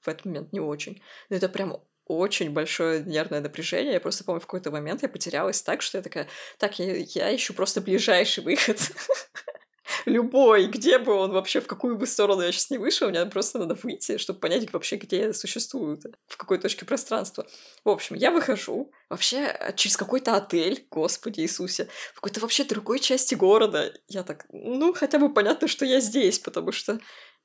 в 0.00 0.08
этот 0.08 0.24
момент 0.24 0.52
не 0.52 0.60
очень. 0.60 1.02
Но 1.30 1.36
это 1.36 1.48
прям 1.48 1.82
очень 2.06 2.50
большое 2.50 3.02
нервное 3.02 3.40
напряжение. 3.40 3.94
Я 3.94 4.00
просто 4.00 4.24
помню, 4.24 4.40
в 4.40 4.46
какой-то 4.46 4.70
момент 4.70 5.02
я 5.02 5.08
потерялась 5.08 5.62
так, 5.62 5.82
что 5.82 5.98
я 5.98 6.02
такая, 6.02 6.28
так, 6.58 6.78
я, 6.78 6.94
я 6.96 7.34
ищу 7.34 7.54
просто 7.54 7.80
ближайший 7.80 8.44
выход. 8.44 8.78
любой, 10.06 10.66
где 10.66 10.98
бы 10.98 11.12
он 11.14 11.32
вообще, 11.32 11.60
в 11.60 11.66
какую 11.66 11.96
бы 11.96 12.06
сторону 12.06 12.42
я 12.42 12.52
сейчас 12.52 12.70
не 12.70 12.78
вышел, 12.78 13.08
мне 13.08 13.24
просто 13.26 13.58
надо 13.58 13.74
выйти, 13.74 14.18
чтобы 14.18 14.40
понять 14.40 14.72
вообще, 14.72 14.96
где 14.96 15.18
я 15.20 15.32
существую, 15.32 16.00
в 16.26 16.36
какой 16.36 16.58
точке 16.58 16.84
пространства. 16.84 17.46
В 17.84 17.88
общем, 17.88 18.16
я 18.16 18.30
выхожу 18.30 18.92
вообще 19.08 19.46
э, 19.46 19.74
через 19.76 19.96
какой-то 19.96 20.36
отель, 20.36 20.86
господи 20.90 21.40
Иисусе, 21.40 21.88
в 22.12 22.16
какой-то 22.16 22.40
вообще 22.40 22.64
другой 22.64 23.00
части 23.00 23.34
города. 23.34 23.92
Я 24.08 24.22
так, 24.22 24.46
ну, 24.50 24.92
хотя 24.92 25.18
бы 25.18 25.32
понятно, 25.32 25.68
что 25.68 25.84
я 25.84 26.00
здесь, 26.00 26.38
потому 26.38 26.72
что 26.72 27.00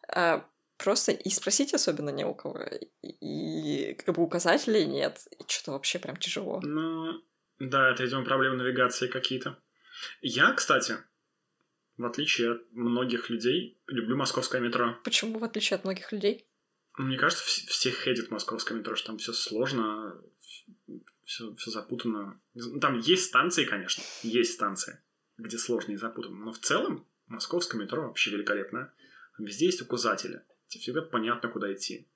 а, 0.08 0.46
просто 0.78 1.12
и 1.12 1.30
спросить 1.30 1.74
особенно 1.74 2.10
не 2.10 2.26
у 2.26 2.34
кого, 2.34 2.60
и 3.02 3.94
как 3.94 4.16
бы 4.16 4.24
указателей 4.24 4.86
нет, 4.86 5.20
и 5.40 5.44
что-то 5.48 5.72
вообще 5.72 6.00
прям 6.00 6.18
тяжело. 6.18 6.60
Ну, 6.64 7.22
да, 7.60 7.92
это, 7.92 8.04
видимо, 8.04 8.26
проблемы 8.26 8.58
навигации 8.58 9.08
какие-то. 9.08 9.58
Я, 10.22 10.52
кстати, 10.54 10.98
в 11.98 12.06
отличие 12.06 12.54
от 12.54 12.72
многих 12.72 13.30
людей, 13.30 13.82
люблю 13.88 14.18
московское 14.18 14.62
метро. 14.62 14.98
Почему 15.04 15.40
в 15.40 15.44
отличие 15.44 15.76
от 15.76 15.84
многих 15.84 16.12
людей? 16.12 16.48
Мне 16.98 17.18
кажется, 17.18 17.44
всех 17.44 17.96
хедит 17.96 18.30
московское 18.30 18.78
метро, 18.78 18.96
что 18.96 19.08
там 19.08 19.18
все 19.18 19.34
сложно, 19.34 20.22
все, 21.26 21.56
все 21.56 21.72
запутано. 21.72 22.40
Там 22.82 23.00
есть 23.00 23.26
станции, 23.26 23.66
конечно, 23.66 24.04
есть 24.22 24.54
станции, 24.54 25.02
где 25.38 25.58
сложно 25.58 25.94
и 25.94 25.98
запутанно, 25.98 26.46
но 26.46 26.52
в 26.52 26.60
целом 26.60 27.08
московское 27.28 27.82
метро 27.82 28.04
вообще 28.04 28.32
великолепное. 28.32 28.94
Везде 29.40 29.66
есть 29.66 29.82
указатели, 29.82 30.44
тебе 30.68 30.82
всегда 30.82 31.02
понятно, 31.02 31.50
куда 31.50 31.74
идти. 31.74 32.08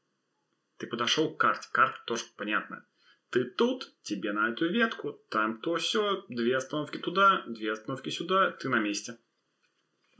Ты 0.78 0.86
подошел 0.86 1.34
к 1.34 1.39
карте, 1.39 1.67
карта 1.71 1.99
тоже 2.05 2.25
понятна. 2.36 2.86
Ты 3.32 3.43
тут, 3.43 3.93
тебе 4.03 4.32
на 4.32 4.49
эту 4.49 4.69
ветку, 4.69 5.13
там 5.30 5.59
то 5.59 5.75
все, 5.75 6.23
две 6.30 6.55
остановки 6.55 6.97
туда, 6.97 7.43
две 7.47 7.71
остановки 7.71 8.09
сюда, 8.09 8.51
ты 8.51 8.69
на 8.69 8.80
месте. 8.80 9.17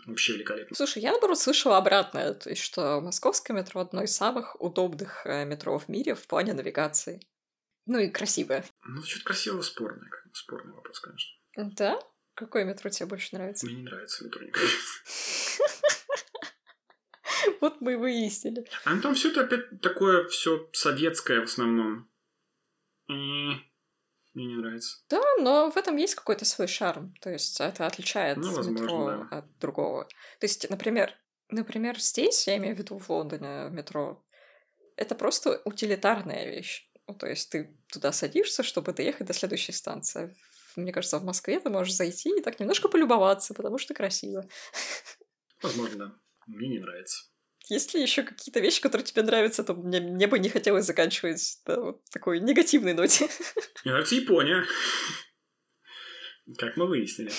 Вообще 0.08 0.34
великолепно. 0.34 0.74
Слушай, 0.76 1.04
я, 1.04 1.12
наоборот, 1.12 1.38
слышала 1.38 1.78
обратное, 1.78 2.34
то 2.34 2.50
есть, 2.50 2.62
что 2.62 3.02
московское 3.02 3.56
метро 3.56 3.82
одно 3.82 4.04
из 4.04 4.16
самых 4.16 4.60
удобных 4.62 5.26
э, 5.26 5.44
метро 5.44 5.78
в 5.78 5.90
мире 5.90 6.16
в 6.16 6.26
плане 6.28 6.54
навигации. 6.54 7.20
Ну 7.86 8.00
и 8.00 8.10
красивое. 8.10 8.66
Ну, 8.86 9.04
что-то 9.04 9.26
красиво 9.26 9.62
спорное. 9.62 10.10
Спорный 10.32 10.74
вопрос, 10.74 11.02
конечно. 11.02 11.30
Да? 11.58 12.00
Какое 12.36 12.64
метро 12.64 12.90
тебе 12.90 13.08
больше 13.08 13.36
нравится? 13.36 13.66
Мне 13.66 13.76
не 13.76 13.84
нравится 13.84 14.24
метро 14.24 14.44
никакое. 14.44 14.70
Вот 17.62 17.82
мы 17.82 17.94
и 17.94 17.96
выяснили. 17.96 18.66
А 18.86 18.98
там 19.00 19.16
все 19.16 19.32
это 19.32 19.42
опять 19.42 19.82
такое 19.82 20.28
все 20.28 20.70
советское 20.74 21.42
в 21.42 21.46
основном. 21.46 22.10
Мне 24.38 24.46
не 24.46 24.56
нравится. 24.56 25.00
Да, 25.10 25.24
но 25.40 25.72
в 25.72 25.78
этом 25.78 25.98
есть 25.98 26.14
какой-то 26.14 26.46
свой 26.46 26.68
шарм. 26.68 27.12
То 27.22 27.32
есть 27.32 27.60
это 27.60 27.88
отличает 27.88 28.38
ну, 28.38 28.54
возможно, 28.54 28.70
метро 28.70 29.06
да. 29.08 29.38
от 29.40 29.58
другого. 29.58 30.04
То 30.40 30.44
есть, 30.44 30.70
например, 30.70 31.12
например, 31.50 32.00
здесь, 32.00 32.46
я 32.46 32.58
имею 32.58 32.76
в 32.76 32.78
виду 32.78 33.00
в 33.00 33.10
Лондоне 33.10 33.72
метро, 33.72 34.24
это 34.96 35.16
просто 35.16 35.60
утилитарная 35.66 36.46
вещь. 36.52 36.88
Ну, 37.08 37.16
то 37.16 37.26
есть 37.26 37.50
ты 37.50 37.76
туда 37.92 38.12
садишься, 38.12 38.62
чтобы 38.62 38.94
доехать 38.94 39.26
до 39.26 39.34
следующей 39.34 39.72
станции. 39.72 40.38
Мне 40.76 40.94
кажется, 40.94 41.18
в 41.18 41.24
Москве 41.24 41.60
ты 41.60 41.72
можешь 41.72 41.96
зайти 41.96 42.30
и 42.38 42.42
так 42.44 42.60
немножко 42.60 42.90
полюбоваться, 42.90 43.56
потому 43.56 43.80
что 43.80 43.96
красиво. 43.96 44.48
Возможно, 45.64 46.22
мне 46.46 46.68
не 46.68 46.78
нравится. 46.78 47.24
Есть 47.70 47.94
ли 47.94 48.02
еще 48.02 48.24
какие-то 48.24 48.60
вещи, 48.60 48.82
которые 48.82 49.06
тебе 49.06 49.24
нравятся, 49.24 49.64
то 49.64 49.74
мне, 49.74 50.00
мне 50.00 50.28
бы 50.28 50.40
не 50.40 50.50
хотелось 50.50 50.86
заканчивать 50.86 51.60
на 51.66 51.82
вот 51.82 52.06
такой 52.12 52.40
негативной 52.40 52.94
ноте. 52.94 53.26
Мне 53.84 53.92
нравится 53.92 54.16
Япония. 54.16 54.66
Как 56.58 56.78
мы 56.78 56.88
выяснили. 56.88 57.32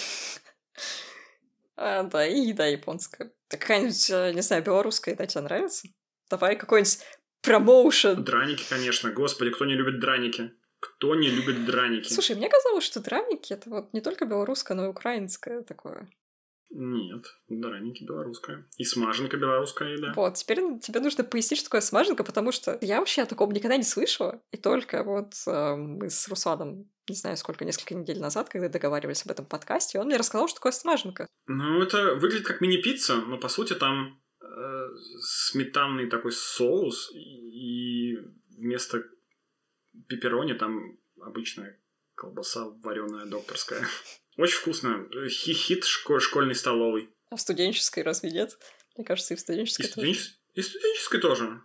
А, 1.76 2.02
да, 2.02 2.26
и 2.26 2.40
еда 2.40 2.66
японская. 2.66 3.32
Так 3.48 3.60
какая-нибудь, 3.60 4.10
э, 4.10 4.32
не 4.34 4.42
знаю, 4.42 4.62
белорусская 4.62 5.12
еда 5.12 5.26
тебе 5.26 5.42
нравится? 5.42 5.88
Давай 6.28 6.56
какой-нибудь 6.56 6.98
промоушен. 7.40 8.22
Драники, 8.24 8.64
конечно. 8.68 9.10
Господи, 9.10 9.50
кто 9.50 9.64
не 9.64 9.74
любит 9.74 10.00
драники? 10.00 10.52
Кто 10.80 11.14
не 11.14 11.30
любит 11.30 11.64
драники? 11.64 12.12
Слушай, 12.12 12.36
мне 12.36 12.48
казалось, 12.48 12.84
что 12.84 13.00
драники— 13.00 13.52
это 13.54 13.70
вот 13.70 13.92
не 13.94 14.00
только 14.00 14.26
белорусское, 14.26 14.76
но 14.76 14.86
и 14.86 14.88
украинское 14.88 15.62
такое. 15.62 16.08
Нет, 16.70 17.24
дараники 17.48 18.04
белорусская. 18.04 18.66
И 18.76 18.84
смаженка 18.84 19.36
белорусская 19.36 19.94
еда. 19.94 20.12
Вот, 20.14 20.34
теперь 20.34 20.58
тебе 20.80 21.00
нужно 21.00 21.24
пояснить, 21.24 21.60
что 21.60 21.68
такое 21.68 21.80
смаженка, 21.80 22.24
потому 22.24 22.52
что 22.52 22.78
я 22.82 22.98
вообще 22.98 23.22
о 23.22 23.26
таком 23.26 23.50
никогда 23.52 23.76
не 23.76 23.84
слышала. 23.84 24.42
И 24.50 24.58
только 24.58 25.02
вот 25.02 25.32
э, 25.46 25.76
мы 25.76 26.10
с 26.10 26.28
Русланом 26.28 26.90
не 27.08 27.16
знаю, 27.16 27.36
сколько, 27.36 27.64
несколько 27.64 27.94
недель 27.94 28.20
назад, 28.20 28.48
когда 28.48 28.68
договаривались 28.68 29.24
об 29.24 29.30
этом 29.30 29.46
подкасте, 29.46 29.98
он 29.98 30.06
мне 30.06 30.16
рассказал, 30.16 30.46
что 30.48 30.56
такое 30.56 30.72
смаженка. 30.72 31.26
Ну, 31.46 31.82
это 31.82 32.14
выглядит 32.16 32.46
как 32.46 32.60
мини-пицца, 32.60 33.16
но 33.16 33.38
по 33.38 33.48
сути 33.48 33.72
там 33.74 34.20
э, 34.42 34.88
сметанный 35.20 36.08
такой 36.08 36.32
соус, 36.32 37.10
и 37.14 38.16
вместо 38.50 39.04
пепперони 40.06 40.52
там 40.52 40.98
обычная 41.20 41.80
колбаса 42.14 42.68
вареная 42.82 43.26
докторская. 43.26 43.86
Очень 44.38 44.58
вкусно. 44.58 45.08
Хит 45.28 45.84
школьной 45.84 46.54
столовой. 46.54 47.10
А 47.28 47.36
в 47.36 47.40
студенческой 47.40 48.04
разве 48.04 48.30
нет? 48.30 48.56
Мне 48.96 49.04
кажется, 49.04 49.34
и 49.34 49.36
в 49.36 49.40
студенческой 49.40 49.86
и 49.86 49.90
тоже. 49.90 50.10
И 50.54 50.60
в 50.60 50.64
студенческой 50.64 51.20
тоже. 51.20 51.60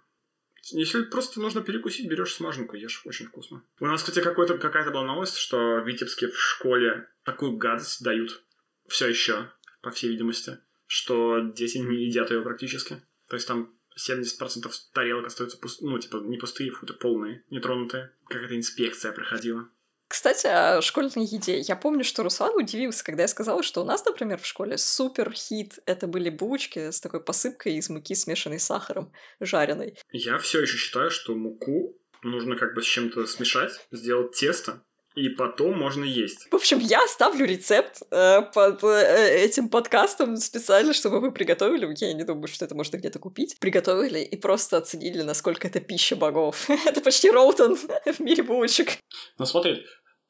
Если 0.72 1.04
просто 1.04 1.40
нужно 1.40 1.62
перекусить, 1.62 2.10
берешь 2.10 2.34
смаженку, 2.34 2.76
ешь, 2.76 3.06
очень 3.06 3.28
вкусно. 3.28 3.64
У 3.80 3.86
нас, 3.86 4.02
кстати, 4.02 4.24
какой-то, 4.24 4.58
какая-то 4.58 4.92
была 4.92 5.06
новость, 5.06 5.38
что 5.38 5.82
в 5.82 5.88
Витебске 5.88 6.28
в 6.28 6.40
школе 6.40 7.08
такую 7.24 7.58
гадость 7.58 8.04
дают 8.04 8.44
все 8.88 9.08
еще, 9.08 9.52
по 9.82 9.92
всей 9.92 10.10
видимости, 10.10 10.58
что 10.88 11.40
дети 11.40 11.78
не 11.78 12.06
едят 12.06 12.32
ее 12.32 12.42
практически. 12.42 13.02
То 13.28 13.36
есть 13.36 13.48
там 13.48 13.78
70% 13.98 14.72
тарелок 14.94 15.28
остаются 15.28 15.58
пуст... 15.58 15.82
ну, 15.82 16.00
типа, 16.00 16.18
не 16.18 16.38
пустые, 16.38 16.72
футы 16.72 16.94
полные, 16.94 17.44
нетронутые. 17.50 18.14
Какая-то 18.28 18.56
инспекция 18.56 19.12
проходила. 19.12 19.70
Кстати, 20.14 20.46
о 20.46 20.80
школьной 20.84 21.26
еде. 21.26 21.58
Я 21.58 21.76
помню, 21.76 22.04
что 22.04 22.22
Руслан 22.22 22.56
удивился, 22.56 23.04
когда 23.04 23.24
я 23.24 23.28
сказала, 23.28 23.64
что 23.64 23.82
у 23.82 23.84
нас, 23.84 24.06
например, 24.06 24.40
в 24.40 24.46
школе 24.46 24.78
супер 24.78 25.34
хит. 25.34 25.80
Это 25.88 26.06
были 26.06 26.30
булочки 26.30 26.92
с 26.92 27.02
такой 27.02 27.20
посыпкой 27.20 27.78
из 27.78 27.90
муки, 27.90 28.14
смешанной 28.14 28.60
с 28.60 28.66
сахаром, 28.66 29.12
жареной. 29.40 29.98
Я 30.12 30.38
все 30.38 30.62
еще 30.62 30.78
считаю, 30.78 31.10
что 31.10 31.34
муку 31.34 31.98
нужно 32.22 32.56
как 32.58 32.76
бы 32.76 32.84
с 32.84 32.86
чем-то 32.86 33.26
смешать, 33.26 33.72
сделать 33.92 34.36
тесто, 34.36 34.84
и 35.16 35.30
потом 35.30 35.80
можно 35.80 36.04
есть. 36.04 36.48
В 36.52 36.56
общем, 36.56 36.78
я 36.78 37.04
оставлю 37.04 37.48
рецепт 37.48 38.04
э, 38.12 38.42
под 38.54 38.84
э, 38.84 39.44
этим 39.44 39.70
подкастом 39.70 40.38
специально, 40.38 40.94
чтобы 40.94 41.22
вы 41.22 41.32
приготовили. 41.32 41.92
Я 42.00 42.14
не 42.14 42.24
думаю, 42.24 42.48
что 42.48 42.66
это 42.66 42.76
можно 42.76 42.98
где-то 42.98 43.18
купить. 43.18 43.58
Приготовили 43.60 44.20
и 44.20 44.36
просто 44.38 44.78
оценили, 44.78 45.24
насколько 45.24 45.68
это 45.68 45.80
пища 45.80 46.16
богов. 46.16 46.70
это 46.86 47.02
почти 47.02 47.32
Роутон 47.32 47.78
в 47.78 48.20
мире 48.20 48.44
булочек. 48.44 48.98
Ну 49.38 49.46
смотри, 49.46 49.84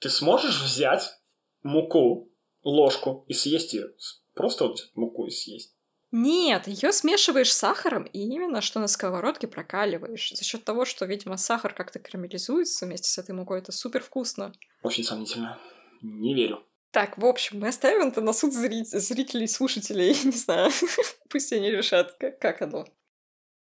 ты 0.04 0.10
сможешь 0.10 0.62
взять 0.62 1.18
муку, 1.64 2.30
ложку 2.62 3.24
и 3.30 3.34
съесть 3.34 3.74
ее? 3.74 3.88
Просто 4.34 4.66
вот 4.66 4.76
взять 4.76 4.96
муку 4.96 5.26
и 5.26 5.32
съесть? 5.32 5.74
Нет, 6.12 6.68
ее 6.68 6.92
смешиваешь 6.92 7.52
с 7.54 7.58
сахаром 7.58 8.04
и 8.04 8.20
именно 8.20 8.62
что 8.62 8.80
на 8.80 8.88
сковородке 8.88 9.48
прокаливаешь. 9.48 10.34
За 10.36 10.44
счет 10.44 10.66
того, 10.66 10.84
что, 10.84 11.06
видимо, 11.06 11.38
сахар 11.38 11.74
как-то 11.74 12.00
карамелизуется 12.00 12.86
вместе 12.86 13.10
с 13.10 13.18
этой 13.18 13.34
мукой, 13.34 13.60
это 13.60 13.72
супер 13.72 14.04
вкусно. 14.04 14.54
Очень 14.84 15.06
сомнительно. 15.06 15.58
Не 16.02 16.36
верю. 16.36 16.62
Так, 16.92 17.18
в 17.18 17.26
общем, 17.26 17.62
мы 17.62 17.70
оставим 17.70 18.10
это 18.10 18.20
на 18.20 18.34
суд 18.34 18.54
зрителей, 18.54 19.48
слушателей. 19.48 20.10
Не 20.26 20.32
знаю, 20.32 20.70
пусть 21.30 21.54
они 21.54 21.72
решат, 21.72 22.12
как, 22.20 22.40
как 22.40 22.62
оно. 22.62 22.86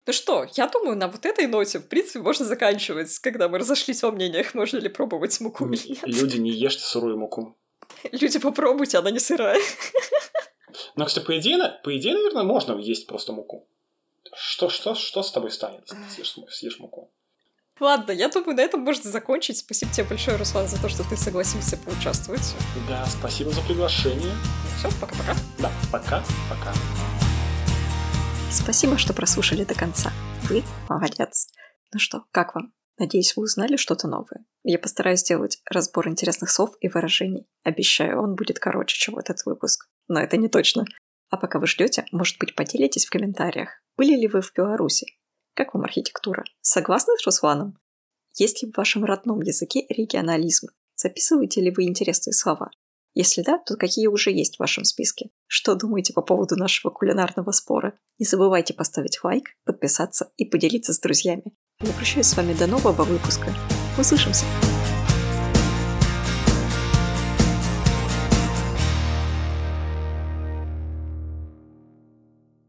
Ну 0.07 0.13
что, 0.13 0.47
я 0.57 0.67
думаю, 0.67 0.97
на 0.97 1.09
вот 1.09 1.27
этой 1.27 1.47
ноте, 1.47 1.79
в 1.79 1.87
принципе, 1.87 2.21
можно 2.21 2.45
заканчивать, 2.45 3.19
когда 3.19 3.49
мы 3.49 3.59
разошлись 3.59 4.03
во 4.03 4.11
мнениях, 4.11 4.55
можно 4.55 4.79
ли 4.79 4.89
пробовать 4.89 5.39
муку 5.41 5.67
или 5.67 5.89
нет. 5.89 6.01
Люди, 6.05 6.39
не 6.39 6.51
ешьте 6.51 6.83
сырую 6.83 7.19
муку. 7.19 7.57
Люди, 8.11 8.39
попробуйте, 8.39 8.99
она 8.99 9.11
не 9.11 9.19
сырая. 9.19 9.61
Но, 10.97 11.05
кстати, 11.05 11.25
по 11.25 11.39
идее, 11.39 11.59
по 11.85 11.97
идее, 11.97 12.15
наверное, 12.15 12.45
можно 12.45 12.79
есть 12.79 13.07
просто 13.07 13.33
муку. 13.33 13.69
Что, 14.35 14.69
что, 14.69 14.95
что 14.95 15.23
с 15.23 15.33
тобой 15.33 15.51
станет, 15.51 15.89
съешь, 16.15 16.37
съешь 16.51 16.79
муку? 16.79 17.13
Ладно, 17.81 18.13
я 18.13 18.29
думаю, 18.29 18.57
на 18.57 18.61
этом 18.61 18.81
можно 18.81 19.11
закончить. 19.11 19.59
Спасибо 19.59 19.93
тебе 19.93 20.05
большое, 20.05 20.37
Руслан, 20.37 20.69
за 20.69 20.81
то, 20.81 20.89
что 20.89 21.03
ты 21.09 21.17
согласился 21.17 21.79
поучаствовать. 21.79 22.55
Да, 22.87 23.07
спасибо 23.07 23.51
за 23.51 23.63
приглашение. 23.63 24.35
Все, 24.79 24.91
пока-пока. 25.01 25.35
Да, 25.59 25.73
пока-пока. 25.91 26.75
Спасибо, 28.51 28.99
что 28.99 29.15
прослушали 29.15 29.63
до 29.63 29.75
конца. 29.75 30.13
Вы 30.49 30.65
молодец. 30.89 31.47
Ну 31.93 32.01
что, 32.01 32.25
как 32.33 32.57
вам? 32.57 32.73
Надеюсь, 32.99 33.37
вы 33.37 33.45
узнали 33.45 33.77
что-то 33.77 34.09
новое. 34.09 34.45
Я 34.65 34.81
постараюсь 34.81 35.21
сделать 35.21 35.63
разбор 35.71 36.09
интересных 36.09 36.51
слов 36.51 36.75
и 36.81 36.89
выражений. 36.89 37.47
Обещаю, 37.63 38.21
он 38.21 38.35
будет 38.35 38.59
короче, 38.59 38.99
чем 38.99 39.19
этот 39.19 39.47
выпуск. 39.47 39.89
Но 40.09 40.21
это 40.21 40.37
не 40.37 40.49
точно. 40.49 40.85
А 41.31 41.37
пока 41.37 41.61
вы 41.61 41.69
ждете, 41.69 42.07
может 42.11 42.39
быть, 42.39 42.57
поделитесь 42.57 43.07
в 43.07 43.11
комментариях. 43.11 43.71
Были 43.97 44.17
ли 44.17 44.27
вы 44.27 44.43
в 44.43 44.53
Беларуси? 44.53 45.07
Как 45.55 45.73
вам 45.73 45.85
архитектура? 45.85 46.45
Согласны 46.61 47.15
с 47.17 47.25
Русланом? 47.25 47.79
Есть 48.35 48.63
ли 48.63 48.71
в 48.71 48.77
вашем 48.77 49.05
родном 49.05 49.43
языке 49.43 49.87
регионализм? 49.89 50.69
Записываете 50.97 51.61
ли 51.61 51.71
вы 51.71 51.85
интересные 51.85 52.35
слова? 52.35 52.71
Если 53.15 53.43
да, 53.43 53.59
то 53.59 53.77
какие 53.77 54.07
уже 54.07 54.31
есть 54.31 54.57
в 54.57 54.61
вашем 54.61 54.85
списке? 54.85 55.31
Что 55.47 55.75
думаете 55.75 56.13
по 56.13 56.23
поводу 56.23 56.57
нашего 56.57 56.93
кулинарного 56.93 57.51
спора? 57.51 57.95
Не 58.19 58.27
забывайте 58.27 58.73
поставить 58.73 59.19
лайк, 59.23 59.49
подписаться 59.65 60.31
и 60.37 60.45
поделиться 60.45 60.93
с 60.93 61.01
друзьями. 61.01 61.53
Я 61.81 61.93
прощаюсь 61.93 62.27
с 62.27 62.37
вами 62.37 62.53
до 62.53 62.67
нового 62.67 63.03
выпуска. 63.03 63.53
Услышимся! 63.99 64.45